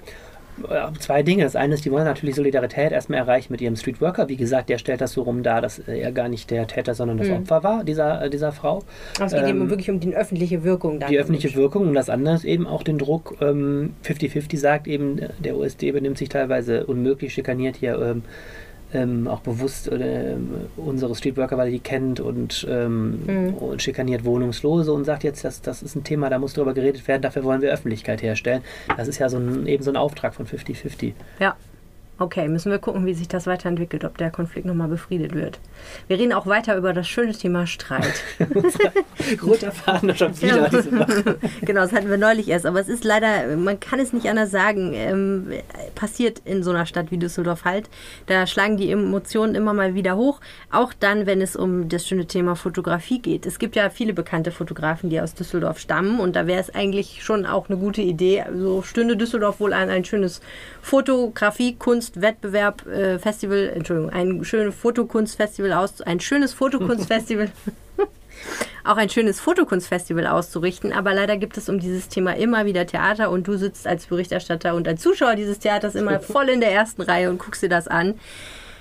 Ja, 0.70 0.92
zwei 1.00 1.24
Dinge. 1.24 1.44
Das 1.44 1.56
eine 1.56 1.76
ist, 1.76 1.86
die 1.86 1.92
wollen 1.92 2.06
natürlich 2.06 2.36
Solidarität 2.36 2.92
erstmal 2.92 3.20
erreichen 3.20 3.52
mit 3.52 3.62
ihrem 3.62 3.76
Streetworker. 3.76 4.28
Wie 4.30 4.38
gesagt, 4.38 4.70
der 4.70 4.78
stellt 4.78 5.02
das 5.02 5.14
so 5.14 5.22
rum 5.22 5.44
dar, 5.44 5.62
dass 5.62 5.80
er 5.80 6.12
gar 6.12 6.30
nicht 6.30 6.50
der 6.50 6.68
Täter, 6.68 6.94
sondern 6.96 7.18
das 7.18 7.30
Opfer 7.30 7.64
war, 7.64 7.84
dieser, 7.84 8.24
äh, 8.24 8.30
dieser 8.30 8.52
Frau. 8.52 8.84
Also 9.20 9.36
es 9.36 9.42
geht 9.42 9.50
eben 9.50 9.62
Ähm, 9.62 9.70
wirklich 9.70 9.90
um 9.90 10.00
die 10.00 10.16
öffentliche 10.16 10.64
Wirkung. 10.64 11.00
Dann 11.00 11.10
Die 11.12 11.20
öffentliche 11.20 11.54
Wirkung 11.56 11.88
und 11.88 11.94
das 11.94 12.10
andere 12.10 12.36
ist 12.36 12.44
eben 12.46 12.66
auch 12.68 12.84
den 12.84 12.98
Druck. 12.98 13.36
ähm, 13.42 13.94
50-50 14.04 14.58
sagt 14.58 14.88
eben, 14.88 15.20
äh, 15.20 15.30
der 15.40 15.56
OSD 15.58 15.92
benimmt 15.92 16.18
sich 16.18 16.30
teilweise 16.30 16.86
unmöglich, 16.86 17.34
schikaniert 17.34 17.76
hier 17.76 18.00
ähm, 18.02 18.24
ähm, 18.94 19.28
auch 19.28 19.42
bewusst 19.42 19.88
äh, 19.90 20.36
unsere 20.78 21.16
Streetworker, 21.16 21.58
weil 21.58 21.68
er 21.68 21.72
die 21.72 21.80
kennt 21.80 22.20
und, 22.20 22.66
ähm, 22.70 23.56
und 23.60 23.82
schikaniert 23.82 24.24
Wohnungslose 24.24 24.94
und 24.94 25.06
sagt 25.06 25.24
jetzt, 25.24 25.44
das, 25.44 25.62
das 25.62 25.84
ist 25.84 25.96
ein 25.96 26.04
Thema, 26.04 26.30
da 26.30 26.40
muss 26.40 26.54
darüber 26.54 26.74
geredet 26.74 27.08
werden, 27.08 27.22
dafür 27.22 27.44
wollen 27.44 27.62
wir 27.62 27.72
Öffentlichkeit 27.72 28.22
herstellen. 28.22 28.62
Das 28.96 29.08
ist 29.08 29.20
ja 29.20 29.30
so 29.30 29.38
ein, 29.38 29.68
eben 29.68 29.84
so 29.84 29.92
ein 29.92 29.98
Auftrag 29.98 30.34
von 30.34 30.46
50-50. 30.46 31.14
Ja. 31.40 31.56
Okay, 32.20 32.48
müssen 32.48 32.72
wir 32.72 32.80
gucken, 32.80 33.06
wie 33.06 33.14
sich 33.14 33.28
das 33.28 33.46
weiterentwickelt, 33.46 34.04
ob 34.04 34.18
der 34.18 34.32
Konflikt 34.32 34.66
nochmal 34.66 34.88
befriedet 34.88 35.36
wird. 35.36 35.60
Wir 36.08 36.18
reden 36.18 36.34
auch 36.34 36.48
weiter 36.48 36.76
über 36.76 36.92
das 36.92 37.08
schöne 37.08 37.34
Thema 37.34 37.68
Streit. 37.68 38.24
Roter 39.44 39.72
Faden 39.72 40.16
schon 40.16 40.40
wieder 40.42 40.68
genau, 41.62 41.82
das 41.82 41.94
hatten 41.94 42.10
wir 42.10 42.18
neulich 42.18 42.48
erst, 42.48 42.66
aber 42.66 42.80
es 42.80 42.88
ist 42.88 43.04
leider, 43.04 43.56
man 43.56 43.80
kann 43.80 44.00
es 44.00 44.14
nicht 44.14 44.28
anders 44.28 44.50
sagen, 44.50 44.94
ähm, 44.96 45.48
passiert 45.94 46.42
in 46.44 46.64
so 46.64 46.72
einer 46.72 46.88
Stadt 46.88 47.12
wie 47.12 47.18
Düsseldorf 47.18 47.66
halt. 47.66 47.88
Da 48.26 48.48
schlagen 48.48 48.78
die 48.78 48.90
Emotionen 48.90 49.54
immer 49.54 49.74
mal 49.74 49.94
wieder 49.94 50.18
hoch, 50.18 50.42
auch 50.72 50.94
dann, 50.94 51.28
wenn 51.28 51.40
es 51.40 51.56
um 51.56 51.88
das 51.88 52.08
schöne 52.08 52.26
Thema 52.26 52.56
Fotografie 52.56 53.20
geht. 53.20 53.46
Es 53.46 53.60
gibt 53.60 53.76
ja 53.76 53.92
viele 53.92 54.14
bekannte 54.14 54.52
Fotografen, 54.52 55.12
die 55.12 55.22
aus 55.22 55.36
Düsseldorf 55.36 55.78
stammen 55.78 56.20
und 56.20 56.36
da 56.36 56.48
wäre 56.48 56.60
es 56.60 56.74
eigentlich 56.74 57.24
schon 57.24 57.46
auch 57.46 57.70
eine 57.70 57.78
gute 57.78 58.02
Idee, 58.02 58.44
so 58.56 58.82
stünde 58.82 59.18
Düsseldorf 59.18 59.60
wohl 59.60 59.74
an 59.74 59.90
ein 59.90 60.04
schönes 60.04 60.42
Fotografie, 60.82 61.76
Kunst, 61.76 62.07
Wettbewerb, 62.16 62.86
äh, 62.88 63.20
Festival, 63.20 63.72
Entschuldigung, 63.76 64.12
ein 64.12 64.44
schönes 64.44 64.76
Fotokunstfestival 64.76 65.74
aus, 65.74 66.02
ein 66.02 66.20
schönes 66.20 66.54
Fotokunstfestival 66.54 67.52
auch 68.84 68.98
ein 68.98 69.10
schönes 69.10 69.40
Fotokunstfestival 69.40 70.28
auszurichten. 70.28 70.94
Aber 70.94 71.14
leider 71.14 71.38
gibt 71.38 71.58
es 71.58 71.70
um 71.70 71.80
dieses 71.80 72.08
Thema 72.08 72.36
immer 72.36 72.66
wieder 72.66 72.86
Theater 72.88 73.30
und 73.30 73.48
du 73.48 73.58
sitzt 73.58 73.88
als 73.88 74.06
Berichterstatter 74.06 74.76
und 74.76 74.88
als 74.88 75.02
Zuschauer 75.02 75.36
dieses 75.36 75.60
Theaters 75.60 75.96
immer 75.96 76.20
voll 76.22 76.50
in 76.50 76.60
der 76.62 76.72
ersten 76.72 77.02
Reihe 77.02 77.30
und 77.30 77.40
guckst 77.40 77.62
dir 77.62 77.70
das 77.70 77.88
an. 77.88 78.16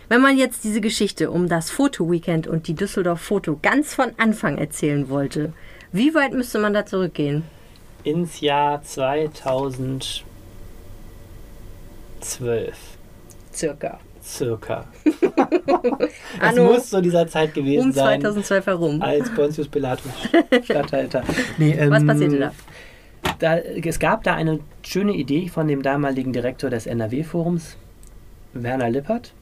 Wenn 0.09 0.21
man 0.21 0.39
jetzt 0.39 0.63
diese 0.63 0.81
Geschichte 0.81 1.33
um 1.33 1.49
das 1.49 1.71
Foto-Weekend 1.71 2.47
und 2.47 2.69
die 2.69 2.75
Düsseldorf 2.75 3.21
Foto 3.21 3.59
ganz 3.61 3.93
von 3.93 4.13
Anfang 4.19 4.57
erzählen 4.57 5.09
wollte, 5.09 5.53
wie 5.91 6.15
weit 6.15 6.33
müsste 6.33 6.61
man 6.61 6.73
da 6.73 6.87
zurückgehen? 6.87 7.43
Ins 8.05 8.41
Jahr 8.41 8.83
2012. 8.85 10.23
Circa. 13.57 13.99
Circa. 14.23 14.85
Das 16.41 16.57
muss 16.57 16.91
so 16.91 17.01
dieser 17.01 17.27
Zeit 17.27 17.55
gewesen 17.55 17.87
um 17.87 17.93
sein. 17.93 18.21
2012 18.21 18.67
herum. 18.67 19.03
Als 19.03 19.33
Pontius 19.35 19.69
Pilatus 19.69 20.11
Statthalter. 20.65 21.23
Nee, 21.59 21.73
ähm, 21.73 21.91
Was 21.91 22.05
passierte 22.05 22.39
da? 22.39 22.53
da? 23.39 23.57
Es 23.59 23.99
gab 23.99 24.23
da 24.25 24.35
eine 24.35 24.61
schöne 24.83 25.13
Idee 25.13 25.49
von 25.49 25.69
dem 25.69 25.83
damaligen 25.83 26.33
Direktor 26.33 26.69
des 26.71 26.87
NRW-Forums, 26.87 27.77
Werner 28.53 28.91
Lippert. 28.91 29.33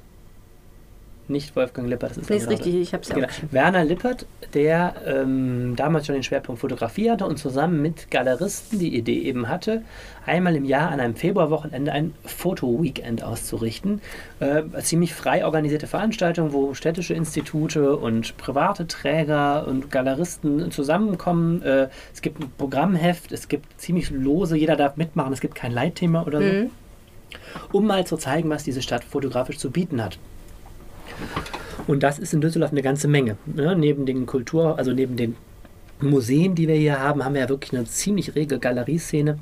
Nicht 1.27 1.57
Wolfgang 1.57 1.89
Lippert, 1.89 2.11
das 2.11 2.19
ist 2.19 2.29
Nee, 2.31 2.37
ist 2.37 2.51
richtig, 2.51 2.75
ich 2.75 2.93
hab's 2.93 3.09
ja 3.09 3.15
Genau. 3.15 3.29
auch. 3.29 3.33
Werner 3.53 3.83
Lippert, 3.83 4.27
der 4.53 4.95
ähm, 5.07 5.73
damals 5.75 6.05
schon 6.05 6.15
den 6.15 6.23
Schwerpunkt 6.23 6.61
Fotografie 6.61 7.11
hatte 7.11 7.25
und 7.25 7.39
zusammen 7.39 7.81
mit 7.81 8.11
Galeristen 8.11 8.79
die 8.79 8.95
Idee 8.95 9.21
eben 9.23 9.49
hatte, 9.49 9.83
einmal 10.27 10.55
im 10.55 10.67
Jahr 10.67 10.91
an 10.91 11.01
einem 11.01 11.17
Februarwochenende 11.17 11.93
ein 11.93 12.13
Foto-Weekend 12.27 13.25
auszurichten. 13.25 14.03
Äh, 14.41 14.65
ziemlich 14.83 15.15
frei 15.15 15.47
organisierte 15.47 15.87
Veranstaltung, 15.87 16.53
wo 16.53 16.75
städtische 16.75 17.15
Institute 17.15 17.97
und 17.97 18.37
private 18.37 18.87
Träger 18.87 19.67
und 19.67 19.91
Galeristen 19.91 20.71
zusammenkommen. 20.73 21.63
Äh, 21.63 21.89
es 22.13 22.21
gibt 22.21 22.39
ein 22.41 22.53
Programmheft, 22.59 23.33
es 23.33 23.49
gibt 23.49 23.81
ziemlich 23.81 24.11
lose, 24.11 24.57
jeder 24.59 24.77
darf 24.77 24.99
mitmachen, 24.99 25.33
es 25.33 25.41
gibt 25.41 25.55
kein 25.55 25.73
Leitthema 25.73 26.25
oder 26.25 26.41
so 26.43 26.45
Mhm. 26.53 26.71
um 27.73 27.87
mal 27.87 28.07
zu 28.07 28.19
zeigen, 28.19 28.51
was 28.51 28.63
diese 28.63 28.83
Stadt 28.83 29.05
fotografisch 29.05 29.57
zu 29.57 29.71
bieten 29.71 30.05
hat. 30.05 30.19
Und 31.87 32.03
das 32.03 32.19
ist 32.19 32.33
in 32.33 32.41
Düsseldorf 32.41 32.73
eine 32.73 32.83
ganze 32.83 33.09
Menge. 33.09 33.37
Ne? 33.47 33.77
Neben 33.77 34.07
den 34.07 34.27
Kultur, 34.27 34.79
also 34.79 34.93
neben 34.93 35.17
den 35.17 35.37
Museen, 36.01 36.55
die 36.55 36.67
wir 36.69 36.75
hier 36.77 36.99
haben, 37.01 37.25
haben 37.25 37.35
wir 37.35 37.43
ja 37.43 37.49
wirklich 37.49 37.73
eine 37.73 37.85
ziemlich 37.85 38.35
rege 38.35 38.59
Galerieszene. 38.59 39.39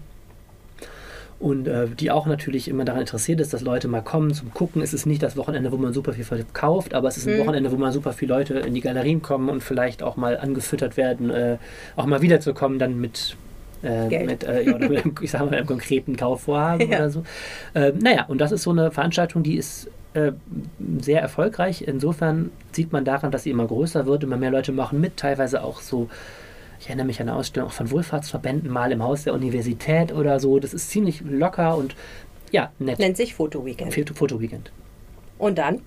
Und 1.39 1.67
äh, 1.67 1.89
die 1.89 2.13
auch 2.13 2.27
natürlich 2.27 2.69
immer 2.69 2.85
daran 2.85 3.01
interessiert 3.01 3.41
ist, 3.41 3.53
dass 3.53 3.63
Leute 3.63 3.89
mal 3.89 4.01
kommen 4.01 4.33
zum 4.33 4.55
Gucken. 4.55 4.81
Es 4.81 4.95
ist 4.95 5.07
nicht 5.07 5.25
das 5.25 5.37
Wochenende, 5.37 5.73
wo 5.73 5.77
man 5.77 5.93
super 5.93 6.13
viel 6.13 6.23
verkauft, 6.25 6.95
aber 6.95 7.09
es 7.09 7.17
ist 7.17 7.27
ein 7.27 7.39
Wochenende, 7.41 7.73
wo 7.73 7.77
mal 7.77 7.91
super 7.91 8.13
viele 8.13 8.33
Leute 8.35 8.55
in 8.61 8.75
die 8.75 8.81
Galerien 8.81 9.23
kommen 9.23 9.49
und 9.49 9.61
vielleicht 9.61 10.05
auch 10.05 10.17
mal 10.17 10.37
angefüttert 10.39 10.97
werden, 10.97 11.31
äh, 11.31 11.57
auch 11.97 12.07
mal 12.07 12.23
wiederzukommen, 12.23 12.79
dann 12.79 13.01
mit, 13.01 13.37
äh, 13.83 14.25
mit 14.25 14.45
äh, 14.45 14.63
ja, 14.63 14.79
mit 14.89 15.05
einem, 15.05 15.15
ich 15.21 15.33
sag 15.33 15.41
mal, 15.41 15.53
einem 15.57 15.67
konkreten 15.67 16.17
Kaufvorhaben 16.17 16.89
Ja. 16.89 16.99
oder 16.99 17.11
so. 17.11 17.25
Äh, 17.75 17.91
naja, 18.01 18.27
und 18.29 18.41
das 18.41 18.53
ist 18.53 18.63
so 18.63 18.71
eine 18.71 18.93
Veranstaltung, 18.93 19.43
die 19.43 19.57
ist 19.57 19.89
äh, 20.15 20.33
sehr 21.01 21.21
erfolgreich. 21.21 21.83
Insofern 21.87 22.51
sieht 22.73 22.93
man 22.93 23.05
daran, 23.05 23.31
dass 23.31 23.45
sie 23.45 23.51
immer 23.51 23.67
größer 23.67 24.07
wird, 24.07 24.25
immer 24.25 24.37
mehr 24.37 24.51
Leute 24.51 24.73
machen 24.73 25.01
mit, 25.01 25.17
teilweise 25.17 25.63
auch 25.63 25.81
so. 25.81 26.09
Ich 26.81 26.89
erinnere 26.89 27.07
mich 27.07 27.21
an 27.21 27.29
eine 27.29 27.39
Ausstellung 27.39 27.69
auch 27.69 27.73
von 27.73 27.91
Wohlfahrtsverbänden 27.93 28.69
mal 28.69 28.91
im 28.91 29.05
Haus 29.05 29.23
der 29.23 29.35
Universität 29.35 30.13
oder 30.13 30.41
so. 30.41 30.59
Das 30.59 30.75
ist 30.75 30.91
ziemlich 30.91 31.21
locker 31.21 31.77
und 31.77 31.95
ja, 32.51 32.73
nett. 32.81 32.99
Nennt 32.99 33.17
sich 33.17 33.35
Foto-Weekend. 33.35 33.95
Foto- 33.95 34.15
Foto-Weekend. 34.15 34.73
Und 35.39 35.59
dann? 35.59 35.81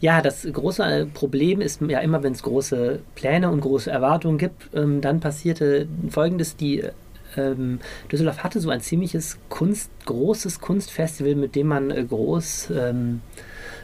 Ja, 0.00 0.20
das 0.22 0.46
große 0.50 0.82
äh, 0.82 1.06
Problem 1.06 1.60
ist 1.60 1.80
ja 1.82 2.00
immer, 2.00 2.22
wenn 2.22 2.32
es 2.32 2.42
große 2.42 3.00
Pläne 3.14 3.50
und 3.50 3.60
große 3.60 3.90
Erwartungen 3.90 4.38
gibt, 4.38 4.70
ähm, 4.74 5.00
dann 5.00 5.20
passierte 5.20 5.86
Folgendes, 6.10 6.56
die 6.56 6.84
ähm, 7.36 7.80
Düsseldorf 8.10 8.38
hatte 8.38 8.60
so 8.60 8.70
ein 8.70 8.80
ziemliches 8.80 9.38
Kunst, 9.48 9.90
großes 10.06 10.60
Kunstfestival, 10.60 11.34
mit 11.34 11.54
dem 11.54 11.68
man 11.68 11.90
äh, 11.90 12.04
groß 12.04 12.70
ähm, 12.76 13.20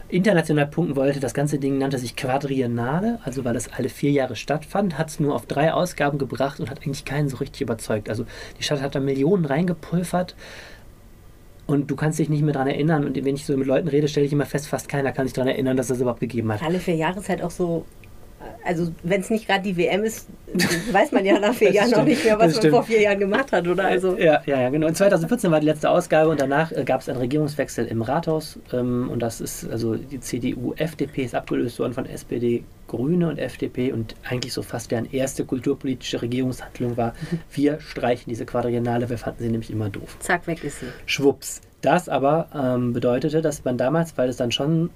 international 0.09 0.67
punkten 0.67 0.95
wollte. 0.95 1.19
Das 1.19 1.33
ganze 1.33 1.57
Ding 1.57 1.77
nannte 1.77 1.97
sich 1.97 2.15
Quadriennale, 2.15 3.19
also 3.23 3.45
weil 3.45 3.55
es 3.55 3.71
alle 3.71 3.89
vier 3.89 4.11
Jahre 4.11 4.35
stattfand, 4.35 4.97
hat 4.97 5.09
es 5.09 5.19
nur 5.19 5.33
auf 5.35 5.45
drei 5.45 5.73
Ausgaben 5.73 6.17
gebracht 6.17 6.59
und 6.59 6.69
hat 6.69 6.81
eigentlich 6.81 7.05
keinen 7.05 7.29
so 7.29 7.37
richtig 7.37 7.61
überzeugt. 7.61 8.09
Also 8.09 8.25
die 8.59 8.63
Stadt 8.63 8.81
hat 8.81 8.95
da 8.95 8.99
Millionen 8.99 9.45
reingepulvert 9.45 10.35
und 11.67 11.89
du 11.89 11.95
kannst 11.95 12.19
dich 12.19 12.29
nicht 12.29 12.43
mehr 12.43 12.53
daran 12.53 12.67
erinnern. 12.67 13.05
Und 13.05 13.15
wenn 13.15 13.35
ich 13.35 13.45
so 13.45 13.55
mit 13.55 13.67
Leuten 13.67 13.87
rede, 13.87 14.07
stelle 14.07 14.25
ich 14.25 14.33
immer 14.33 14.45
fest, 14.45 14.67
fast 14.67 14.89
keiner 14.89 15.11
kann 15.11 15.25
sich 15.25 15.33
daran 15.33 15.47
erinnern, 15.47 15.77
dass 15.77 15.87
das 15.87 16.01
überhaupt 16.01 16.19
gegeben 16.19 16.51
hat. 16.51 16.61
Alle 16.61 16.79
vier 16.79 16.95
Jahre 16.95 17.19
ist 17.19 17.29
halt 17.29 17.41
auch 17.41 17.51
so. 17.51 17.85
Also, 18.63 18.91
wenn 19.03 19.21
es 19.21 19.29
nicht 19.29 19.47
gerade 19.47 19.63
die 19.63 19.75
WM 19.77 20.03
ist, 20.03 20.27
weiß 20.91 21.11
man 21.11 21.25
ja 21.25 21.39
nach 21.39 21.53
vier 21.53 21.71
Jahren 21.71 21.89
noch 21.89 21.97
stimmt, 21.97 22.09
nicht 22.09 22.25
mehr, 22.25 22.37
was 22.37 22.51
man 22.51 22.55
stimmt. 22.55 22.73
vor 22.73 22.83
vier 22.83 23.01
Jahren 23.01 23.19
gemacht 23.19 23.51
hat, 23.51 23.67
oder? 23.67 23.85
Also, 23.85 24.17
Ja, 24.17 24.41
ja, 24.45 24.61
ja, 24.61 24.69
genau. 24.69 24.87
Und 24.87 24.95
2014 24.95 25.51
war 25.51 25.59
die 25.59 25.65
letzte 25.65 25.89
Ausgabe 25.89 26.29
und 26.29 26.39
danach 26.39 26.71
äh, 26.71 26.83
gab 26.83 27.01
es 27.01 27.09
einen 27.09 27.19
Regierungswechsel 27.19 27.85
im 27.87 28.01
Rathaus. 28.01 28.59
Ähm, 28.73 29.09
und 29.09 29.19
das 29.19 29.41
ist, 29.41 29.69
also 29.69 29.95
die 29.95 30.19
CDU, 30.19 30.73
FDP 30.75 31.23
ist 31.23 31.35
abgelöst 31.35 31.79
worden 31.79 31.93
von 31.93 32.05
SPD, 32.05 32.63
Grüne 32.87 33.29
und 33.29 33.39
FDP. 33.39 33.91
Und 33.91 34.15
eigentlich 34.29 34.53
so 34.53 34.61
fast 34.61 34.91
deren 34.91 35.11
erste 35.11 35.45
kulturpolitische 35.45 36.21
Regierungshandlung 36.21 36.97
war, 36.97 37.13
wir 37.53 37.79
streichen 37.79 38.29
diese 38.29 38.45
Quadriennale, 38.45 39.09
wir 39.09 39.17
fanden 39.17 39.43
sie 39.43 39.49
nämlich 39.49 39.71
immer 39.71 39.89
doof. 39.89 40.17
zack, 40.19 40.47
weg 40.47 40.63
ist 40.63 40.81
sie. 40.81 40.87
Schwupps. 41.05 41.61
Das 41.81 42.09
aber 42.09 42.47
ähm, 42.53 42.93
bedeutete, 42.93 43.41
dass 43.41 43.63
man 43.65 43.77
damals, 43.77 44.15
weil 44.17 44.29
es 44.29 44.37
dann 44.37 44.51
schon, 44.51 44.91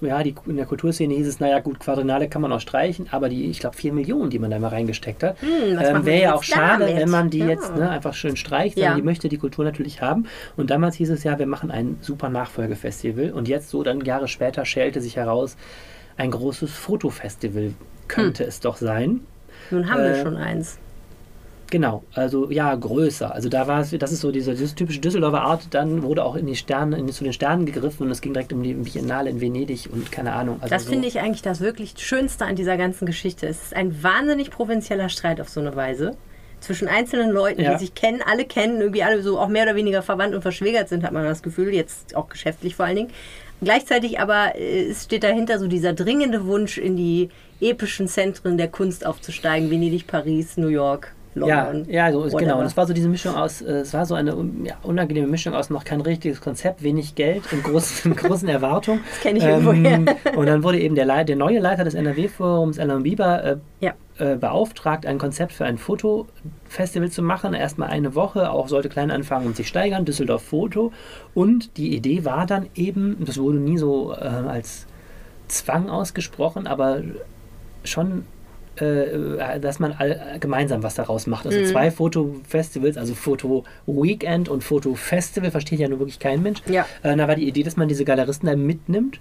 ja, 0.00 0.22
die, 0.22 0.34
in 0.46 0.56
der 0.56 0.66
Kulturszene 0.66 1.14
hieß 1.14 1.26
es, 1.26 1.40
naja 1.40 1.60
gut, 1.60 1.80
Quadriennale 1.80 2.28
kann 2.28 2.42
man 2.42 2.52
auch 2.52 2.60
streichen, 2.60 3.08
aber 3.10 3.28
die, 3.28 3.46
ich 3.50 3.60
glaube, 3.60 3.76
vier 3.76 3.92
Millionen, 3.92 4.28
die 4.30 4.38
man 4.38 4.50
da 4.50 4.58
mal 4.58 4.68
reingesteckt 4.68 5.22
hat, 5.22 5.40
Hm, 5.40 5.48
ähm, 5.78 5.78
wir 5.78 6.04
wäre 6.04 6.22
ja 6.22 6.34
auch 6.34 6.42
schade, 6.42 6.84
damit? 6.86 6.96
wenn 7.00 7.10
man 7.10 7.30
die 7.30 7.38
Ja. 7.38 7.46
jetzt 7.46 7.74
ne, 7.74 7.88
einfach 7.90 8.14
schön 8.14 8.36
streicht, 8.36 8.76
Ja. 8.76 8.82
sondern 8.84 8.96
die 8.96 9.02
möchte 9.04 9.28
die 9.28 9.38
Kultur 9.38 9.64
natürlich 9.64 10.02
haben. 10.02 10.26
Und 10.56 10.70
damals 10.70 10.96
hieß 10.96 11.10
es 11.10 11.24
ja, 11.24 11.38
wir 11.38 11.46
machen 11.46 11.70
ein 11.70 11.96
super 12.00 12.28
Nachfolgefestival 12.28 13.30
und 13.32 13.48
jetzt 13.48 13.70
so 13.70 13.82
dann 13.82 14.00
Jahre 14.02 14.28
später 14.28 14.64
schälte 14.64 15.00
sich 15.00 15.16
heraus, 15.16 15.56
ein 16.16 16.30
großes 16.30 16.70
Fotofestival 16.72 17.72
könnte 18.08 18.42
Hm. 18.44 18.48
es 18.48 18.60
doch 18.60 18.76
sein. 18.76 19.20
Nun 19.70 19.90
haben 19.90 20.02
wir 20.04 20.10
Äh, 20.12 20.22
schon 20.22 20.36
eins. 20.36 20.78
Genau, 21.74 22.04
also 22.14 22.52
ja, 22.52 22.72
größer. 22.72 23.34
Also 23.34 23.48
da 23.48 23.66
war 23.66 23.80
es, 23.80 23.90
das 23.98 24.12
ist 24.12 24.20
so 24.20 24.30
diese, 24.30 24.54
typische 24.76 25.00
Düsseldorfer 25.00 25.42
Art, 25.42 25.66
dann 25.72 26.04
wurde 26.04 26.24
auch 26.24 26.36
in 26.36 26.46
die 26.46 26.54
Sterne, 26.54 26.96
in, 26.98 27.08
zu 27.08 27.24
den 27.24 27.32
Sternen 27.32 27.66
gegriffen 27.66 28.06
und 28.06 28.12
es 28.12 28.20
ging 28.20 28.32
direkt 28.32 28.52
um 28.52 28.62
die 28.62 28.74
Biennale 28.74 29.28
in 29.28 29.40
Venedig 29.40 29.88
und 29.92 30.12
keine 30.12 30.34
Ahnung. 30.34 30.58
Also 30.60 30.72
Das 30.72 30.84
so, 30.84 30.92
finde 30.92 31.08
ich 31.08 31.18
eigentlich 31.18 31.42
das 31.42 31.58
wirklich 31.60 31.94
Schönste 31.96 32.44
an 32.44 32.54
dieser 32.54 32.76
ganzen 32.76 33.06
Geschichte. 33.06 33.48
Es 33.48 33.60
ist 33.60 33.74
ein 33.74 34.04
wahnsinnig 34.04 34.52
provinzieller 34.52 35.08
Streit 35.08 35.40
auf 35.40 35.48
so 35.48 35.58
eine 35.58 35.74
Weise. 35.74 36.16
Zwischen 36.60 36.86
einzelnen 36.86 37.32
Leuten, 37.32 37.60
Ja. 37.60 37.72
die 37.72 37.80
sich 37.80 37.94
kennen, 37.96 38.22
alle 38.24 38.44
kennen, 38.44 38.80
irgendwie 38.80 39.02
alle 39.02 39.20
so 39.24 39.40
auch 39.40 39.48
mehr 39.48 39.64
oder 39.64 39.74
weniger 39.74 40.02
verwandt 40.02 40.32
und 40.32 40.42
verschwägert 40.42 40.88
sind, 40.88 41.02
hat 41.02 41.10
man 41.10 41.24
das 41.24 41.42
Gefühl, 41.42 41.74
jetzt 41.74 42.14
auch 42.14 42.28
geschäftlich 42.28 42.76
vor 42.76 42.84
allen 42.84 42.96
Dingen. 42.98 43.10
Gleichzeitig 43.62 44.20
aber 44.20 44.54
äh, 44.54 44.90
es 44.90 45.02
steht 45.02 45.24
dahinter 45.24 45.58
so 45.58 45.66
dieser 45.66 45.92
dringende 45.92 46.46
Wunsch, 46.46 46.78
in 46.78 46.96
die 46.96 47.30
epischen 47.60 48.06
Zentren 48.06 48.58
der 48.58 48.68
Kunst 48.68 49.04
aufzusteigen. 49.04 49.72
Venedig, 49.72 50.06
Paris, 50.06 50.56
New 50.56 50.68
York, 50.68 51.12
London. 51.34 51.86
ja, 51.88 52.12
so 52.12 52.24
ist 52.24 52.36
genau. 52.36 52.58
Und 52.60 52.66
es 52.66 52.76
war 52.76 52.86
so 52.86 52.92
diese 52.94 53.08
Mischung 53.08 53.34
aus, 53.34 53.60
äh, 53.62 53.72
es 53.80 53.92
war 53.92 54.06
so 54.06 54.14
eine 54.14 54.30
ja, 54.64 54.74
unangenehme 54.82 55.26
Mischung 55.26 55.54
aus 55.54 55.70
noch 55.70 55.84
kein 55.84 56.00
richtiges 56.00 56.40
Konzept, 56.40 56.82
wenig 56.82 57.14
Geld 57.14 57.42
und 57.52 57.64
großen, 57.64 58.14
großen 58.16 58.48
Erwartungen. 58.48 59.00
Das 59.10 59.20
kenn 59.20 59.36
ich 59.36 59.44
irgendwoher. 59.44 60.04
und 60.36 60.46
dann 60.46 60.62
wurde 60.62 60.78
eben 60.80 60.94
der, 60.94 61.24
der 61.24 61.36
neue 61.36 61.58
Leiter 61.58 61.84
des 61.84 61.94
NRW-Forums, 61.94 62.78
Alan 62.78 63.02
Bieber, 63.02 63.44
äh, 63.44 63.56
Ja. 63.80 63.94
äh, 64.18 64.36
beauftragt, 64.36 65.06
ein 65.06 65.18
Konzept 65.18 65.52
für 65.52 65.64
ein 65.64 65.76
Fotofestival 65.78 67.10
zu 67.10 67.22
machen. 67.22 67.54
Erstmal 67.54 67.88
eine 67.90 68.14
Woche, 68.14 68.50
auch 68.50 68.68
sollte 68.68 68.88
klein 68.88 69.10
anfangen 69.10 69.46
und 69.46 69.56
sich 69.56 69.68
steigern, 69.68 70.04
Düsseldorf 70.04 70.42
Foto. 70.42 70.92
Und 71.34 71.76
die 71.76 71.94
Idee 71.96 72.24
war 72.24 72.46
dann 72.46 72.66
eben, 72.74 73.16
das 73.24 73.38
wurde 73.38 73.58
nie 73.58 73.78
so 73.78 74.12
äh, 74.12 74.16
als 74.24 74.86
Zwang 75.48 75.90
ausgesprochen, 75.90 76.66
aber 76.66 77.02
schon, 77.84 78.24
äh, 78.80 79.60
dass 79.60 79.78
man 79.78 79.92
all, 79.92 80.36
gemeinsam 80.40 80.82
was 80.82 80.94
daraus 80.94 81.26
macht. 81.26 81.46
Also 81.46 81.64
zwei 81.64 81.90
Fotofestivals, 81.90 82.96
also 82.96 83.14
Foto 83.14 83.64
Weekend 83.86 84.48
und 84.48 84.64
Foto 84.64 84.94
Festival, 84.94 85.50
versteht 85.50 85.80
ja 85.80 85.88
nur 85.88 85.98
wirklich 86.00 86.18
kein 86.18 86.42
Mensch. 86.42 86.60
Ja. 86.66 86.86
Äh, 87.02 87.16
da 87.16 87.28
war 87.28 87.36
die 87.36 87.48
Idee, 87.48 87.62
dass 87.62 87.76
man 87.76 87.88
diese 87.88 88.04
Galeristen 88.04 88.48
dann 88.48 88.64
mitnimmt. 88.64 89.20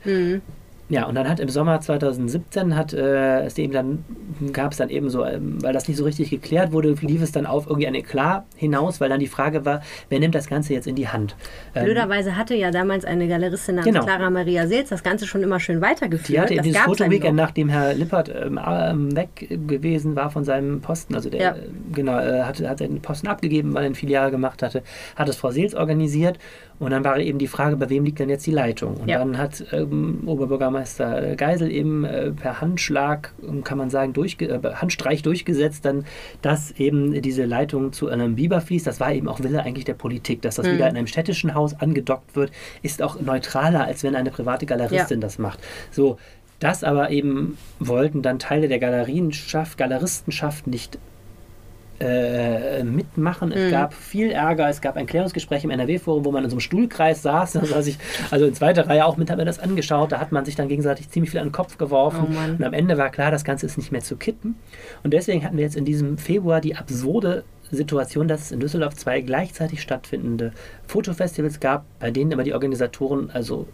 Ja, 0.94 1.06
und 1.08 1.16
dann 1.16 1.28
hat 1.28 1.40
im 1.40 1.50
Sommer 1.50 1.82
2017 1.82 2.76
hat 2.76 2.94
äh, 2.94 3.42
es 3.46 3.58
eben 3.58 3.74
dann 3.74 4.06
gab 4.52 4.74
es 4.74 4.78
dann 4.78 4.90
eben 4.90 5.10
so, 5.10 5.26
ähm, 5.26 5.58
weil 5.64 5.74
das 5.74 5.88
nicht 5.88 5.98
so 5.98 6.04
richtig 6.04 6.30
geklärt 6.30 6.72
wurde, 6.72 6.94
lief 7.02 7.22
es 7.24 7.32
dann 7.32 7.48
auf 7.48 7.66
irgendwie 7.66 7.88
ein 7.88 7.96
Eklat 7.96 8.46
hinaus, 8.56 9.02
weil 9.02 9.10
dann 9.10 9.20
die 9.20 9.28
Frage 9.28 9.66
war, 9.66 9.82
wer 10.10 10.20
nimmt 10.20 10.36
das 10.36 10.48
Ganze 10.48 10.74
jetzt 10.74 10.86
in 10.86 10.96
die 10.96 11.08
Hand? 11.08 11.36
Ähm, 11.74 11.86
Blöderweise 11.86 12.38
hatte 12.38 12.54
ja 12.54 12.70
damals 12.70 13.06
eine 13.06 13.28
Galeristin 13.28 13.76
namens 13.76 13.92
Genau. 13.92 14.06
Clara 14.06 14.30
Maria 14.30 14.68
Seels 14.68 14.90
das 14.90 15.02
Ganze 15.02 15.26
schon 15.26 15.42
immer 15.42 15.60
schön 15.60 15.82
weitergeführt. 15.82 16.30
Die 16.30 16.40
hatte 16.40 16.54
eben 16.54 16.58
das 16.60 16.68
dieses 16.68 16.82
Fotoweekend, 16.82 17.36
nachdem 17.36 17.70
Herr 17.70 17.96
Lippert 17.96 18.30
ähm, 18.30 18.60
ähm, 18.64 19.16
weg 19.16 19.50
gewesen 19.50 20.16
war 20.16 20.30
von 20.30 20.44
seinem 20.44 20.82
Posten, 20.82 21.16
also 21.16 21.32
der 21.32 21.42
Ja. 21.42 21.56
genau, 21.92 22.20
äh, 22.20 22.44
hat, 22.44 22.60
hat 22.62 22.80
den 22.82 23.02
Posten 23.02 23.28
abgegeben, 23.28 23.74
weil 23.74 23.86
er 23.86 23.96
viele 23.96 24.12
Jahre 24.12 24.30
gemacht 24.30 24.62
hatte, 24.62 24.84
hat 25.16 25.28
es 25.28 25.38
Frau 25.38 25.50
Seels 25.50 25.74
organisiert 25.74 26.38
und 26.80 26.92
dann 26.92 27.04
war 27.04 27.18
eben 27.20 27.40
die 27.40 27.48
Frage, 27.48 27.78
bei 27.78 27.90
wem 27.90 28.04
liegt 28.06 28.20
denn 28.20 28.30
jetzt 28.30 28.46
die 28.46 28.52
Leitung? 28.52 28.98
Und 28.98 29.10
Ja. 29.10 29.20
dann 29.20 29.38
hat 29.38 29.64
ähm, 29.72 30.24
Oberbürgermeister 30.26 30.94
Bürgermeister 31.04 31.36
Geisel 31.36 31.72
eben 31.72 32.04
äh, 32.06 32.32
per 32.32 32.62
Handschlag, 32.62 33.34
ähm, 33.48 33.64
kann 33.64 33.78
man 33.78 33.90
sagen, 33.90 34.14
durchge 34.14 34.48
äh, 34.48 34.60
Handstreich 34.76 35.22
durchgesetzt, 35.22 35.86
dann, 35.86 36.06
dass 36.42 36.72
eben 36.72 37.22
diese 37.22 37.46
Leitung 37.46 37.94
zu 37.94 38.08
einem 38.10 38.36
Biber 38.36 38.62
fließt. 38.62 38.86
Das 38.88 39.00
war 39.00 39.14
eben 39.14 39.28
auch 39.28 39.42
Wille 39.42 39.62
eigentlich 39.64 39.86
der 39.86 39.94
Politik, 39.94 40.42
dass 40.42 40.56
das 40.56 40.68
Mhm. 40.68 40.74
wieder 40.74 40.90
in 40.90 40.98
einem 40.98 41.08
städtischen 41.08 41.54
Haus 41.54 41.74
angedockt 41.80 42.36
wird, 42.36 42.52
ist 42.82 43.02
auch 43.02 43.20
neutraler, 43.20 43.86
als 43.86 44.04
wenn 44.04 44.16
eine 44.16 44.32
private 44.32 44.66
Galeristin 44.66 45.22
das 45.22 45.40
macht. 45.40 45.60
So, 45.92 46.18
das 46.60 46.84
aber 46.84 47.10
eben 47.10 47.58
wollten 47.80 48.22
dann 48.22 48.40
Teile 48.40 48.68
der 48.68 48.80
Galerienschaft, 48.80 49.78
Galeristenschaft 49.78 50.68
nicht 50.68 50.98
äh, 52.04 52.84
mitmachen. 52.84 53.52
Es 53.52 53.68
Mhm. 53.68 53.72
gab 53.72 53.94
viel 53.94 54.32
Ärger, 54.32 54.70
es 54.70 54.82
gab 54.82 54.98
ein 54.98 55.06
Klärungsgespräch 55.06 55.64
im 55.64 55.70
NRW-Forum, 55.72 56.26
wo 56.26 56.32
man 56.32 56.44
in 56.44 56.50
so 56.50 56.56
einem 56.56 56.60
Stuhlkreis 56.62 57.22
saß. 57.22 57.54
Da 57.64 57.66
saß 57.66 57.88
ich, 57.88 57.98
also 58.32 58.46
in 58.46 58.54
zweiter 58.54 58.88
Reihe 58.88 59.06
auch 59.06 59.18
mit, 59.18 59.30
habe 59.30 59.42
mir 59.42 59.46
das 59.46 59.60
angeschaut. 59.60 60.12
Da 60.12 60.20
hat 60.20 60.32
man 60.32 60.44
sich 60.46 60.56
dann 60.56 60.68
gegenseitig 60.68 61.10
ziemlich 61.10 61.32
viel 61.32 61.40
an 61.40 61.48
den 61.48 61.54
Kopf 61.54 61.78
geworfen. 61.78 62.36
Oh 62.36 62.52
und 62.58 62.64
am 62.64 62.74
Ende 62.74 62.98
war 62.98 63.10
klar, 63.10 63.32
das 63.32 63.44
Ganze 63.44 63.66
ist 63.66 63.78
nicht 63.78 63.92
mehr 63.92 64.02
zu 64.02 64.18
kippen. 64.18 64.56
Und 65.04 65.14
deswegen 65.14 65.44
hatten 65.44 65.58
wir 65.58 65.64
jetzt 65.64 65.76
in 65.78 65.86
diesem 65.86 66.18
Februar 66.18 66.60
die 66.62 66.76
absurde 66.76 67.44
Situation, 67.72 68.28
dass 68.28 68.42
es 68.42 68.52
in 68.52 68.60
Düsseldorf 68.60 68.96
zwei 68.96 69.22
gleichzeitig 69.22 69.82
stattfindende 69.82 70.52
Fotofestivals 70.88 71.60
gab, 71.60 71.86
bei 72.00 72.12
denen 72.12 72.34
aber 72.34 72.44
die 72.44 72.54
Organisatoren 72.54 73.32
also 73.32 73.68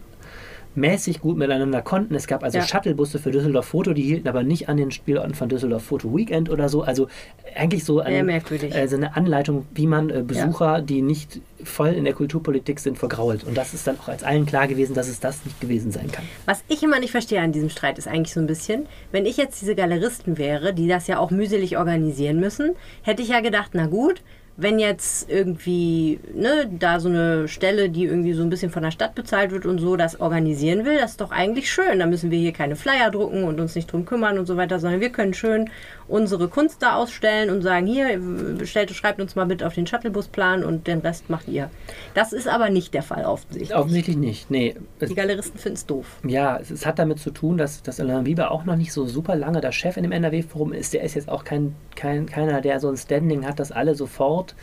mäßig 0.76 1.20
gut 1.20 1.38
miteinander 1.38 1.82
konnten. 1.82 2.16
Es 2.16 2.28
gab 2.28 2.44
also 2.44 2.60
Ja. 2.60 2.66
Shuttlebusse 2.66 3.20
für 3.20 3.32
Düsseldorf 3.32 3.66
Foto, 3.66 3.94
die 3.94 4.04
hielten 4.04 4.28
aber 4.28 4.44
nicht 4.44 4.70
an 4.70 4.78
den 4.78 4.92
Spielorten 4.92 5.34
von 5.34 5.50
Düsseldorf 5.50 5.84
Foto 5.84 6.16
Weekend 6.16 6.50
oder 6.50 6.70
so. 6.70 6.84
Also 6.84 7.08
eigentlich 7.56 7.84
so 7.84 8.04
merkwürdig. 8.04 8.74
also 8.76 8.96
eine 8.96 9.16
Anleitung, 9.16 9.66
wie 9.74 9.88
man 9.88 10.10
äh, 10.10 10.24
Besucher, 10.26 10.82
die 10.82 11.02
nicht 11.02 11.42
voll 11.64 11.90
in 11.90 12.06
der 12.06 12.14
Kulturpolitik 12.14 12.80
sind, 12.80 12.98
vergrault. 12.98 13.44
Und 13.44 13.58
das 13.58 13.74
ist 13.74 13.88
dann 13.88 14.00
auch 14.00 14.08
als 14.08 14.24
allen 14.24 14.46
klar 14.46 14.68
gewesen, 14.68 14.94
dass 14.94 15.08
es 15.08 15.20
das 15.20 15.44
nicht 15.44 15.60
gewesen 15.60 15.92
sein 15.92 16.12
kann. 16.12 16.24
Was 16.46 16.64
ich 16.68 16.82
immer 16.84 17.00
nicht 17.00 17.12
verstehe 17.12 17.42
an 17.42 17.52
diesem 17.52 17.70
Streit 17.70 17.98
ist 17.98 18.08
eigentlich 18.08 18.34
so 18.34 18.40
ein 18.40 18.48
bisschen, 18.48 18.86
wenn 19.12 19.26
ich 19.26 19.38
jetzt 19.38 19.62
diese 19.62 19.76
Galeristen 19.76 20.38
wäre, 20.38 20.74
die 20.74 20.88
das 20.88 21.08
ja 21.08 21.20
auch 21.20 21.32
mühselig 21.32 21.78
organisieren 21.78 22.40
müssen, 22.40 22.76
hätte 23.02 23.22
ich 23.22 23.30
ja 23.30 23.42
gedacht, 23.42 23.72
na 23.74 23.88
gut, 23.88 24.22
wenn 24.62 24.80
jetzt 24.80 25.30
irgendwie 25.30 26.20
ne, 26.34 26.70
da 26.70 27.00
so 27.00 27.10
eine 27.10 27.48
Stelle, 27.48 27.90
die 27.90 28.06
irgendwie 28.06 28.34
so 28.34 28.44
ein 28.44 28.50
bisschen 28.50 28.72
von 28.72 28.84
der 28.84 28.92
Stadt 28.92 29.16
bezahlt 29.16 29.52
wird 29.52 29.66
und 29.66 29.80
so, 29.80 29.96
das 29.96 30.20
organisieren 30.20 30.86
will, 30.86 30.98
das 30.98 31.12
ist 31.12 31.22
doch 31.22 31.32
eigentlich 31.32 31.72
schön. 31.72 32.00
Da 32.00 32.06
müssen 32.06 32.32
wir 32.32 32.40
hier 32.40 32.54
keine 32.54 32.76
Flyer 32.76 33.10
drucken 33.10 33.44
und 33.44 33.60
uns 33.60 33.76
nicht 33.76 33.92
drum 33.92 34.06
kümmern 34.06 34.38
und 34.38 34.46
so 34.46 34.58
weiter, 34.58 34.80
sondern 34.80 35.02
wir 35.02 35.12
können 35.12 35.34
schön 35.34 35.70
unsere 36.10 36.48
Kunst 36.48 36.82
da 36.82 36.96
ausstellen 36.96 37.50
und 37.50 37.62
sagen, 37.62 37.86
hier, 37.86 38.20
stellt, 38.66 38.92
schreibt 38.92 39.22
uns 39.22 39.36
mal 39.36 39.46
bitte 39.46 39.66
auf 39.66 39.76
den 39.76 39.88
Shuttlebusplan 39.88 40.64
und 40.64 40.88
den 40.88 41.00
Rest 41.00 41.30
macht 41.30 41.48
ihr. 41.48 41.70
Das 42.16 42.34
ist 42.34 42.48
aber 42.48 42.70
nicht 42.70 42.94
der 42.94 43.04
Fall 43.04 43.26
offensichtlich. 43.26 43.76
Offensichtlich 43.76 44.18
nicht. 44.18 44.50
Nee. 44.50 44.76
Die 45.00 45.16
Galeristen 45.16 45.60
finden 45.60 45.76
es 45.76 45.86
doof. 45.86 46.18
ja, 46.26 46.58
es, 46.58 46.72
es 46.72 46.86
hat 46.86 47.00
damit 47.00 47.20
zu 47.20 47.32
tun, 47.32 47.58
dass, 47.58 47.84
dass 47.84 48.00
Alain 48.00 48.24
Bieber 48.24 48.52
auch 48.52 48.66
noch 48.66 48.76
nicht 48.76 48.92
so 48.92 49.06
super 49.06 49.36
lange 49.36 49.62
der 49.62 49.72
Chef 49.72 49.98
in 49.98 50.04
dem 50.04 50.12
NRW-Forum 50.12 50.74
ist. 50.74 50.94
Der 50.94 51.04
ist 51.04 51.14
jetzt 51.16 51.30
auch 51.30 51.44
kein, 51.44 51.76
kein, 51.96 52.26
keiner, 52.26 52.62
der 52.62 52.80
so 52.80 52.90
ein 52.90 52.98
Standing 52.98 53.46
hat, 53.46 53.60
dass 53.60 53.72
alle 53.72 53.96
sofort 53.96 54.56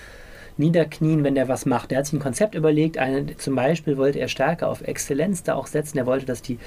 niederknien, 0.57 1.23
wenn 1.23 1.35
der 1.35 1.49
was 1.49 1.67
macht. 1.67 1.91
Der 1.91 1.99
hat 1.99 2.07
sich 2.07 2.15
ein 2.15 2.21
Konzept 2.21 2.55
überlegt. 2.55 2.99
Eine, 2.99 3.37
zum 3.37 3.55
Beispiel 3.55 3.97
wollte 3.97 4.19
er 4.19 4.29
stärker 4.29 4.69
auf 4.69 4.83
Exzellenz 4.83 5.43
da 5.43 5.55
auch 5.55 5.67
setzen. 5.67 5.99
Er 5.99 6.07
wollte, 6.07 6.27
dass 6.27 6.43
die 6.43 6.59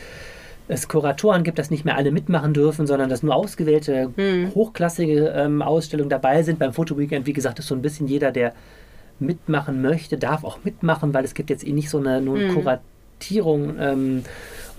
es 0.70 0.88
Kuratoren 0.88 1.44
gibt, 1.44 1.58
dass 1.58 1.72
nicht 1.72 1.84
mehr 1.84 1.98
alle 1.98 2.12
mitmachen 2.12 2.54
dürfen, 2.54 2.86
sondern 2.86 3.10
dass 3.10 3.24
nur 3.24 3.36
ausgewählte 3.36 4.12
hochklassige 4.54 5.34
ähm, 5.36 5.62
Ausstellungen 5.64 6.10
dabei 6.10 6.44
sind. 6.44 6.60
Beim 6.60 6.74
Fotoweekend, 6.74 7.26
wie 7.26 7.34
gesagt, 7.34 7.58
ist 7.58 7.68
so 7.68 7.76
ein 7.76 7.82
bisschen 7.82 8.08
jeder, 8.08 8.32
der 8.32 8.54
mitmachen 9.20 9.82
möchte, 9.82 10.18
darf 10.18 10.44
auch 10.44 10.60
mitmachen, 10.64 11.14
weil 11.14 11.26
es 11.26 11.34
gibt 11.34 11.50
jetzt 11.50 11.68
eh 11.68 11.74
nicht 11.74 11.90
so 11.90 11.98
eine 11.98 12.22
nur 12.22 12.38
eine 12.38 12.54
Kuratierung. 12.54 13.76
Ähm, 13.80 14.24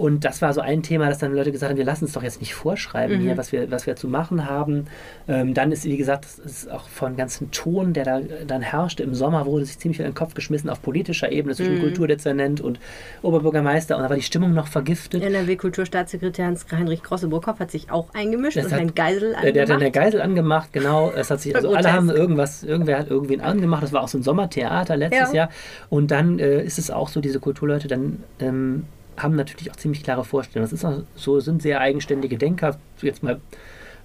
und 0.01 0.25
das 0.25 0.41
war 0.43 0.53
so 0.53 0.61
ein 0.61 0.83
Thema, 0.83 1.09
dass 1.09 1.19
dann 1.19 1.35
Leute 1.35 1.53
gesagt 1.53 1.71
haben, 1.71 1.77
wir 1.77 1.85
lassen 1.85 2.07
es 2.07 2.13
doch 2.13 2.23
jetzt 2.23 2.41
nicht 2.41 2.55
vorschreiben 2.55 3.21
hier, 3.21 3.37
was 3.37 3.53
wir, 3.53 3.71
was 3.71 3.87
wir 3.87 3.97
zu 3.97 4.09
machen 4.09 4.49
haben. 4.49 4.87
Ähm, 5.29 5.53
dann 5.55 5.71
ist, 5.73 5.85
wie 5.85 5.97
gesagt, 5.97 6.25
das 6.25 6.39
ist 6.39 6.71
auch 6.71 6.89
von 6.89 7.17
ganzen 7.17 7.51
Ton, 7.51 7.93
der 7.93 8.05
da 8.05 8.21
dann 8.47 8.63
herrschte. 8.63 9.03
Im 9.03 9.15
Sommer 9.15 9.47
wurde 9.47 9.65
sich 9.67 9.79
ziemlich 9.79 10.01
in 10.01 10.07
den 10.07 10.15
Kopf 10.15 10.35
geschmissen 10.35 10.71
auf 10.71 10.81
politischer 10.83 11.31
Ebene 11.31 11.55
zwischen 11.55 11.81
Kulturdezernent 11.81 12.61
und 12.61 12.81
Oberbürgermeister. 13.23 13.97
Und 13.97 14.03
da 14.03 14.09
war 14.09 14.17
die 14.17 14.23
Stimmung 14.23 14.55
noch 14.55 14.67
vergiftet. 14.69 15.23
NRW-Kulturstaatssekretär 15.23 16.47
Hans-Heinrich 16.47 17.03
Grosseburgkopf 17.03 17.61
hat 17.61 17.71
sich 17.71 17.91
auch 17.91 18.13
eingemischt 18.15 18.57
Das 18.57 18.67
und 18.67 18.73
hat- 18.73 18.81
Herrn 18.81 18.95
Geisel 18.95 19.35
Äh, 19.43 19.53
Der 19.53 19.63
hat 19.63 19.69
dann 19.69 19.77
angemacht. 19.77 19.81
der 19.83 19.91
Geisel 20.03 20.21
angemacht, 20.23 20.73
genau. 20.73 21.11
Es 21.15 21.31
hat 21.31 21.41
sich, 21.41 21.55
also 21.55 21.75
alle 21.75 21.93
haben 21.93 22.11
irgendwas, 22.11 22.63
irgendwer 22.63 22.99
hat 22.99 23.09
irgendwen 23.11 23.41
angemacht. 23.41 23.83
Das 23.83 23.93
war 23.93 24.03
auch 24.03 24.09
so 24.09 24.19
ein 24.19 24.23
Sommertheater 24.23 24.97
letztes 24.97 25.29
Ja. 25.31 25.35
Jahr. 25.35 25.51
Und 25.89 26.11
dann 26.11 26.39
äh, 26.39 26.63
ist 26.63 26.79
es 26.79 26.91
auch 26.91 27.09
so, 27.09 27.21
diese 27.21 27.41
Kulturleute 27.41 27.89
dann 27.89 28.23
ähm, 28.41 28.85
haben 29.23 29.37
natürlich 29.37 29.71
auch 29.71 29.77
ziemlich 29.77 30.03
klare 30.03 30.25
Vorstellungen. 30.25 30.71
Das 30.71 30.73
ist 30.73 30.85
auch 30.85 31.03
so, 31.15 31.41
sind 31.41 31.63
sehr 31.63 31.81
eigenständige 31.81 32.37
Denker. 32.39 32.79
Jetzt 33.03 33.23
mal 33.23 33.41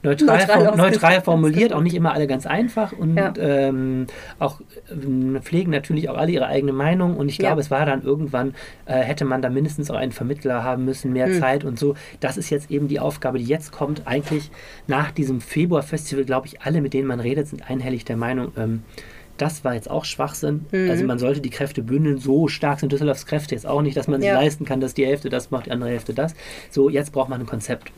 neutral, 0.04 0.38
Neutral 0.38 0.66
form, 0.66 0.78
neutral 0.78 1.22
formuliert, 1.22 1.74
auch 1.74 1.82
nicht 1.82 1.96
immer 1.96 2.14
alle 2.14 2.28
ganz 2.28 2.46
einfach 2.46 2.92
und 2.92 3.18
Ja. 3.18 3.34
ähm, 3.40 4.06
auch 4.38 4.62
ähm, 4.92 5.40
pflegen 5.42 5.72
natürlich 5.72 6.10
auch 6.10 6.18
alle 6.18 6.32
ihre 6.32 6.46
eigene 6.46 6.74
Meinung 6.74 7.18
und 7.18 7.28
ich 7.28 7.38
Ja. 7.40 7.48
glaube, 7.50 7.62
es 7.62 7.72
war 7.72 7.86
dann 7.88 8.04
irgendwann, 8.04 8.54
äh, 8.86 9.00
hätte 9.00 9.26
man 9.26 9.42
da 9.42 9.50
mindestens 9.50 9.90
auch 9.90 9.96
einen 9.96 10.12
Vermittler 10.12 10.64
haben 10.64 10.86
müssen, 10.86 11.12
mehr 11.12 11.26
Hm. 11.28 11.40
Zeit 11.40 11.64
und 11.64 11.80
so. 11.80 11.96
Das 12.20 12.38
ist 12.38 12.52
jetzt 12.52 12.70
eben 12.70 12.88
die 12.88 13.00
Aufgabe, 13.00 13.40
die 13.40 13.46
jetzt 13.46 13.72
kommt. 13.72 14.04
Eigentlich 14.06 14.52
nach 14.86 15.10
diesem 15.12 15.42
Februar-Festival, 15.42 16.24
glaube 16.26 16.48
ich, 16.48 16.62
alle, 16.62 16.82
mit 16.82 16.94
denen 16.94 17.08
man 17.08 17.20
redet, 17.20 17.48
sind 17.48 17.68
einhellig 17.68 18.06
der 18.06 18.18
Meinung, 18.18 18.52
ähm, 18.58 18.84
das 19.38 19.64
war 19.64 19.74
jetzt 19.76 19.90
auch 19.90 20.06
Schwachsinn. 20.06 20.66
Mhm. 20.72 20.90
Also 20.90 21.04
man 21.06 21.20
sollte 21.20 21.42
die 21.42 21.50
Kräfte 21.50 21.82
bündeln. 21.82 22.18
So 22.20 22.48
stark 22.48 22.80
sind 22.80 22.92
Düsseldorfs 22.92 23.26
Kräfte 23.26 23.56
jetzt 23.56 23.68
auch 23.68 23.82
nicht, 23.82 23.98
dass 23.98 24.08
man 24.08 24.22
sich 24.22 24.30
Ja. 24.30 24.36
leisten 24.36 24.66
kann, 24.66 24.80
dass 24.82 24.94
die 24.94 25.06
Hälfte 25.06 25.30
das 25.30 25.52
macht, 25.52 25.66
die 25.68 25.72
andere 25.72 25.90
Hälfte 25.90 26.14
das. 26.14 26.34
So, 26.72 26.90
jetzt 26.90 27.12
braucht 27.12 27.30
man 27.30 27.42
ein 27.42 27.46
Konzept. 27.48 27.92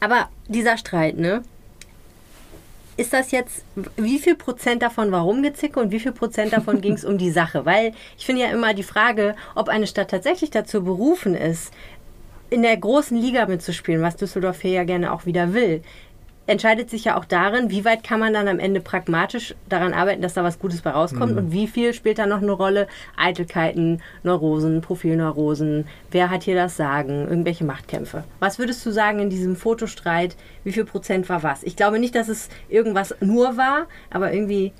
Aber 0.00 0.28
dieser 0.48 0.76
Streit, 0.78 1.16
ne? 1.18 1.42
Ist 2.96 3.12
das 3.14 3.30
jetzt, 3.30 3.64
wie 3.96 4.18
viel 4.18 4.34
Prozent 4.36 4.82
davon 4.82 5.10
war 5.12 5.22
Rumgezicke 5.22 5.80
und 5.80 5.90
wie 5.92 6.00
viel 6.00 6.12
Prozent 6.12 6.52
davon 6.52 6.80
ging 6.82 6.92
es 6.94 7.04
um 7.04 7.16
die 7.18 7.30
Sache? 7.30 7.64
Weil 7.64 7.92
ich 8.18 8.26
finde 8.26 8.42
ja 8.42 8.50
immer 8.50 8.74
die 8.74 8.82
Frage, 8.82 9.34
ob 9.54 9.68
eine 9.68 9.86
Stadt 9.86 10.10
tatsächlich 10.10 10.50
dazu 10.50 10.84
berufen 10.84 11.34
ist, 11.34 11.72
in 12.50 12.62
der 12.62 12.76
großen 12.76 13.16
Liga 13.16 13.46
mitzuspielen, 13.46 14.02
was 14.02 14.16
Düsseldorf 14.16 14.60
hier 14.60 14.72
ja 14.72 14.84
gerne 14.84 15.12
auch 15.12 15.24
wieder 15.24 15.54
will, 15.54 15.82
entscheidet 16.46 16.90
sich 16.90 17.04
ja 17.04 17.16
auch 17.16 17.24
darin, 17.24 17.70
wie 17.70 17.84
weit 17.84 18.02
kann 18.02 18.18
man 18.18 18.32
dann 18.32 18.48
am 18.48 18.58
Ende 18.58 18.80
pragmatisch 18.80 19.54
daran 19.68 19.94
arbeiten, 19.94 20.22
dass 20.22 20.34
da 20.34 20.42
was 20.42 20.58
Gutes 20.58 20.82
bei 20.82 20.90
rauskommt 20.90 21.36
und 21.36 21.52
wie 21.52 21.68
viel 21.68 21.94
spielt 21.94 22.18
da 22.18 22.26
noch 22.26 22.42
eine 22.42 22.52
Rolle? 22.52 22.88
Eitelkeiten, 23.16 24.02
Neurosen, 24.22 24.80
Profilneurosen, 24.80 25.86
wer 26.10 26.30
hat 26.30 26.42
hier 26.42 26.56
das 26.56 26.76
Sagen, 26.76 27.28
irgendwelche 27.28 27.64
Machtkämpfe. 27.64 28.24
Was 28.40 28.58
würdest 28.58 28.84
du 28.84 28.90
sagen 28.90 29.20
in 29.20 29.30
diesem 29.30 29.54
Fotostreit, 29.54 30.36
wie 30.64 30.72
viel 30.72 30.84
Prozent 30.84 31.28
war 31.28 31.42
was? 31.42 31.62
Ich 31.62 31.76
glaube 31.76 31.98
nicht, 31.98 32.14
dass 32.14 32.28
es 32.28 32.48
irgendwas 32.68 33.14
nur 33.20 33.56
war, 33.56 33.86
aber 34.10 34.32
irgendwie, 34.32 34.72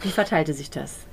wie 0.00 0.10
verteilte 0.10 0.52
sich 0.52 0.70
das? 0.70 1.06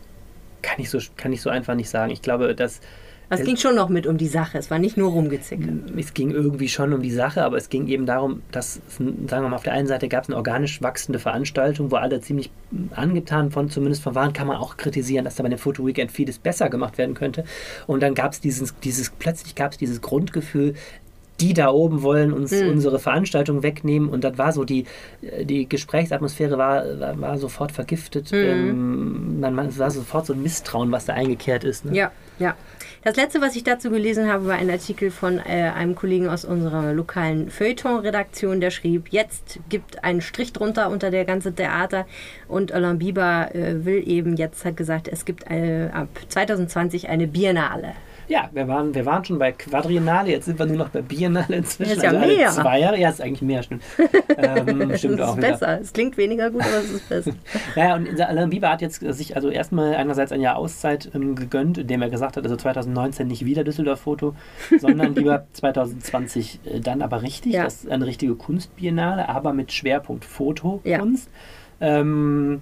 Kann 0.62 0.80
ich 0.80 0.90
so, 0.90 1.00
kann 1.16 1.32
ich 1.32 1.42
so 1.42 1.50
einfach 1.50 1.76
nicht 1.76 1.90
sagen. 1.90 2.12
Ich 2.12 2.22
glaube, 2.22 2.54
dass 2.54 2.82
Es 3.30 3.44
ging 3.44 3.58
schon 3.58 3.76
noch 3.76 3.90
mit 3.90 4.08
um 4.08 4.18
die 4.18 4.28
Sache, 4.28 4.58
es 4.58 4.70
war 4.70 4.80
nicht 4.80 4.98
nur 4.98 5.12
Rumgezicke. 5.12 5.68
es 5.98 6.14
ging 6.14 6.32
irgendwie 6.32 6.70
schon 6.70 6.94
um 6.94 7.02
die 7.02 7.12
Sache, 7.12 7.44
aber 7.44 7.58
es 7.58 7.70
ging 7.70 7.88
eben 7.88 8.06
darum, 8.06 8.42
dass, 8.52 8.82
sagen 8.98 9.28
wir 9.28 9.50
mal, 9.50 9.56
auf 9.56 9.64
der 9.64 9.74
einen 9.74 9.88
Seite 9.88 10.08
gab 10.08 10.24
es 10.24 10.30
eine 10.30 10.38
organisch 10.38 10.82
wachsende 10.82 11.20
Veranstaltung, 11.20 11.92
wo 11.92 11.96
alle 11.96 12.22
ziemlich 12.22 12.52
angetan 12.92 13.52
von, 13.52 13.70
zumindest 13.70 14.04
von 14.04 14.16
waren, 14.16 14.34
kann 14.34 14.48
man 14.48 14.58
auch 14.58 14.78
kritisieren, 14.78 15.26
dass 15.26 15.36
da 15.36 15.44
bei 15.44 15.50
dem 15.50 15.60
Foto 15.60 15.86
Weekend 15.86 16.12
vieles 16.12 16.40
besser 16.40 16.70
gemacht 16.70 16.98
werden 16.98 17.16
könnte. 17.16 17.46
Und 17.88 18.02
dann 18.04 18.14
gab 18.14 18.34
es 18.34 18.42
dieses, 18.42 18.78
dieses, 18.80 19.10
plötzlich 19.10 19.56
gab 19.56 19.72
es 19.72 19.78
dieses 19.78 20.02
Grundgefühl, 20.02 20.76
die 21.40 21.54
da 21.54 21.70
oben 21.70 22.02
wollen 22.02 22.32
uns 22.32 22.54
unsere 22.54 23.00
Veranstaltung 23.00 23.62
wegnehmen 23.64 24.10
und 24.10 24.24
das 24.24 24.38
war 24.38 24.54
so 24.54 24.64
die 24.64 24.86
die 25.42 25.68
Gesprächsatmosphäre 25.68 26.58
war, 26.58 27.00
war, 27.00 27.20
war 27.20 27.38
sofort 27.38 27.72
vergiftet 27.72 28.32
ähm, 28.32 29.40
man, 29.40 29.54
man, 29.54 29.68
es 29.68 29.78
war 29.78 29.92
sofort 29.92 30.26
so 30.26 30.34
ein 30.34 30.42
Misstrauen 30.42 30.92
was 30.92 31.06
da 31.06 31.14
eingekehrt 31.14 31.64
ist 31.64 31.86
ne? 31.86 31.96
Ja, 31.96 32.12
ja. 32.40 32.56
Das 33.06 33.18
letzte, 33.18 33.40
was 33.40 33.56
ich 33.56 33.64
dazu 33.64 33.92
gelesen 33.92 34.28
habe, 34.28 34.48
war 34.48 34.56
ein 34.56 34.72
Artikel 34.72 35.12
von 35.12 35.38
äh, 35.38 35.72
einem 35.76 35.94
Kollegen 35.94 36.28
aus 36.28 36.44
unserer 36.44 36.92
lokalen 36.92 37.52
Feuilleton-Redaktion, 37.52 38.60
der 38.60 38.72
schrieb, 38.72 39.10
jetzt 39.12 39.60
gibt 39.70 40.04
einen 40.04 40.22
Strich 40.22 40.54
drunter 40.54 40.90
unter 40.90 41.12
der 41.12 41.24
ganze 41.24 41.54
Theater 41.54 42.08
und 42.48 42.72
Alain 42.72 42.98
Bieber 42.98 43.54
äh, 43.54 43.86
will 43.86 44.02
eben, 44.08 44.38
jetzt 44.38 44.66
hat 44.66 44.76
gesagt, 44.76 45.08
es 45.08 45.24
gibt 45.24 45.46
eine, 45.52 45.92
ab 45.94 46.08
2020 46.30 47.08
eine 47.08 47.28
Biennale. 47.28 47.94
Ja, 48.28 48.50
wir 48.54 48.68
waren, 48.68 48.94
wir 48.96 49.06
waren 49.06 49.24
schon 49.24 49.38
bei 49.40 49.52
Quadriennale, 49.52 50.32
jetzt 50.32 50.46
sind 50.46 50.58
wir 50.60 50.66
nur 50.66 50.78
noch 50.78 50.90
bei 50.90 51.02
Biennale 51.02 51.56
inzwischen. 51.56 51.90
Das 51.90 51.98
ist 51.98 52.04
ja 52.04 52.10
also 52.10 52.22
alle 52.22 52.36
mehr. 52.36 52.50
zwei 52.50 52.80
Jahre. 52.80 53.00
Ja, 53.00 53.10
ist 53.10 53.22
eigentlich 53.22 53.42
mehr, 53.42 53.64
stimmt. 53.64 53.84
ähm, 54.38 54.98
stimmt 54.98 55.20
das 55.20 55.28
auch 55.30 55.34
ist 55.34 55.38
wieder. 55.38 55.52
besser. 55.52 55.82
Es 55.82 55.94
klingt 55.94 56.18
weniger 56.18 56.50
gut, 56.50 56.62
aber 56.62 56.78
es 56.78 56.92
ist 56.92 57.10
besser. 57.10 57.32
Naja, 57.76 57.96
und 57.96 58.20
Alain 58.22 58.50
Bieber 58.50 58.70
hat 58.70 58.82
jetzt 58.82 59.00
sich 59.02 59.36
also 59.36 59.50
erstmal 59.50 59.96
einerseits 59.96 60.32
ein 60.32 60.42
Jahr 60.42 60.56
Auszeit 60.58 61.12
ähm, 61.14 61.36
gegönnt, 61.36 61.78
indem 61.78 62.02
er 62.02 62.10
gesagt 62.10 62.38
hat, 62.38 62.44
also 62.44 62.56
2019 62.56 63.28
nicht 63.28 63.46
wieder 63.46 63.64
Düsseldorf-Foto, 63.64 64.36
sondern 64.80 65.16
lieber 65.16 65.46
2020 65.54 66.60
äh, 66.66 66.80
dann 66.80 67.02
aber 67.02 67.22
richtig. 67.22 67.54
Ja. 67.54 67.64
Das 67.66 67.84
ist 67.84 67.90
eine 67.92 68.06
richtige 68.06 68.36
Kunstbiennale, 68.36 69.30
aber 69.30 69.54
mit 69.54 69.72
Schwerpunkt 69.72 70.24
Ja. 70.24 70.30
Fotokunst. 70.30 71.30
Ähm, 71.82 72.62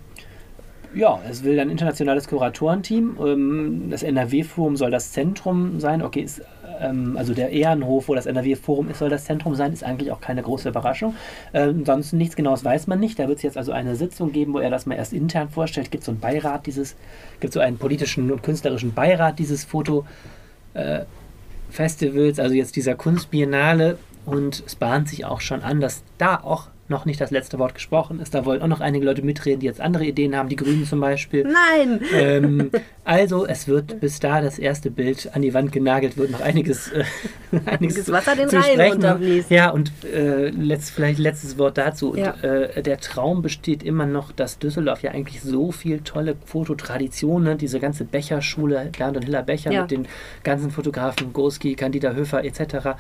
ja, 0.96 1.20
es 1.30 1.44
will 1.44 1.60
ein 1.60 1.70
internationales 1.70 2.28
Kuratorenteam. 2.28 3.18
Ähm, 3.20 3.89
das 3.89 4.04
NRW-Forum 4.04 4.76
soll 4.76 4.91
das 4.91 5.12
Zentrum 5.12 5.80
sein. 5.80 6.02
Okay, 6.02 6.22
ist 6.22 6.41
ähm, 6.80 7.18
also 7.18 7.34
der 7.34 7.50
Ehrenhof, 7.50 8.08
wo 8.08 8.16
das 8.16 8.26
NRW-Forum 8.26 8.89
ist, 8.89 9.00
soll 9.00 9.10
das 9.10 9.26
Zentrum 9.26 9.56
sein, 9.56 9.74
ist 9.74 9.84
eigentlich 9.84 10.12
auch 10.12 10.22
keine 10.22 10.41
große 10.41 10.70
Überraschung. 10.70 11.16
Ähm, 11.54 11.80
ansonsten 11.80 12.18
nichts 12.18 12.36
Genaues 12.36 12.64
weiß 12.64 12.88
man 12.88 13.00
nicht. 13.00 13.20
Da 13.20 13.28
wird 13.28 13.38
es 13.38 13.44
jetzt 13.44 13.58
also 13.58 13.72
eine 13.72 13.96
Sitzung 13.96 14.32
geben, 14.32 14.54
wo 14.54 14.60
er 14.60 14.70
das 14.70 14.86
mal 14.86 14.96
erst 14.96 15.14
intern 15.14 15.50
vorstellt. 15.50 15.91
Gibt 15.91 16.04
so 16.04 16.12
einen 16.12 16.20
Beirat 16.20 16.68
dieses, 16.68 16.96
gibt 17.39 17.54
so 17.54 17.60
einen 17.60 17.78
politischen 17.78 18.32
und 18.32 18.44
künstlerischen 18.44 18.94
Beirat 18.94 19.39
dieses 19.39 19.66
Fotofestivals, 19.66 22.39
also 22.39 22.56
jetzt 22.56 22.76
dieser 22.76 22.96
Kunstbiennale. 22.96 23.98
Und 24.26 24.64
es 24.66 24.76
bahnt 24.76 25.10
sich 25.10 25.26
auch 25.26 25.41
schon 25.41 25.62
an, 25.62 25.82
dass 25.82 26.04
da 26.18 26.38
auch 26.38 26.70
noch 26.89 27.05
nicht 27.05 27.21
das 27.21 27.31
letzte 27.31 27.59
Wort 27.59 27.75
gesprochen 27.75 28.19
ist. 28.19 28.34
Da 28.36 28.45
wollen 28.45 28.61
auch 28.61 28.67
noch 28.67 28.81
einige 28.81 29.05
Leute 29.05 29.21
mitreden, 29.21 29.61
die 29.61 29.65
jetzt 29.65 29.79
andere 29.79 30.05
Ideen 30.05 30.36
haben, 30.36 30.49
die 30.49 30.55
Grünen 30.57 30.86
zum 30.86 30.99
Beispiel. 30.99 31.43
Nein! 31.43 32.01
Ähm, 32.13 32.71
also 33.05 33.45
es 33.45 33.67
wird 33.67 34.01
bis 34.01 34.19
da 34.19 34.41
das 34.41 34.59
erste 34.59 34.91
Bild 34.91 35.29
an 35.34 35.41
die 35.41 35.53
Wand 35.53 35.71
genagelt, 35.71 36.17
wird 36.17 36.31
noch 36.31 36.41
einiges, 36.41 36.91
äh, 36.91 37.05
einiges 37.65 38.11
Wasser 38.11 38.36
den 38.36 38.49
Rhein 38.49 38.79
runterfließt. 38.79 39.49
Ja, 39.49 39.69
und 39.69 39.91
äh, 40.03 40.49
letzt, 40.49 40.91
vielleicht 40.91 41.19
letztes 41.19 41.57
Wort 41.57 41.77
dazu. 41.77 42.15
Ja. 42.15 42.31
Und, 42.31 42.43
äh, 42.43 42.84
der 42.84 42.99
Traum 42.99 43.41
besteht 43.41 43.81
immer 43.84 44.05
noch, 44.05 44.31
dass 44.31 44.59
Düsseldorf 44.59 45.01
ja 45.03 45.11
eigentlich 45.11 45.41
so 45.41 45.71
viel 45.71 46.01
tolle 46.01 46.36
Fototraditionen, 46.45 47.57
diese 47.57 47.79
ganze 47.79 48.03
Becherschule, 48.03 48.89
Bernd 48.97 49.17
und 49.17 49.23
Hiller 49.23 49.43
Becher 49.43 49.71
Ja. 49.71 49.81
mit 49.81 49.91
den 49.91 50.07
ganzen 50.43 50.69
Fotografen, 50.69 51.31
Goski, 51.31 51.75
Candida 51.75 52.11
Höfer 52.11 52.43
etc., 52.43 52.97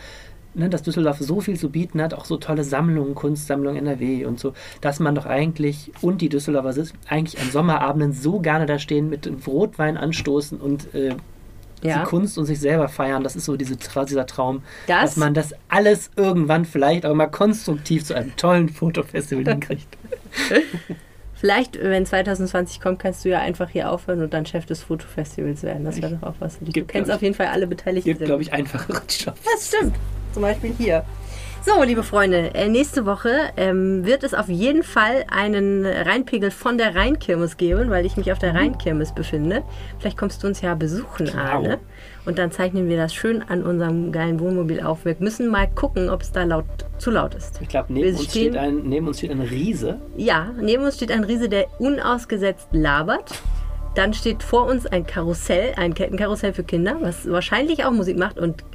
ne, 0.55 0.69
dass 0.69 0.83
Düsseldorf 0.83 1.17
so 1.19 1.41
viel 1.41 1.57
zu 1.57 1.69
bieten 1.69 2.01
hat, 2.01 2.13
auch 2.13 2.25
so 2.25 2.37
tolle 2.37 2.63
Sammlungen, 2.63 3.15
Kunstsammlungen 3.15 3.77
NRW 3.85 4.25
und 4.25 4.39
so, 4.39 4.53
dass 4.81 4.99
man 4.99 5.15
doch 5.15 5.25
eigentlich, 5.25 5.91
und 6.01 6.21
die 6.21 6.29
Düsseldorfer 6.29 6.73
sind 6.73 6.93
eigentlich 7.09 7.41
an 7.41 7.49
Sommerabenden 7.51 8.13
so 8.13 8.39
gerne 8.39 8.65
da 8.65 8.79
stehen, 8.79 9.09
mit 9.09 9.25
dem 9.25 9.37
Rotwein 9.45 9.97
anstoßen 9.97 10.59
und 10.59 10.93
äh, 10.93 11.15
Ja. 11.81 11.99
die 11.99 12.05
Kunst 12.05 12.37
und 12.37 12.45
sich 12.45 12.59
selber 12.61 12.87
feiern. 12.87 13.23
Das 13.23 13.35
ist 13.35 13.43
so 13.45 13.57
diese, 13.57 13.75
dieser 13.75 14.25
Traum, 14.25 14.61
Das- 14.87 15.01
dass 15.01 15.17
man 15.17 15.33
das 15.33 15.53
alles 15.67 16.11
irgendwann 16.15 16.63
vielleicht 16.65 17.05
auch 17.05 17.13
mal 17.13 17.27
konstruktiv 17.27 18.05
zu 18.05 18.13
einem 18.15 18.33
tollen 18.37 18.69
Fotofestival 18.69 19.43
hinkriegt. 19.53 19.97
Vielleicht, 21.35 21.77
wenn 21.77 22.05
2020 22.05 22.79
kommt, 22.79 22.99
kannst 22.99 23.25
du 23.25 23.29
ja 23.29 23.39
einfach 23.39 23.69
hier 23.69 23.91
aufhören 23.91 24.21
und 24.23 24.33
dann 24.33 24.45
Chef 24.45 24.65
des 24.65 24.81
Fotofestivals 24.81 25.63
werden. 25.63 25.83
Das 25.83 26.01
wäre 26.01 26.15
doch 26.15 26.29
auch 26.29 26.35
was. 26.39 26.57
Du 26.59 26.71
Gibt, 26.71 26.87
kennst 26.87 27.11
auf 27.11 27.21
jeden 27.21 27.35
Fall 27.35 27.47
alle 27.47 27.67
Beteiligten. 27.67 28.07
Gibt, 28.07 28.19
sehr 28.19 28.27
glaube 28.27 28.43
ich, 28.43 28.53
einfachere 28.53 29.01
Jobs. 29.09 29.41
Das 29.43 29.67
stimmt. 29.67 29.95
Zum 30.33 30.41
Beispiel 30.41 30.73
hier. 30.77 31.03
So, 31.65 31.81
liebe 31.81 32.03
Freunde, 32.03 32.53
äh, 32.55 32.67
nächste 32.67 33.05
Woche 33.05 33.29
ähm, 33.55 34.05
wird 34.05 34.23
es 34.25 34.33
auf 34.33 34.49
jeden 34.49 34.83
Fall 34.83 35.23
einen 35.31 35.85
Rheinpegel 35.85 36.51
von 36.51 36.77
der 36.77 36.93
Rheinkirmes 36.93 37.55
geben, 37.55 37.89
weil 37.89 38.05
ich 38.05 38.17
mich 38.17 38.33
auf 38.33 38.39
der 38.39 38.53
Rheinkirmes 38.53 39.13
befinde. 39.15 39.63
Vielleicht 39.97 40.17
kommst 40.17 40.43
du 40.43 40.47
uns 40.47 40.59
ja 40.59 40.75
besuchen, 40.75 41.27
Klar. 41.27 41.51
Arne. 41.53 41.79
Und 42.25 42.37
dann 42.37 42.51
zeichnen 42.51 42.89
wir 42.89 42.97
das 42.97 43.13
schön 43.13 43.41
an 43.47 43.63
unserem 43.63 44.11
geilen 44.11 44.41
Wohnmobil 44.41 44.81
auf. 44.81 45.05
Wir 45.05 45.15
müssen 45.19 45.47
mal 45.47 45.67
gucken, 45.69 46.09
ob 46.09 46.21
es 46.23 46.33
da 46.33 46.43
laut, 46.43 46.65
zu 46.97 47.11
laut 47.11 47.33
ist. 47.33 47.61
Ich 47.61 47.69
glaube, 47.69 47.93
neben, 47.93 48.09
uns 48.09 48.25
steht 48.25 48.57
ein- 48.57 48.81
neben 48.83 49.07
uns 49.07 49.19
steht 49.19 49.31
ein 49.31 49.39
Riese. 49.41 50.01
Ja, 50.17 50.51
neben 50.59 50.83
uns 50.83 50.97
steht 50.97 51.11
ein 51.13 51.23
Riese, 51.23 51.47
der 51.47 51.67
unausgesetzt 51.79 52.67
labert. 52.73 53.41
Dann 53.95 54.13
steht 54.13 54.43
vor 54.43 54.65
uns 54.65 54.85
ein 54.85 55.05
Karussell, 55.07 55.75
ein 55.77 55.93
Kettenkarussell 55.93 56.51
für 56.51 56.63
Kinder, 56.63 56.97
was 56.99 57.29
wahrscheinlich 57.31 57.85
auch 57.85 57.91
Musik 57.91 58.17
macht. 58.17 58.37
Und 58.37 58.65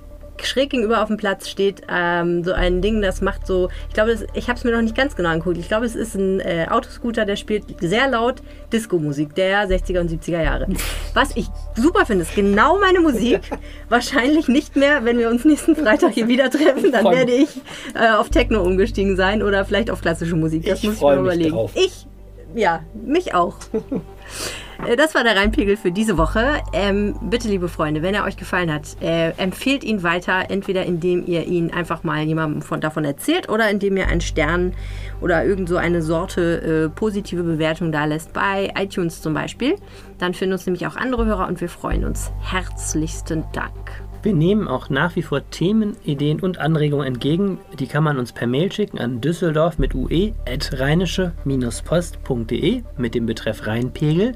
schräg 0.47 0.71
gegenüber 0.71 1.03
auf 1.03 1.09
dem 1.09 1.17
Platz 1.17 1.49
steht 1.49 1.83
ähm, 1.91 2.45
so 2.45 2.53
ein 2.53 2.83
Ding, 2.83 3.03
das 3.03 3.21
macht 3.21 3.47
so, 3.47 3.69
ich 3.89 3.95
glaube, 3.95 4.13
das, 4.13 4.25
ich 4.35 4.49
habe 4.49 4.59
es 4.59 4.65
mir 4.65 4.73
noch 4.73 4.83
nicht 4.83 4.97
ganz 4.97 5.17
genau 5.17 5.31
angeguckt. 5.31 5.59
Ich 5.59 5.69
glaube, 5.69 5.87
es 5.87 5.95
ist 5.95 6.15
ein 6.15 6.41
äh, 6.41 6.67
Autoscooter, 6.71 7.25
der 7.25 7.37
spielt 7.37 7.65
sehr 7.81 8.09
laut 8.09 8.37
Disco-Musik 8.73 9.35
der 9.35 9.69
60er 9.69 10.01
und 10.01 10.11
70er 10.11 10.43
Jahre. 10.43 10.67
Was 11.15 11.37
ich 11.37 11.47
super 11.75 12.07
finde, 12.07 12.23
ist 12.23 12.35
genau 12.35 12.79
meine 12.79 13.01
Musik. 13.01 13.41
Wahrscheinlich 13.89 14.49
nicht 14.49 14.77
mehr, 14.77 15.05
wenn 15.05 15.19
wir 15.19 15.29
uns 15.31 15.45
nächsten 15.45 15.75
Freitag 15.77 16.13
hier 16.13 16.29
wieder 16.29 16.51
treffen, 16.51 16.93
dann 16.93 17.05
werde 17.05 17.33
ich 17.33 17.49
äh, 17.95 18.11
auf 18.17 18.29
Techno 18.31 18.63
umgestiegen 18.63 19.17
sein 19.17 19.43
oder 19.43 19.65
vielleicht 19.65 19.91
auf 19.91 20.01
klassische 20.01 20.37
Musik. 20.37 20.65
Das 20.67 20.79
Ich 20.81 20.85
muss 20.85 20.97
ich 20.97 21.03
mir 21.03 21.15
überlegen. 21.17 21.51
drauf. 21.51 21.73
Ich, 21.75 22.07
ja, 22.55 22.81
mich 22.95 23.35
auch. 23.35 23.57
Äh, 24.87 24.97
Das 24.97 25.15
war 25.15 25.25
der 25.25 25.37
Rheinpegel 25.37 25.77
für 25.77 25.91
diese 25.91 26.19
Woche. 26.19 26.63
Ähm, 26.73 27.15
bitte, 27.23 27.49
liebe 27.49 27.69
Freunde, 27.69 28.03
wenn 28.03 28.15
er 28.15 28.25
euch 28.25 28.37
gefallen 28.37 28.73
hat, 28.73 28.97
äh, 29.01 29.31
empfehlt 29.37 29.85
ihn 29.85 30.03
weiter, 30.03 30.51
entweder 30.51 30.85
indem 30.85 31.27
ihr 31.27 31.47
ihn 31.47 31.73
einfach 31.73 32.05
mal 32.05 32.23
jemandem 32.23 32.63
von, 32.63 32.81
davon 32.81 33.05
erzählt 33.05 33.49
oder 33.49 33.71
indem 33.71 33.97
ihr 33.97 34.09
einen 34.09 34.21
Stern 34.21 34.75
oder 35.21 35.45
irgend 35.45 35.69
so 35.69 35.77
eine 35.77 36.03
Sorte 36.03 36.85
äh, 36.87 36.89
positive 36.89 37.43
Bewertung 37.43 37.93
da 37.93 38.05
lässt, 38.05 38.33
bei 38.33 38.73
iTunes 38.79 39.21
zum 39.21 39.35
Beispiel. 39.35 39.77
Dann 40.19 40.35
finden 40.35 40.53
uns 40.53 40.67
nämlich 40.67 40.87
auch 40.87 40.97
andere 40.97 41.27
Hörer 41.27 41.49
und 41.49 41.61
wir 41.61 41.69
freuen 41.69 42.05
uns. 42.05 42.31
Herzlichsten 42.41 43.45
Dank. 43.53 43.73
Wir 44.21 44.35
nehmen 44.35 44.67
auch 44.67 44.91
nach 44.91 45.15
wie 45.15 45.23
vor 45.23 45.49
Themen, 45.49 45.97
Ideen 46.05 46.41
und 46.41 46.59
Anregungen 46.59 47.07
entgegen. 47.07 47.59
Die 47.79 47.87
kann 47.87 48.03
man 48.03 48.19
uns 48.19 48.33
per 48.33 48.49
Mail 48.49 48.73
schicken 48.73 48.99
an 48.99 49.21
düsseldorf 49.21 49.79
mit 49.79 49.95
ue 49.95 50.33
at 50.45 50.73
rheinische-post.de 50.77 52.83
mit 52.97 53.15
dem 53.15 53.27
Betreff 53.27 53.69
Rheinpegel 53.69 54.33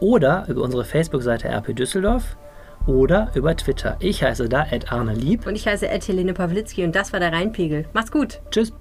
oder 0.00 0.44
über 0.48 0.62
unsere 0.62 0.84
Facebook-Seite 0.84 1.48
RP 1.48 1.74
Düsseldorf 1.74 2.36
oder 2.86 3.30
über 3.34 3.56
Twitter. 3.56 3.96
Ich 4.00 4.22
heiße 4.22 4.48
da 4.48 4.66
at 4.70 4.92
Arne 4.92 5.14
Lieb. 5.14 5.46
Und 5.46 5.56
ich 5.56 5.66
heiße 5.66 5.88
Ed 5.88 6.06
Helene 6.06 6.34
Pawlitzki 6.34 6.84
und 6.84 6.94
das 6.94 7.12
war 7.12 7.20
der 7.20 7.32
Rheinpegel. 7.32 7.86
Macht's 7.92 8.10
gut. 8.10 8.40
Tschüss. 8.50 8.72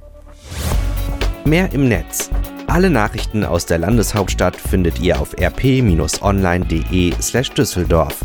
Mehr 1.46 1.72
im 1.74 1.88
Netz. 1.88 2.30
Alle 2.68 2.90
Nachrichten 2.90 3.44
aus 3.44 3.66
der 3.66 3.78
Landeshauptstadt 3.78 4.56
findet 4.56 5.00
ihr 5.00 5.20
auf 5.20 5.34
rp-online.de 5.38 7.14
slash 7.22 7.52
Düsseldorf. 7.52 8.20